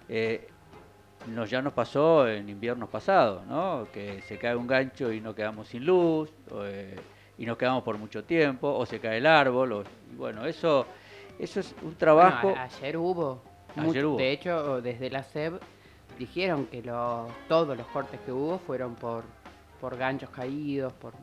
eh, 0.09 0.47
nos, 1.27 1.49
ya 1.49 1.61
nos 1.61 1.73
pasó 1.73 2.27
en 2.27 2.47
inviernos 2.49 2.89
pasados, 2.89 3.45
¿no? 3.45 3.87
Que 3.93 4.21
se 4.21 4.37
cae 4.37 4.55
un 4.55 4.67
gancho 4.67 5.11
y 5.11 5.21
nos 5.21 5.35
quedamos 5.35 5.67
sin 5.67 5.85
luz, 5.85 6.29
o, 6.51 6.63
eh, 6.65 6.95
y 7.37 7.45
nos 7.45 7.57
quedamos 7.57 7.83
por 7.83 7.97
mucho 7.97 8.23
tiempo, 8.23 8.67
o 8.73 8.85
se 8.85 8.99
cae 8.99 9.17
el 9.17 9.25
árbol, 9.25 9.71
o, 9.73 9.81
y 10.11 10.15
bueno, 10.15 10.45
eso, 10.45 10.85
eso 11.39 11.59
es 11.59 11.75
un 11.81 11.95
trabajo... 11.95 12.49
Bueno, 12.49 12.61
ayer 12.61 12.97
hubo. 12.97 13.41
Ayer 13.75 13.85
mucho- 13.85 14.09
hubo. 14.11 14.17
De 14.17 14.31
hecho, 14.31 14.81
desde 14.81 15.09
la 15.09 15.23
SEB 15.23 15.59
dijeron 16.17 16.65
que 16.67 16.81
los, 16.81 17.29
todos 17.49 17.75
los 17.77 17.87
cortes 17.87 18.19
que 18.25 18.31
hubo 18.31 18.57
fueron 18.59 18.95
por, 18.95 19.23
por 19.81 19.97
ganchos 19.97 20.29
caídos, 20.29 20.93
por... 20.93 21.13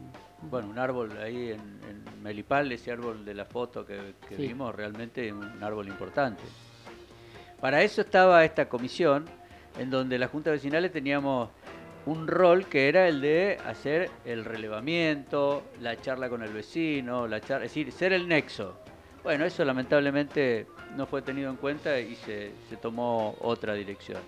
Bueno, 0.50 0.68
un 0.68 0.78
árbol 0.78 1.12
ahí 1.22 1.50
en, 1.53 1.61
en 1.88 2.22
Melipal, 2.22 2.70
ese 2.72 2.90
árbol 2.90 3.24
de 3.24 3.32
la 3.32 3.44
foto 3.44 3.86
que, 3.86 4.14
que 4.28 4.36
Sí. 4.36 4.48
vimos, 4.48 4.74
realmente 4.74 5.32
un 5.32 5.62
árbol 5.62 5.86
importante. 5.86 6.42
Para 7.61 7.80
eso 7.82 8.00
estaba 8.00 8.44
esta 8.44 8.68
comisión, 8.68 9.24
en 9.78 9.90
donde 9.90 10.18
las 10.18 10.30
juntas 10.30 10.52
vecinales 10.52 10.92
teníamos 10.92 11.50
un 12.06 12.26
rol 12.26 12.66
que 12.66 12.88
era 12.88 13.08
el 13.08 13.20
de 13.20 13.58
hacer 13.64 14.10
el 14.24 14.44
relevamiento, 14.44 15.62
la 15.80 16.00
charla 16.00 16.28
con 16.28 16.42
el 16.42 16.52
vecino, 16.52 17.28
la 17.28 17.40
charla, 17.40 17.66
es 17.66 17.70
decir, 17.72 17.92
ser 17.92 18.12
el 18.12 18.26
nexo. 18.28 18.76
Bueno, 19.22 19.44
eso 19.44 19.64
lamentablemente 19.64 20.66
no 20.96 21.06
fue 21.06 21.22
tenido 21.22 21.48
en 21.48 21.56
cuenta 21.56 21.98
y 22.00 22.16
se, 22.16 22.50
se 22.68 22.76
tomó 22.76 23.36
otra 23.40 23.74
dirección. 23.74 24.20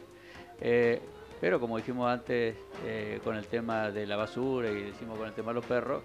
Eh, 0.61 1.01
pero 1.41 1.61
como 1.61 1.77
dijimos 1.77 2.11
antes 2.11 2.57
eh, 2.87 3.21
con 3.25 3.37
el 3.37 3.47
tema 3.47 3.91
de 3.91 4.07
la 4.07 4.17
basura 4.17 4.71
y 4.71 4.83
decimos 4.85 5.19
con 5.19 5.27
el 5.27 5.35
tema 5.35 5.51
de 5.51 5.55
los 5.55 5.67
perros, 5.67 6.03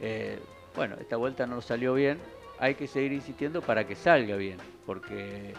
eh, 0.00 0.38
bueno, 0.76 0.96
esta 1.00 1.16
vuelta 1.16 1.46
no 1.46 1.60
salió 1.60 1.94
bien, 1.94 2.18
hay 2.58 2.74
que 2.74 2.86
seguir 2.86 3.12
insistiendo 3.12 3.60
para 3.62 3.86
que 3.86 3.94
salga 3.94 4.36
bien, 4.36 4.58
porque 4.86 5.52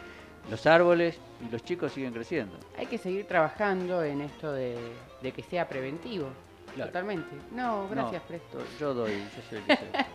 los 0.50 0.66
árboles 0.66 1.18
y 1.46 1.52
los 1.52 1.64
chicos 1.64 1.91
siguen 1.91 2.14
creciendo. 2.14 2.56
Hay 2.78 2.86
que 2.86 2.98
seguir 2.98 3.26
trabajando 3.28 4.04
en 4.04 4.22
esto 4.22 4.52
de, 4.52 4.78
de 5.22 5.32
que 5.32 5.43
sea 5.43 5.68
preventivo. 5.68 6.30
Claro. 6.74 6.91
Totalmente. 6.91 7.36
No, 7.54 7.88
gracias, 7.89 8.22
No, 8.22 8.28
Presto. 8.28 8.58
Yo 8.80 8.93
doy, 8.93 9.12
yo 9.14 9.41
soy 9.50 9.58
el 9.60 9.64
que 9.66 9.76
sé. 9.78 9.86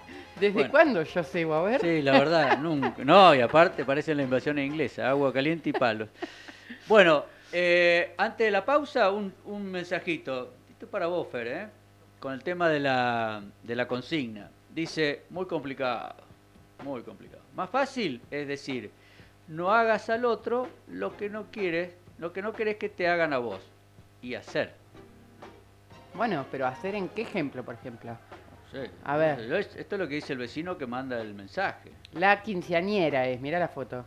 ¿Desde 0.41 0.53
bueno. 0.53 0.71
cuándo 0.71 1.03
yo 1.03 1.23
cebo? 1.23 1.55
A 1.55 1.63
ver. 1.63 1.81
Sí, 1.81 2.03
la 2.03 2.13
verdad, 2.13 2.59
nunca. 2.63 3.03
No, 3.05 3.35
y 3.35 3.41
aparte 3.41 3.85
parece 3.85 4.15
la 4.15 4.23
invasión 4.23 4.59
inglesa, 4.59 5.09
agua 5.09 5.33
caliente 5.33 5.71
y 5.71 5.73
palos. 5.73 6.09
Bueno, 6.87 7.25
eh, 7.53 8.15
antes 8.19 8.47
de 8.47 8.51
la 8.51 8.65
pausa, 8.65 9.11
un, 9.11 9.33
un 9.47 9.71
mensajito. 9.71 10.55
Esto 10.71 10.87
es 10.87 10.91
para 10.91 11.07
vos, 11.07 11.29
Fer, 11.29 11.47
¿eh? 11.47 11.67
Con 12.19 12.33
el 12.35 12.43
tema 12.43 12.69
de 12.69 12.81
la, 12.81 13.43
de 13.63 13.77
la 13.77 13.89
consigna. 13.89 14.51
Dice, 14.75 15.23
muy 15.31 15.47
complicado, 15.47 16.15
muy 16.85 17.03
complicado. 17.03 17.43
Más 17.55 17.71
fácil 17.71 18.21
es 18.31 18.47
decir, 18.47 18.91
no 19.51 19.73
hagas 19.73 20.09
al 20.11 20.25
otro 20.25 20.69
lo 20.89 21.17
que 21.17 21.29
no 21.29 21.47
quieres, 21.51 21.93
lo 22.19 22.33
que 22.33 22.41
no 22.41 22.53
querés 22.53 22.77
que 22.77 22.89
te 22.89 23.09
hagan 23.09 23.33
a 23.33 23.39
vos. 23.39 23.61
Y 24.23 24.35
hacer. 24.35 24.73
Bueno, 26.15 26.47
pero 26.51 26.67
hacer 26.67 26.95
en 26.95 27.09
qué 27.09 27.23
ejemplo, 27.23 27.65
por 27.65 27.75
ejemplo. 27.75 28.13
No 28.13 28.71
sé. 28.71 28.91
A 29.05 29.17
ver. 29.17 29.41
Esto 29.53 29.97
es 29.97 29.99
lo 30.01 30.07
que 30.07 30.15
dice 30.15 30.35
el 30.35 30.39
vecino 30.39 30.79
que 30.79 30.87
manda 30.87 31.21
el 31.21 31.35
mensaje. 31.35 31.91
La 32.13 32.43
quinceañera 32.43 33.27
es, 33.27 33.41
mira 33.41 33.59
la 33.59 33.69
foto. 33.69 34.05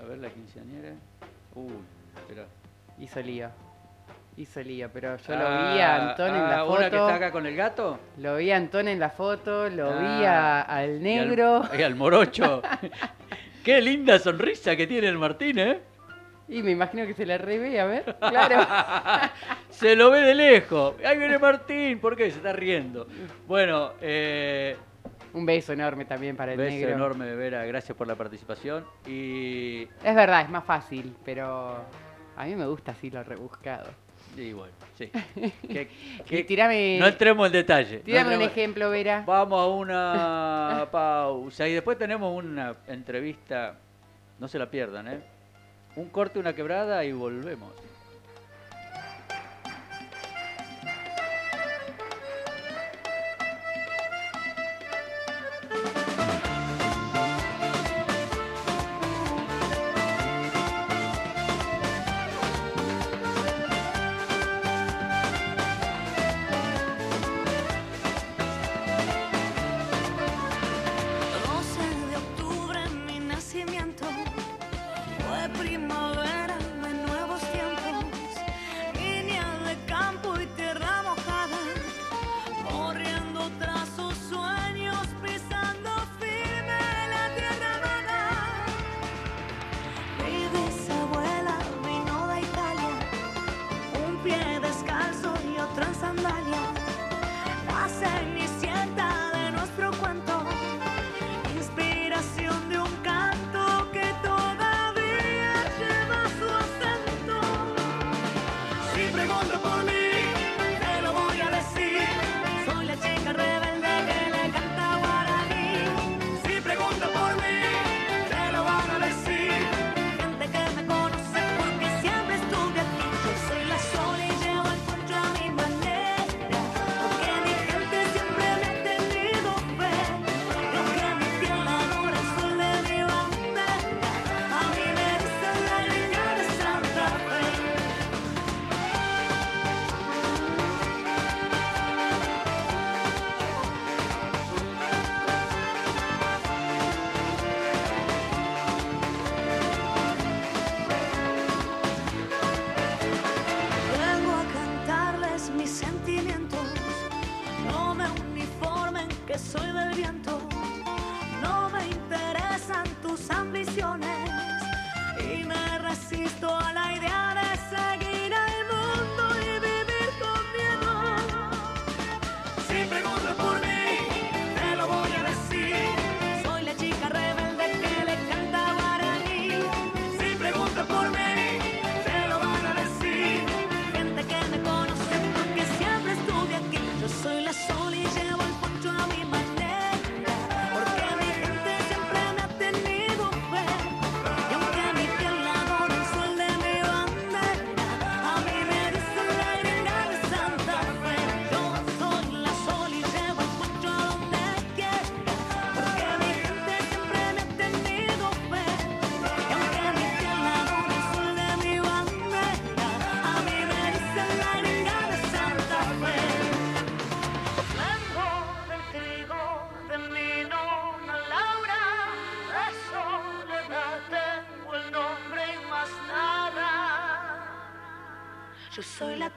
A 0.00 0.02
ver 0.06 0.18
la 0.18 0.30
quinceañera. 0.30 0.92
Uy, 1.54 1.72
espera. 2.16 2.46
Hizo 2.98 3.20
lío. 3.20 3.50
Hizo 4.38 4.62
lío, 4.62 4.88
pero 4.90 5.18
yo 5.18 5.36
lo 5.36 5.44
vi 5.44 5.80
a 5.80 6.10
Antón 6.10 6.28
en 6.34 6.42
la 6.42 6.60
ah, 6.62 6.64
foto. 6.64 6.78
¿Una 6.78 6.90
que 6.90 6.96
está 6.96 7.14
acá 7.16 7.30
con 7.32 7.44
el 7.44 7.54
gato? 7.54 7.98
Lo 8.16 8.36
vi 8.36 8.50
a 8.50 8.56
Antón 8.56 8.88
en 8.88 8.98
la 8.98 9.10
foto, 9.10 9.68
lo 9.68 9.98
vi 9.98 10.24
Ah, 10.24 10.62
a- 10.62 10.76
al 10.78 10.90
Y 10.90 10.94
al- 10.94 11.02
negro. 11.02 11.62
Y 11.78 11.82
al, 11.82 11.94
morocho. 11.94 12.62
Qué 13.64 13.80
linda 13.80 14.18
sonrisa 14.18 14.74
que 14.76 14.86
tiene 14.86 15.08
el 15.08 15.18
Martín, 15.18 15.58
¿eh? 15.58 15.80
Y 16.48 16.62
me 16.62 16.72
imagino 16.72 17.06
que 17.06 17.14
se 17.14 17.24
la 17.24 17.38
revé, 17.38 17.80
a 17.80 17.86
ver. 17.86 18.16
Claro. 18.18 18.66
Se 19.70 19.96
lo 19.96 20.10
ve 20.10 20.20
de 20.20 20.34
lejos. 20.34 20.94
Ahí 21.04 21.16
viene 21.16 21.38
Martín. 21.38 21.98
¿Por 21.98 22.14
qué? 22.16 22.30
Se 22.30 22.36
está 22.38 22.52
riendo. 22.52 23.06
Bueno, 23.46 23.92
eh, 24.02 24.76
Un 25.32 25.46
beso 25.46 25.72
enorme 25.72 26.04
también 26.04 26.36
para 26.36 26.52
el 26.52 26.58
beso 26.58 26.74
negro. 26.76 26.90
enorme, 26.94 27.34
Vera. 27.34 27.64
Gracias 27.64 27.96
por 27.96 28.06
la 28.06 28.16
participación. 28.16 28.84
Y 29.06 29.88
Es 30.04 30.14
verdad, 30.14 30.42
es 30.42 30.50
más 30.50 30.64
fácil, 30.64 31.14
pero 31.24 31.76
a 32.36 32.44
mí 32.44 32.54
me 32.54 32.66
gusta 32.66 32.92
así 32.92 33.10
lo 33.10 33.22
rebuscado. 33.22 33.88
Y 34.36 34.52
bueno, 34.52 34.72
sí. 34.96 35.10
No 36.98 37.06
entremos 37.06 37.46
en 37.46 37.52
detalle. 37.52 37.98
Tirame 37.98 38.36
un 38.36 38.42
ejemplo, 38.42 38.90
Vera. 38.90 39.24
Vamos 39.26 39.60
a 39.60 39.66
una 39.66 40.88
pausa 40.92 41.68
y 41.68 41.74
después 41.74 41.98
tenemos 41.98 42.34
una 42.34 42.76
entrevista, 42.86 43.76
no 44.38 44.48
se 44.48 44.58
la 44.58 44.70
pierdan, 44.70 45.08
¿eh? 45.08 45.20
Un 45.96 46.08
corte, 46.08 46.38
una 46.38 46.54
quebrada 46.54 47.04
y 47.04 47.12
volvemos. 47.12 47.72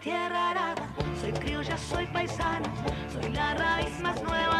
tierra 0.06 0.52
arada. 0.52 0.88
Soy 1.20 1.32
criolla, 1.32 1.78
soy 1.78 2.06
paisana, 2.06 2.72
soy 3.12 3.32
la 3.32 3.56
raíz 3.56 4.00
más 4.02 4.22
nueva. 4.22 4.55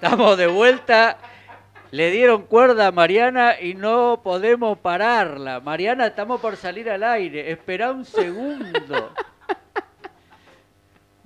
Estamos 0.02 0.36
de 0.36 0.48
vuelta. 0.48 1.20
Le 1.92 2.10
dieron 2.10 2.48
cuerda 2.48 2.88
a 2.88 2.92
Mariana 2.92 3.62
y 3.62 3.76
no 3.76 4.22
podemos 4.24 4.80
pararla. 4.80 5.60
Mariana, 5.60 6.08
estamos 6.08 6.42
por 6.42 6.58
salir 6.58 6.90
al 6.90 7.04
aire. 7.04 7.52
Espera 7.52 7.92
un 7.92 8.04
segundo. 8.04 9.14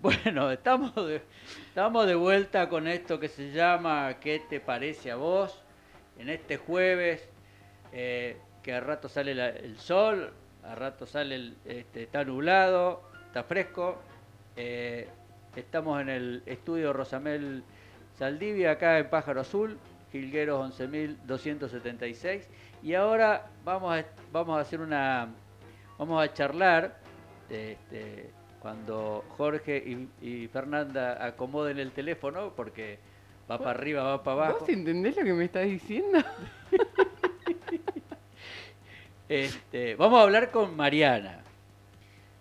Bueno, 0.02 0.52
estamos 0.52 0.94
de, 0.94 1.22
estamos 1.70 2.06
de 2.06 2.16
vuelta 2.16 2.68
con 2.68 2.88
esto 2.88 3.18
que 3.20 3.28
se 3.30 3.52
llama 3.52 4.18
¿Qué 4.20 4.40
te 4.48 4.60
parece 4.60 5.10
a 5.10 5.16
vos? 5.16 5.64
En 6.20 6.30
este 6.30 6.58
jueves, 6.58 7.28
eh, 7.92 8.38
que 8.62 8.74
a 8.74 8.82
rato 8.82 9.10
sale 9.10 9.32
el 9.32 9.80
sol, 9.80 10.32
a 10.64 10.76
rato 10.76 11.08
sale 11.08 11.36
el, 11.36 11.58
este, 11.66 12.04
está 12.04 12.24
nublado, 12.24 13.02
está 13.26 13.44
fresco. 13.46 13.98
Eh, 14.58 15.08
estamos 15.56 16.02
en 16.02 16.10
el 16.10 16.44
estudio 16.46 16.94
Rosamel 16.94 17.64
Saldivia, 18.18 18.72
acá 18.72 18.99
en 18.99 19.09
Pájaro 19.09 19.41
Azul, 19.41 19.78
Gilgueros 20.11 20.80
11.276. 20.80 22.43
Y 22.84 22.93
ahora 22.93 23.47
vamos 23.63 23.97
a, 23.97 24.05
vamos 24.32 24.57
a 24.57 24.61
hacer 24.61 24.82
una. 24.82 25.30
Vamos 25.97 26.24
a 26.24 26.34
charlar. 26.34 26.97
este, 27.49 28.30
cuando 28.59 29.24
Jorge 29.38 29.78
y, 29.78 30.09
y 30.28 30.47
Fernanda 30.47 31.24
acomoden 31.24 31.78
el 31.78 31.91
teléfono, 31.91 32.53
porque 32.55 32.97
va 33.49 33.59
para 33.59 33.72
arriba, 33.72 34.03
va 34.03 34.24
para 34.24 34.45
abajo. 34.45 34.59
¿Vos 34.61 34.70
entendés 34.70 35.16
lo 35.18 35.24
que 35.24 35.34
me 35.34 35.45
estás 35.45 35.66
diciendo? 35.66 36.20
Este, 39.28 39.95
vamos 39.95 40.20
a 40.20 40.22
hablar 40.22 40.51
con 40.51 40.76
Mariana. 40.76 41.39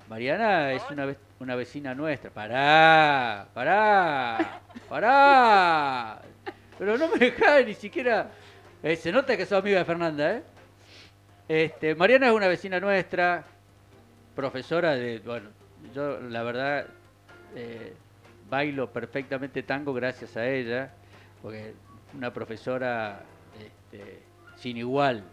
Mariana 0.07 0.73
es 0.73 0.83
una, 0.91 1.17
una 1.41 1.55
vecina 1.55 1.95
nuestra. 1.95 2.31
Pará, 2.31 3.49
pará, 3.55 4.61
pará. 4.89 6.23
Pero 6.79 6.99
no 6.99 7.09
me 7.09 7.19
dejás 7.19 7.65
ni 7.67 7.75
siquiera... 7.75 8.31
eh, 8.83 8.97
se 8.97 9.13
nota 9.13 9.37
que 9.37 9.47
sos 9.47 9.59
amiga 9.59 9.79
de 9.79 9.85
Fernanda, 9.85 10.33
¿eh? 10.33 10.43
Este, 11.49 11.95
Mariana 11.95 12.29
es 12.29 12.33
una 12.33 12.49
vecina 12.49 12.81
nuestra, 12.81 13.45
profesora 14.35 14.95
de... 14.95 15.19
Bueno, 15.21 15.51
yo 15.95 16.21
la 16.21 16.43
verdad 16.43 16.87
eh, 17.55 17.95
bailo 18.49 18.91
perfectamente 18.93 19.63
tango 19.63 19.93
gracias 19.93 20.37
a 20.37 20.47
ella, 20.47 20.93
porque 21.43 21.75
una 22.17 22.33
profesora 22.33 23.21
este, 23.61 24.23
sin 24.57 24.77
igual. 24.77 25.25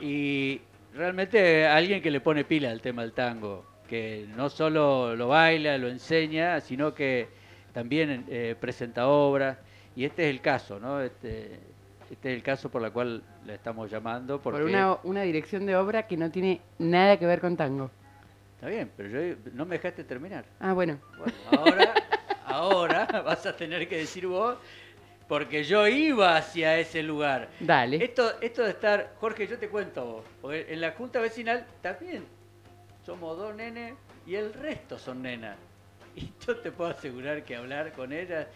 Y 0.00 0.60
realmente 0.94 1.66
alguien 1.66 2.02
que 2.02 2.10
le 2.10 2.20
pone 2.20 2.44
pila 2.44 2.70
al 2.70 2.80
tema 2.80 3.02
del 3.02 3.12
tango, 3.12 3.64
que 3.88 4.26
no 4.36 4.48
solo 4.48 5.14
lo 5.16 5.28
baila, 5.28 5.78
lo 5.78 5.88
enseña, 5.88 6.60
sino 6.60 6.94
que 6.94 7.28
también 7.72 8.24
eh, 8.28 8.56
presenta 8.58 9.08
obras. 9.08 9.58
Y 9.96 10.04
este 10.04 10.24
es 10.24 10.30
el 10.30 10.40
caso, 10.40 10.80
¿no? 10.80 11.00
Este, 11.00 11.60
este 12.10 12.30
es 12.30 12.36
el 12.36 12.42
caso 12.42 12.70
por 12.70 12.84
el 12.84 12.92
cual 12.92 13.22
la 13.46 13.54
estamos 13.54 13.90
llamando. 13.90 14.40
Porque... 14.40 14.60
Por 14.60 14.68
una, 14.68 14.98
una 15.04 15.22
dirección 15.22 15.66
de 15.66 15.76
obra 15.76 16.06
que 16.06 16.16
no 16.16 16.30
tiene 16.30 16.60
nada 16.78 17.18
que 17.18 17.26
ver 17.26 17.40
con 17.40 17.56
tango. 17.56 17.90
Está 18.56 18.68
bien, 18.68 18.90
pero 18.96 19.08
yo, 19.08 19.36
no 19.52 19.66
me 19.66 19.76
dejaste 19.76 20.04
terminar. 20.04 20.44
Ah, 20.58 20.72
bueno. 20.72 20.98
Bueno, 21.18 21.34
ahora, 21.50 21.94
ahora 22.46 23.22
vas 23.24 23.44
a 23.46 23.54
tener 23.56 23.86
que 23.88 23.98
decir 23.98 24.26
vos, 24.26 24.56
porque 25.28 25.64
yo 25.64 25.86
iba 25.86 26.36
hacia 26.36 26.78
ese 26.78 27.02
lugar. 27.02 27.50
Dale. 27.60 28.02
Esto, 28.02 28.40
esto 28.40 28.62
de 28.62 28.70
estar, 28.70 29.14
Jorge, 29.20 29.46
yo 29.46 29.58
te 29.58 29.68
cuento 29.68 30.00
a 30.00 30.04
vos, 30.04 30.24
porque 30.40 30.66
en 30.70 30.80
la 30.80 30.92
junta 30.92 31.20
vecinal 31.20 31.66
también 31.82 32.24
somos 33.04 33.36
dos 33.36 33.54
nenes 33.54 33.94
y 34.26 34.34
el 34.34 34.52
resto 34.52 34.98
son 34.98 35.22
nenas. 35.22 35.56
Y 36.16 36.30
yo 36.46 36.56
te 36.58 36.70
puedo 36.70 36.90
asegurar 36.90 37.42
que 37.42 37.56
hablar 37.56 37.92
con 37.92 38.12
ellas, 38.12 38.46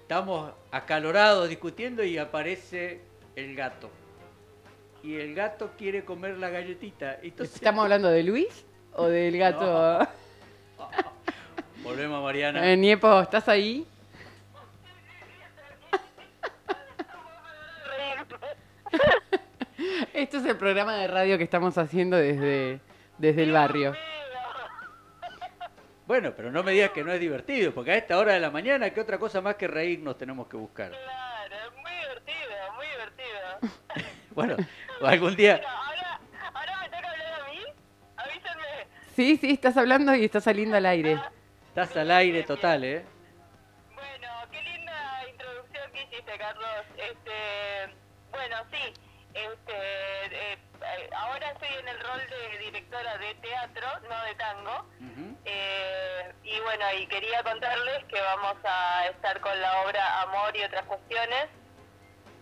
estamos 0.00 0.52
acalorados 0.70 1.48
discutiendo 1.48 2.04
y 2.04 2.18
aparece 2.18 3.00
el 3.34 3.56
gato. 3.56 3.90
Y 5.02 5.16
el 5.16 5.34
gato 5.34 5.72
quiere 5.76 6.04
comer 6.04 6.38
la 6.38 6.50
galletita. 6.50 7.18
Entonces, 7.20 7.56
¿Estamos 7.56 7.82
hablando 7.82 8.08
de 8.10 8.22
Luis 8.22 8.64
o 8.94 9.06
del 9.06 9.36
gato? 9.36 10.06
volvemos 11.82 12.18
a 12.18 12.22
Mariana. 12.22 12.72
Eh, 12.72 12.76
Niepo, 12.76 13.20
¿estás 13.22 13.48
ahí? 13.48 13.84
Esto 20.14 20.36
es 20.36 20.44
el 20.44 20.56
programa 20.56 20.94
de 20.96 21.08
radio 21.08 21.38
que 21.38 21.44
estamos 21.44 21.76
haciendo 21.76 22.16
desde, 22.16 22.78
desde 23.20 23.42
el 23.42 23.52
barrio. 23.52 23.94
Bueno, 26.06 26.32
pero 26.34 26.50
no 26.50 26.62
me 26.62 26.72
digas 26.72 26.90
que 26.90 27.04
no 27.04 27.12
es 27.12 27.20
divertido, 27.20 27.72
porque 27.72 27.92
a 27.92 27.96
esta 27.96 28.18
hora 28.18 28.32
de 28.32 28.40
la 28.40 28.50
mañana, 28.50 28.90
¿qué 28.90 29.00
otra 29.00 29.18
cosa 29.18 29.40
más 29.40 29.54
que 29.54 29.68
reírnos 29.68 30.18
tenemos 30.18 30.48
que 30.48 30.56
buscar? 30.56 30.90
Claro, 30.90 31.54
es 31.54 31.72
muy 31.82 31.92
divertido, 31.92 32.72
muy 32.74 32.86
divertido. 32.86 34.10
Bueno, 34.34 34.56
algún 35.02 35.36
día... 35.36 35.56
Mira, 35.56 35.70
ahora, 35.70 36.20
ahora 36.54 36.78
me 36.80 36.86
toca 36.86 37.10
hablar 37.10 37.40
a 37.40 37.50
mí. 37.50 37.60
Avísenme. 38.16 38.86
Sí, 39.14 39.36
sí, 39.36 39.50
estás 39.50 39.76
hablando 39.76 40.14
y 40.14 40.24
está 40.24 40.40
saliendo 40.40 40.76
al 40.76 40.86
aire. 40.86 41.20
Estás 41.68 41.96
al 41.96 42.10
aire 42.12 42.44
total, 42.44 42.84
¿eh? 42.84 43.04
Bueno, 43.92 44.28
qué 44.50 44.62
linda 44.62 45.28
introducción 45.30 45.92
que 45.92 46.02
hiciste, 46.04 46.38
Carlos. 46.38 46.84
Este, 46.96 47.94
bueno, 48.30 48.56
sí. 48.70 48.94
Este, 49.34 50.19
ahora 51.16 51.50
estoy 51.50 51.68
en 51.78 51.88
el 51.88 52.00
rol 52.00 52.20
de 52.28 52.58
directora 52.58 53.18
de 53.18 53.34
teatro, 53.36 53.86
no 54.08 54.22
de 54.24 54.34
tango. 54.34 54.86
Eh, 55.44 56.32
y 56.44 56.60
bueno, 56.60 56.84
y 56.98 57.06
quería 57.06 57.42
contarles 57.42 58.04
que 58.04 58.20
vamos 58.20 58.56
a 58.64 59.06
estar 59.08 59.40
con 59.40 59.60
la 59.60 59.82
obra 59.82 60.22
Amor 60.22 60.56
y 60.56 60.62
otras 60.64 60.84
cuestiones, 60.84 61.46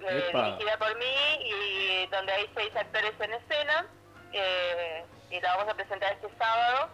eh, 0.00 0.30
dirigida 0.32 0.76
por 0.78 0.96
mí 0.96 1.38
y 1.44 2.06
donde 2.06 2.32
hay 2.32 2.50
seis 2.54 2.74
actores 2.76 3.12
en 3.20 3.32
escena. 3.34 3.86
eh, 4.32 5.04
y 5.30 5.40
la 5.40 5.56
vamos 5.56 5.72
a 5.72 5.76
presentar 5.76 6.12
este 6.12 6.28
sábado 6.38 6.88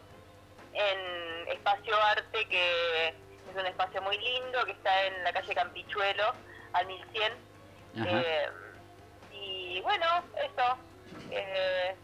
en 0.73 1.49
Espacio 1.49 1.97
Arte, 2.03 2.49
que 2.49 3.09
es 3.09 3.57
un 3.57 3.67
espacio 3.67 4.03
muy 4.03 4.19
lindo, 4.19 4.65
que 4.65 4.73
está 4.73 5.05
en 5.05 5.23
la 5.25 5.33
calle 5.33 5.55
Campichuelo, 5.55 6.35
al 6.73 6.87
1100. 6.87 7.33
Ajá. 8.01 8.21
Eh, 8.21 8.49
y 9.33 9.81
bueno, 9.83 10.07
eso. 10.37 10.79
Eh, 11.37 11.97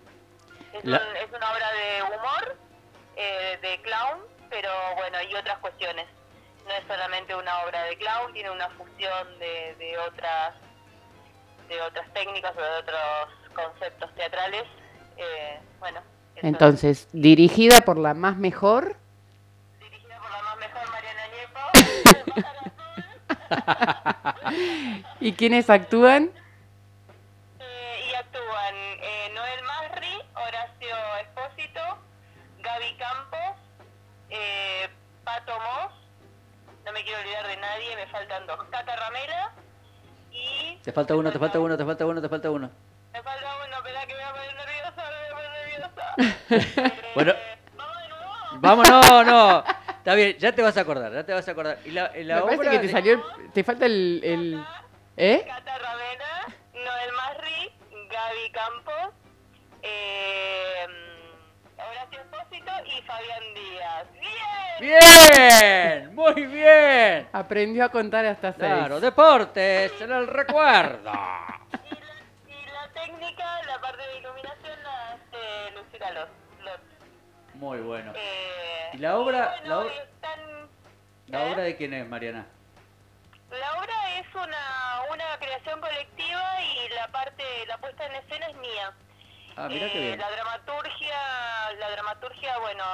es, 0.74 0.85
La- 0.85 0.99
un- 0.99 1.16
es 1.16 1.28
una 1.28 1.53
obra 1.53 1.72
de 1.72 2.03
humor, 2.14 2.57
eh, 3.16 3.59
de 3.62 3.81
clown, 3.83 4.20
pero 4.49 4.70
bueno, 4.97 5.18
y 5.28 5.35
otras 5.35 5.59
cuestiones. 5.59 6.07
No 6.66 6.72
es 6.74 6.85
solamente 6.87 7.35
una 7.35 7.62
obra 7.64 7.83
de 7.85 7.97
clown, 7.97 8.33
tiene 8.33 8.51
una 8.51 8.68
fusión 8.70 9.39
de, 9.39 9.74
de 9.78 9.99
otras 9.99 10.55
de 11.68 11.81
otras 11.83 12.12
técnicas 12.12 12.53
o 12.57 12.61
de 12.61 12.78
otros 12.81 13.01
conceptos 13.55 14.12
teatrales. 14.16 14.64
Eh, 15.16 15.61
bueno, 15.78 16.01
es. 16.37 16.45
Entonces, 16.45 17.09
dirigida 17.12 17.81
por 17.83 17.97
la 17.99 18.12
más 18.14 18.37
mejor. 18.37 18.97
dirigida 19.78 20.18
por 20.20 20.31
la 20.31 20.43
más 20.43 20.57
mejor 20.59 20.83
Mariana 20.91 21.26
Niepo. 21.28 21.61
¿Y 25.20 25.33
quiénes 25.35 25.70
actúan? 25.70 26.31
Me 37.01 37.05
quiero 37.05 37.21
olvidar 37.21 37.47
de 37.47 37.57
nadie, 37.57 37.97
me 37.97 38.07
faltan 38.09 38.47
dos, 38.47 38.59
Cata 38.71 38.95
Ramela 38.97 39.53
y... 40.31 40.77
Te 40.83 40.93
falta 40.93 41.17
uno, 41.17 41.33
te 41.33 41.39
falta 41.39 41.59
uno, 41.59 41.77
te 41.77 41.85
falta 41.85 42.05
uno, 42.07 42.21
te 42.21 42.29
falta 42.29 42.51
uno. 42.51 42.71
Me 43.13 43.23
falta 43.23 43.47
uno, 43.67 43.77
espera 43.77 44.07
que 44.07 44.15
me 44.15 44.21
voy 44.21 44.29
a 44.29 44.33
poner 44.33 44.55
nerviosa, 44.55 45.11
me 45.11 45.19
voy 45.19 45.29
a 45.31 45.35
poner 45.35 45.51
nerviosa. 45.61 46.15
Eh, 47.01 47.13
Bueno. 47.15 47.35
Vamos 47.77 48.03
de 48.03 48.09
nuevo. 48.09 48.33
Vamos, 48.61 48.89
no, 48.91 49.25
no. 49.25 49.65
Está 49.99 50.15
bien, 50.15 50.37
ya 50.39 50.53
te 50.53 50.63
vas 50.63 50.77
a 50.77 50.81
acordar, 50.83 51.13
ya 51.13 51.25
te 51.25 51.33
vas 51.33 51.47
a 51.49 51.51
acordar. 51.53 51.79
Y 51.85 51.91
la, 51.93 52.17
y 52.17 52.25
la 52.25 52.37
Me 52.37 52.43
parece 52.43 52.61
obra 52.61 52.71
que 52.73 52.79
te 52.81 52.89
salió. 52.89 53.13
el- 53.15 53.53
te 53.53 53.65
falta 53.65 53.87
el. 53.87 54.21
el- 54.25 54.65
¿Eh? 55.17 55.45
Cata 55.47 55.79
Ramela, 55.79 56.47
Noel 56.75 57.13
Masri, 57.13 57.73
Gaby 58.09 58.51
Campos, 58.53 59.15
eh, 59.83 60.87
y 63.01 63.07
Fabián 63.07 63.43
Díaz. 63.55 64.07
¡Bien! 64.81 64.91
Bien, 66.09 66.15
muy 66.15 66.47
bien. 66.47 67.29
Aprendió 67.33 67.85
a 67.85 67.89
contar 67.91 68.25
hasta 68.27 68.53
seis. 68.53 68.59
Claro, 68.73 69.01
deportes 69.01 69.93
en 70.01 70.13
el 70.13 70.27
recuerdo. 70.27 71.11
Y 71.11 71.95
la, 71.95 72.55
y 72.57 72.67
la 72.67 72.89
técnica, 72.95 73.63
la 73.67 73.79
parte 73.81 74.03
de 74.07 74.19
iluminación, 74.19 74.83
la 74.83 75.13
hace 75.13 75.71
Lucila 75.77 76.11
Los. 76.13 76.29
Los. 76.65 76.81
Muy 77.55 77.79
bueno. 77.81 78.13
Eh, 78.17 78.91
¿Y 78.95 78.99
la 78.99 79.19
obra- 79.19 79.57
y 79.63 79.69
la 79.69 79.75
bueno, 79.77 79.91
obra- 79.91 79.95
y 79.95 79.99
están- 80.15 80.69
¿La 81.27 81.47
¿eh? 81.47 81.53
obra 81.53 81.63
de 81.65 81.77
quién 81.77 81.95
es, 81.95 82.09
Mariana? 82.09 82.47
La 83.51 83.79
obra 83.81 84.19
es 84.19 84.27
una, 84.35 85.03
una 85.13 85.39
creación 85.39 85.81
colectiva 85.81 86.63
y 86.63 86.89
la 86.95 87.09
parte, 87.09 87.45
la 87.67 87.77
puesta 87.79 88.07
en 88.07 88.15
escena 88.15 88.47
es 88.47 88.57
mía. 88.57 88.93
Ah, 89.61 89.69
mira 89.69 89.93
qué 89.93 89.99
Eh, 89.99 90.07
bien. 90.07 90.19
La 90.19 90.31
dramaturgia, 90.31 91.73
la 91.79 91.91
dramaturgia, 91.91 92.59
bueno, 92.61 92.85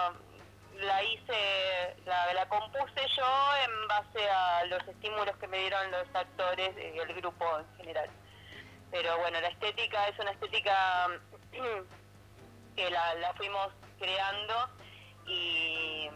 la 0.81 1.03
hice, 1.05 1.97
la, 2.05 2.35
la 2.35 2.49
compuse 2.49 3.07
yo 3.17 3.55
en 3.65 3.89
base 3.89 4.29
a 4.29 4.65
los 4.65 4.83
estímulos 4.89 5.37
que 5.37 5.47
me 5.47 5.59
dieron 5.59 5.91
los 5.93 6.09
actores 6.13 6.73
y 6.77 6.99
el 6.99 7.15
grupo 7.15 7.59
en 7.61 7.77
general. 7.77 8.11
Pero 8.91 9.17
bueno, 9.19 9.41
la 9.41 9.49
estética 9.49 10.09
es 10.09 10.19
una 10.19 10.33
estética 10.33 11.09
que 12.77 12.91
la, 12.91 13.15
la 13.15 13.33
fuimos 13.35 13.69
creando 14.01 14.69
y 15.27 16.11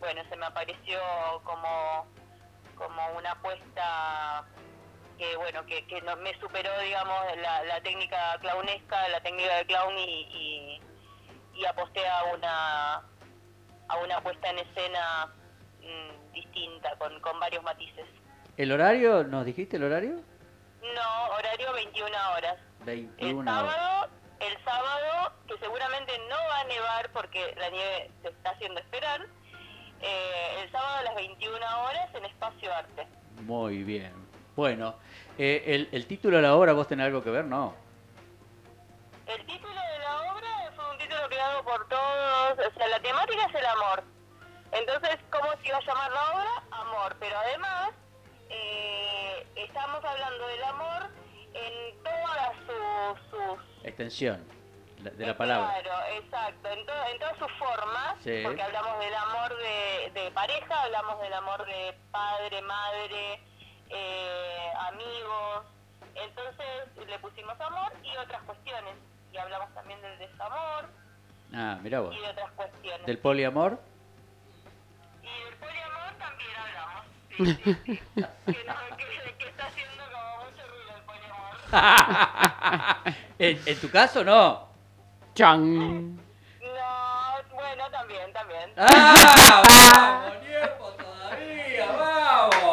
bueno, 0.00 0.22
se 0.28 0.36
me 0.36 0.46
apareció 0.46 1.00
como, 1.44 2.06
como 2.76 3.08
una 3.16 3.32
apuesta 3.32 4.44
que 5.22 5.36
bueno, 5.36 5.64
que, 5.66 5.86
que 5.86 6.02
no, 6.02 6.16
me 6.16 6.36
superó, 6.40 6.70
digamos, 6.80 7.36
la, 7.40 7.62
la 7.62 7.80
técnica 7.80 8.36
clownesca, 8.40 9.08
la 9.08 9.20
técnica 9.20 9.54
de 9.58 9.66
clown 9.66 9.96
y, 9.96 10.22
y, 10.32 10.80
y 11.54 11.64
aposté 11.64 12.04
a 12.08 12.24
una, 12.34 12.94
a 13.86 13.96
una 14.02 14.20
puesta 14.20 14.50
en 14.50 14.58
escena 14.58 15.32
mm, 15.80 16.32
distinta, 16.32 16.96
con, 16.98 17.20
con 17.20 17.38
varios 17.38 17.62
matices. 17.62 18.06
¿El 18.56 18.72
horario? 18.72 19.22
¿Nos 19.22 19.46
dijiste 19.46 19.76
el 19.76 19.84
horario? 19.84 20.16
No, 20.82 21.34
horario 21.36 21.72
21 21.72 22.08
horas. 22.36 22.58
El 22.80 22.86
21 22.86 23.40
horas. 23.42 23.54
sábado, 23.54 24.10
el 24.40 24.64
sábado, 24.64 25.32
que 25.46 25.56
seguramente 25.58 26.18
no 26.28 26.36
va 26.36 26.60
a 26.60 26.64
nevar 26.64 27.12
porque 27.12 27.54
la 27.58 27.70
nieve 27.70 28.10
se 28.22 28.28
está 28.28 28.50
haciendo 28.50 28.80
esperar, 28.80 29.24
eh, 30.00 30.62
el 30.64 30.72
sábado 30.72 30.96
a 30.96 31.02
las 31.02 31.14
21 31.14 31.56
horas 31.84 32.12
en 32.12 32.24
Espacio 32.24 32.74
Arte. 32.74 33.06
Muy 33.42 33.84
bien. 33.84 34.21
Bueno, 34.56 34.96
eh, 35.38 35.62
el, 35.66 35.88
el 35.92 36.06
título 36.06 36.36
de 36.36 36.42
la 36.42 36.54
obra, 36.56 36.72
¿vos 36.72 36.86
tenés 36.88 37.06
algo 37.06 37.22
que 37.24 37.30
ver? 37.30 37.44
No. 37.44 37.74
El 39.26 39.46
título 39.46 39.72
de 39.72 39.98
la 40.00 40.32
obra 40.32 40.72
fue 40.76 40.90
un 40.90 40.98
título 40.98 41.26
creado 41.28 41.62
por 41.64 41.88
todos, 41.88 42.52
o 42.58 42.78
sea, 42.78 42.88
la 42.88 43.00
temática 43.00 43.46
es 43.46 43.54
el 43.54 43.66
amor. 43.66 44.02
Entonces, 44.72 45.18
¿cómo 45.30 45.50
se 45.62 45.68
iba 45.68 45.78
a 45.78 45.80
llamar 45.80 46.10
la 46.12 46.30
obra? 46.32 46.62
Amor. 46.70 47.16
Pero 47.20 47.36
además, 47.38 47.90
eh, 48.50 49.46
estamos 49.56 50.04
hablando 50.04 50.46
del 50.48 50.62
amor 50.64 51.02
en 51.54 52.02
todas 52.02 52.56
sus... 52.66 53.30
sus 53.30 53.84
Extensión 53.84 54.44
de 54.98 55.26
la 55.26 55.36
palabra. 55.36 55.80
Claro, 55.82 55.98
exacto, 56.14 56.68
en, 56.70 56.86
to- 56.86 57.04
en 57.12 57.18
todas 57.18 57.36
sus 57.38 57.50
formas, 57.58 58.14
Sí. 58.22 58.40
porque 58.44 58.62
hablamos 58.62 58.98
del 59.00 59.14
amor 59.14 59.56
de, 59.56 60.10
de 60.20 60.30
pareja, 60.30 60.82
hablamos 60.82 61.20
del 61.20 61.32
amor 61.32 61.66
de 61.66 61.92
padre, 62.12 62.62
madre, 62.62 63.40
eh, 63.92 64.72
amigos, 64.88 65.64
entonces 66.14 67.06
le 67.06 67.18
pusimos 67.18 67.60
amor 67.60 67.92
y 68.02 68.16
otras 68.16 68.42
cuestiones, 68.42 68.94
y 69.32 69.36
hablamos 69.38 69.72
también 69.74 70.00
del 70.02 70.18
desamor 70.18 70.88
Ah, 71.54 71.78
mirá 71.82 72.00
vos. 72.00 72.14
y 72.16 72.20
de 72.20 72.28
otras 72.28 72.50
cuestiones. 72.52 73.06
¿Del 73.06 73.18
poliamor? 73.18 73.78
Y 75.22 75.44
del 75.44 75.54
poliamor 75.56 76.12
también 76.18 76.50
hablamos, 76.56 77.04
sí, 77.36 77.44
sí, 77.64 77.76
sí. 77.84 78.00
que, 78.14 78.20
no- 78.64 78.96
que- 78.96 79.34
que 79.38 79.48
está 79.48 79.66
haciendo 79.66 80.02
como 80.12 80.44
mucho 80.44 80.62
ruido 80.68 80.96
el 80.96 81.02
poliamor. 81.02 81.54
¿En, 83.38 83.60
en 83.66 83.80
tu 83.80 83.90
caso 83.90 84.24
no? 84.24 84.68
¡Chan! 85.34 86.16
No, 86.16 86.20
bueno, 87.54 87.90
también, 87.90 88.32
también. 88.32 88.72
¡Ah! 88.76 89.62
¡Vamos, 89.64 90.42
Niepo, 90.42 90.88
todavía! 90.92 91.86
¡Vamos! 91.92 92.71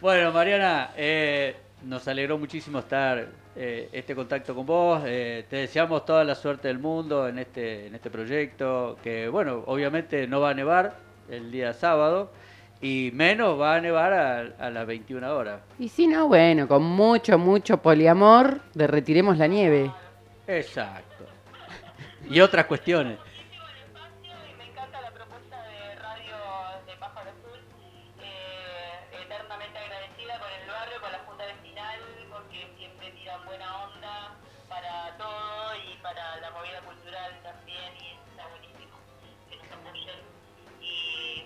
Bueno, 0.00 0.32
Mariana, 0.32 0.90
eh, 0.96 1.56
nos 1.82 2.06
alegró 2.06 2.38
muchísimo 2.38 2.78
estar 2.78 3.26
eh, 3.56 3.88
este 3.92 4.14
contacto 4.14 4.54
con 4.54 4.64
vos. 4.64 5.02
eh, 5.04 5.44
te 5.50 5.56
deseamos 5.56 6.04
toda 6.04 6.22
la 6.24 6.34
suerte 6.34 6.68
del 6.68 6.78
mundo 6.78 7.26
en 7.28 7.38
este, 7.40 7.86
en 7.88 7.94
este 7.94 8.08
proyecto, 8.10 8.96
que 9.02 9.28
bueno, 9.28 9.64
obviamente 9.66 10.26
no 10.28 10.40
va 10.40 10.50
a 10.50 10.54
nevar 10.54 10.96
el 11.28 11.50
día 11.50 11.72
sábado 11.72 12.30
y 12.80 13.10
menos 13.12 13.60
va 13.60 13.74
a 13.74 13.80
nevar 13.80 14.12
a, 14.12 14.38
a 14.66 14.70
las 14.70 14.86
21 14.86 15.34
horas. 15.34 15.60
Y 15.80 15.88
si 15.88 16.06
no, 16.06 16.28
bueno, 16.28 16.68
con 16.68 16.84
mucho, 16.84 17.36
mucho 17.36 17.78
poliamor, 17.78 18.60
derretiremos 18.74 19.36
la 19.36 19.48
nieve. 19.48 19.90
Exacto. 20.46 21.24
Y 22.30 22.40
otras 22.40 22.66
cuestiones. 22.66 23.18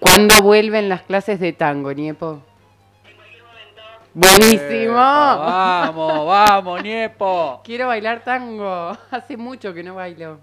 ¿Cuándo 0.03 0.43
vuelven 0.43 0.89
las 0.89 1.03
clases 1.03 1.39
de 1.39 1.53
tango, 1.53 1.93
Niepo? 1.93 2.43
en 3.05 3.15
cualquier 3.17 3.45
momento, 3.45 3.83
¡Buenísimo! 4.15 4.95
Vamos, 4.95 6.27
vamos, 6.27 6.83
Niepo. 6.83 7.61
Quiero 7.63 7.87
bailar 7.87 8.25
tango. 8.25 8.97
Hace 9.13 9.37
mucho 9.37 9.73
que 9.73 9.85
no 9.85 9.95
bailo. 9.95 10.41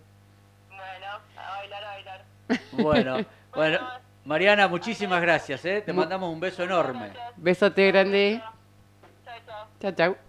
bueno, 0.69 1.07
a 1.35 1.57
bailar, 1.57 1.83
a 1.83 1.87
bailar. 1.87 2.25
Bueno, 2.71 3.17
bueno, 3.53 3.79
Mariana, 4.23 4.69
muchísimas 4.69 5.21
gracias, 5.21 5.65
¿eh? 5.65 5.83
Te 5.85 5.91
mandamos 5.91 6.31
un 6.31 6.39
beso 6.39 6.63
enorme. 6.63 7.11
Besote 7.35 7.87
grande. 7.87 8.41
Chao, 9.25 9.35
chao. 9.45 9.67
Chao, 9.81 9.91
chao. 9.91 10.28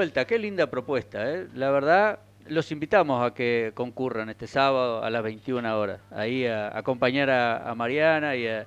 Vuelta, 0.00 0.24
qué 0.24 0.38
linda 0.38 0.66
propuesta, 0.66 1.30
¿eh? 1.30 1.46
La 1.52 1.70
verdad, 1.70 2.20
los 2.46 2.72
invitamos 2.72 3.22
a 3.22 3.34
que 3.34 3.72
concurran 3.74 4.30
este 4.30 4.46
sábado 4.46 5.04
a 5.04 5.10
las 5.10 5.22
21 5.22 5.78
horas, 5.78 6.00
ahí 6.10 6.46
a, 6.46 6.74
acompañar 6.74 7.28
a, 7.28 7.74
Mariana 7.74 8.34
y 8.34 8.46
a, 8.46 8.66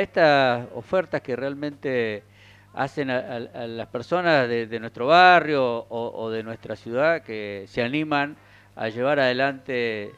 estas 0.00 0.68
ofertas 0.72 1.22
que 1.22 1.34
realmente 1.34 2.22
hacen 2.72 3.10
a, 3.10 3.40
las 3.40 3.88
personas 3.88 4.48
de, 4.48 4.78
nuestro 4.78 5.08
barrio 5.08 5.86
o, 5.88 6.30
de 6.30 6.44
nuestra 6.44 6.76
ciudad 6.76 7.22
que 7.22 7.64
se 7.66 7.82
animan 7.82 8.36
a 8.76 8.90
llevar 8.90 9.18
adelante 9.18 10.12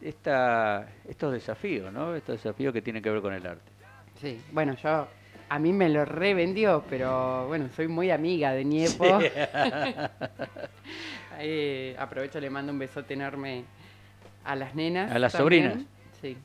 estos 0.00 1.30
desafíos, 1.30 1.92
¿no? 1.92 2.14
Estos 2.16 2.42
desafíos 2.42 2.72
que 2.72 2.80
tienen 2.80 3.02
que 3.02 3.10
ver 3.10 3.20
con 3.20 3.34
el 3.34 3.46
arte. 3.46 3.70
Sí, 4.18 4.40
bueno, 4.50 4.74
yo 4.82 5.08
a 5.50 5.58
mí 5.58 5.72
me 5.72 5.88
lo 5.88 6.04
revendió, 6.04 6.82
pero 6.88 7.46
bueno, 7.48 7.68
soy 7.76 7.88
muy 7.88 8.10
amiga 8.10 8.52
de 8.52 8.64
Niepo. 8.64 9.04
Aprovecho, 11.98 12.40
le 12.40 12.50
mando 12.50 12.72
un 12.72 12.78
besote 12.78 13.14
enorme 13.14 13.64
a 14.44 14.54
las 14.56 14.74
nenas. 14.74 15.10
A 15.10 15.18
las 15.18 15.32
también. 15.32 15.64
sobrinas. 15.72 15.88
Sí. 16.20 16.36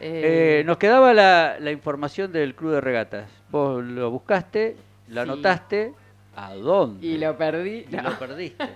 Eh, 0.00 0.60
Eh, 0.60 0.64
nos 0.64 0.78
quedaba 0.78 1.12
la, 1.12 1.56
la 1.58 1.70
información 1.70 2.32
del 2.32 2.54
club 2.54 2.72
de 2.72 2.80
regatas. 2.80 3.28
Vos 3.50 3.82
lo 3.84 4.10
buscaste, 4.10 4.76
lo 5.08 5.14
Sí. 5.24 5.30
anotaste, 5.30 5.92
¿a 6.36 6.54
dónde? 6.54 7.06
Y 7.06 7.18
lo 7.18 7.36
perdí. 7.36 7.86
Y 7.90 7.96
No. 7.96 8.02
lo 8.02 8.18
perdiste. 8.18 8.64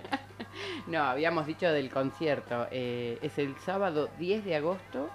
No, 0.87 1.03
habíamos 1.03 1.47
dicho 1.47 1.69
del 1.69 1.89
concierto. 1.89 2.67
eh, 2.71 3.17
es 3.21 3.37
el 3.39 3.55
sábado 3.65 4.09
10 4.19 4.45
de 4.45 4.55
agosto. 4.55 5.09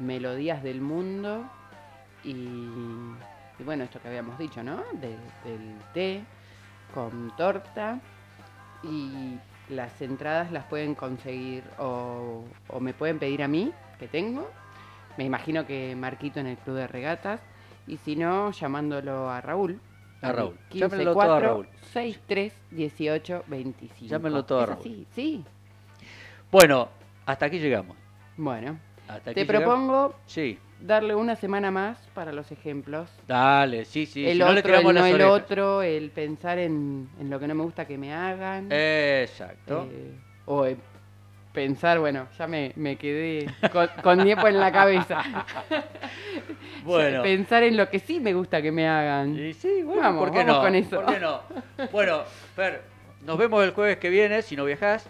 Melodías 0.00 0.62
del 0.62 0.80
Mundo. 0.80 1.44
Y, 2.24 2.30
y 3.58 3.62
bueno, 3.64 3.84
esto 3.84 4.00
que 4.00 4.08
habíamos 4.08 4.38
dicho, 4.38 4.62
¿no? 4.62 4.82
De- 4.94 5.16
del 5.48 5.78
té 5.92 6.22
con 6.92 7.32
torta. 7.36 8.00
Y 8.82 9.38
las 9.70 10.00
entradas 10.02 10.52
las 10.52 10.64
pueden 10.66 10.94
conseguir 10.94 11.64
o, 11.78 12.44
o 12.68 12.80
me 12.80 12.92
pueden 12.92 13.18
pedir 13.18 13.42
a 13.42 13.48
mí, 13.48 13.72
que 13.98 14.08
tengo. 14.08 14.50
Me 15.16 15.24
imagino 15.24 15.66
que 15.66 15.94
Marquito 15.96 16.40
en 16.40 16.46
el 16.48 16.56
Club 16.58 16.76
de 16.76 16.86
Regatas. 16.86 17.40
Y 17.86 17.96
si 17.98 18.16
no, 18.16 18.50
llamándolo 18.50 19.30
a 19.30 19.40
Raúl. 19.40 19.80
A 20.22 20.32
Raúl. 20.32 20.56
15 20.70 20.78
Llámenlo 20.88 21.12
todo 21.12 21.22
a 21.22 21.26
4 21.26 21.46
Raúl. 21.48 21.68
63 21.92 22.52
18 22.70 23.44
25. 23.46 24.06
Llámenlo 24.10 24.44
todo 24.44 24.60
a 24.60 24.62
¿Es 24.62 24.68
Raúl. 24.70 24.80
así? 24.80 25.06
Sí. 25.14 25.44
Bueno, 26.50 26.88
hasta 27.26 27.46
aquí 27.46 27.58
llegamos. 27.58 27.96
Bueno, 28.36 28.78
Hasta 29.08 29.30
aquí 29.30 29.34
te 29.34 29.46
llegamos. 29.46 29.64
propongo 29.64 30.14
Sí, 30.26 30.58
darle 30.80 31.14
una 31.14 31.36
semana 31.36 31.70
más 31.70 31.98
para 32.14 32.32
los 32.32 32.50
ejemplos. 32.52 33.10
dale, 33.26 33.84
sí, 33.84 34.06
sí. 34.06 34.26
el 34.26 34.34
si 34.34 34.38
no 34.38 34.52
le 34.52 34.60
otro, 34.60 34.76
el 34.76 34.94
no 34.94 35.06
el 35.06 35.22
otro, 35.22 35.82
el 35.82 36.10
pensar 36.10 36.58
en, 36.58 37.08
en 37.20 37.30
lo 37.30 37.38
que 37.40 37.48
no 37.48 37.54
me 37.54 37.62
gusta 37.64 37.86
que 37.86 37.96
me 37.98 38.12
hagan. 38.12 38.68
Exacto. 38.70 39.88
eh, 39.90 40.12
o 40.46 40.66
eh, 40.66 40.76
pensar, 41.52 42.00
bueno, 42.00 42.28
ya 42.36 42.46
me, 42.46 42.72
me 42.76 42.96
quedé 42.96 43.46
con, 43.72 43.88
con 44.02 44.22
tiempo 44.22 44.46
en 44.48 44.58
la 44.60 44.72
cabeza. 44.72 45.22
bueno. 46.84 47.22
Pensar 47.22 47.62
en 47.62 47.76
lo 47.76 47.88
que 47.88 47.98
sí 47.98 48.20
me 48.20 48.34
gusta 48.34 48.60
que 48.60 48.72
me 48.72 48.86
hagan. 48.88 49.38
Y 49.38 49.52
sí, 49.54 49.82
bueno, 49.82 50.02
Vamos, 50.02 50.24
¿por 50.24 50.32
qué 50.32 50.38
vamos 50.38 50.56
no? 50.56 50.62
con 50.62 50.74
eso. 50.74 50.96
¿Por 51.02 51.14
qué 51.14 51.20
no? 51.20 51.40
Bueno, 51.92 52.22
Fer, 52.54 52.82
nos 53.24 53.38
vemos 53.38 53.62
el 53.64 53.70
jueves 53.70 53.96
que 53.98 54.10
viene, 54.10 54.42
si 54.42 54.56
no 54.56 54.64
viajás. 54.64 55.08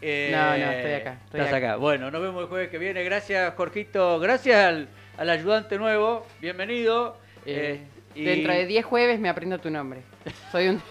Eh, 0.00 0.30
No, 0.32 0.50
no, 0.56 0.70
estoy 0.70 0.92
acá, 0.92 1.18
estoy 1.24 1.40
estás 1.40 1.54
acá. 1.54 1.76
Bueno, 1.76 2.10
nos 2.10 2.22
vemos 2.22 2.42
el 2.42 2.48
jueves 2.48 2.68
que 2.68 2.78
viene. 2.78 3.02
Gracias, 3.02 3.52
Jorgito. 3.56 4.20
Gracias 4.20 4.56
al, 4.64 4.88
al 5.18 5.28
ayudante 5.30 5.76
nuevo. 5.78 6.26
Bienvenido. 6.40 7.16
Eh, 7.44 7.80
Eh, 8.14 8.20
y- 8.20 8.24
Dentro 8.24 8.52
de 8.52 8.66
10 8.66 8.84
jueves 8.84 9.20
me 9.20 9.28
aprendo 9.28 9.58
tu 9.58 9.70
nombre. 9.70 10.00
Soy 10.52 10.68
un... 10.68 10.82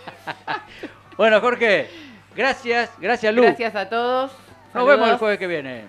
Bueno, 1.17 1.41
Jorge, 1.41 1.87
gracias. 2.35 2.91
Gracias, 2.99 3.33
Lu. 3.33 3.41
Gracias 3.41 3.75
a 3.75 3.89
todos. 3.89 4.31
Nos 4.73 4.87
vemos 4.87 5.09
el 5.09 5.17
jueves 5.17 5.39
que 5.39 5.47
viene. 5.47 5.85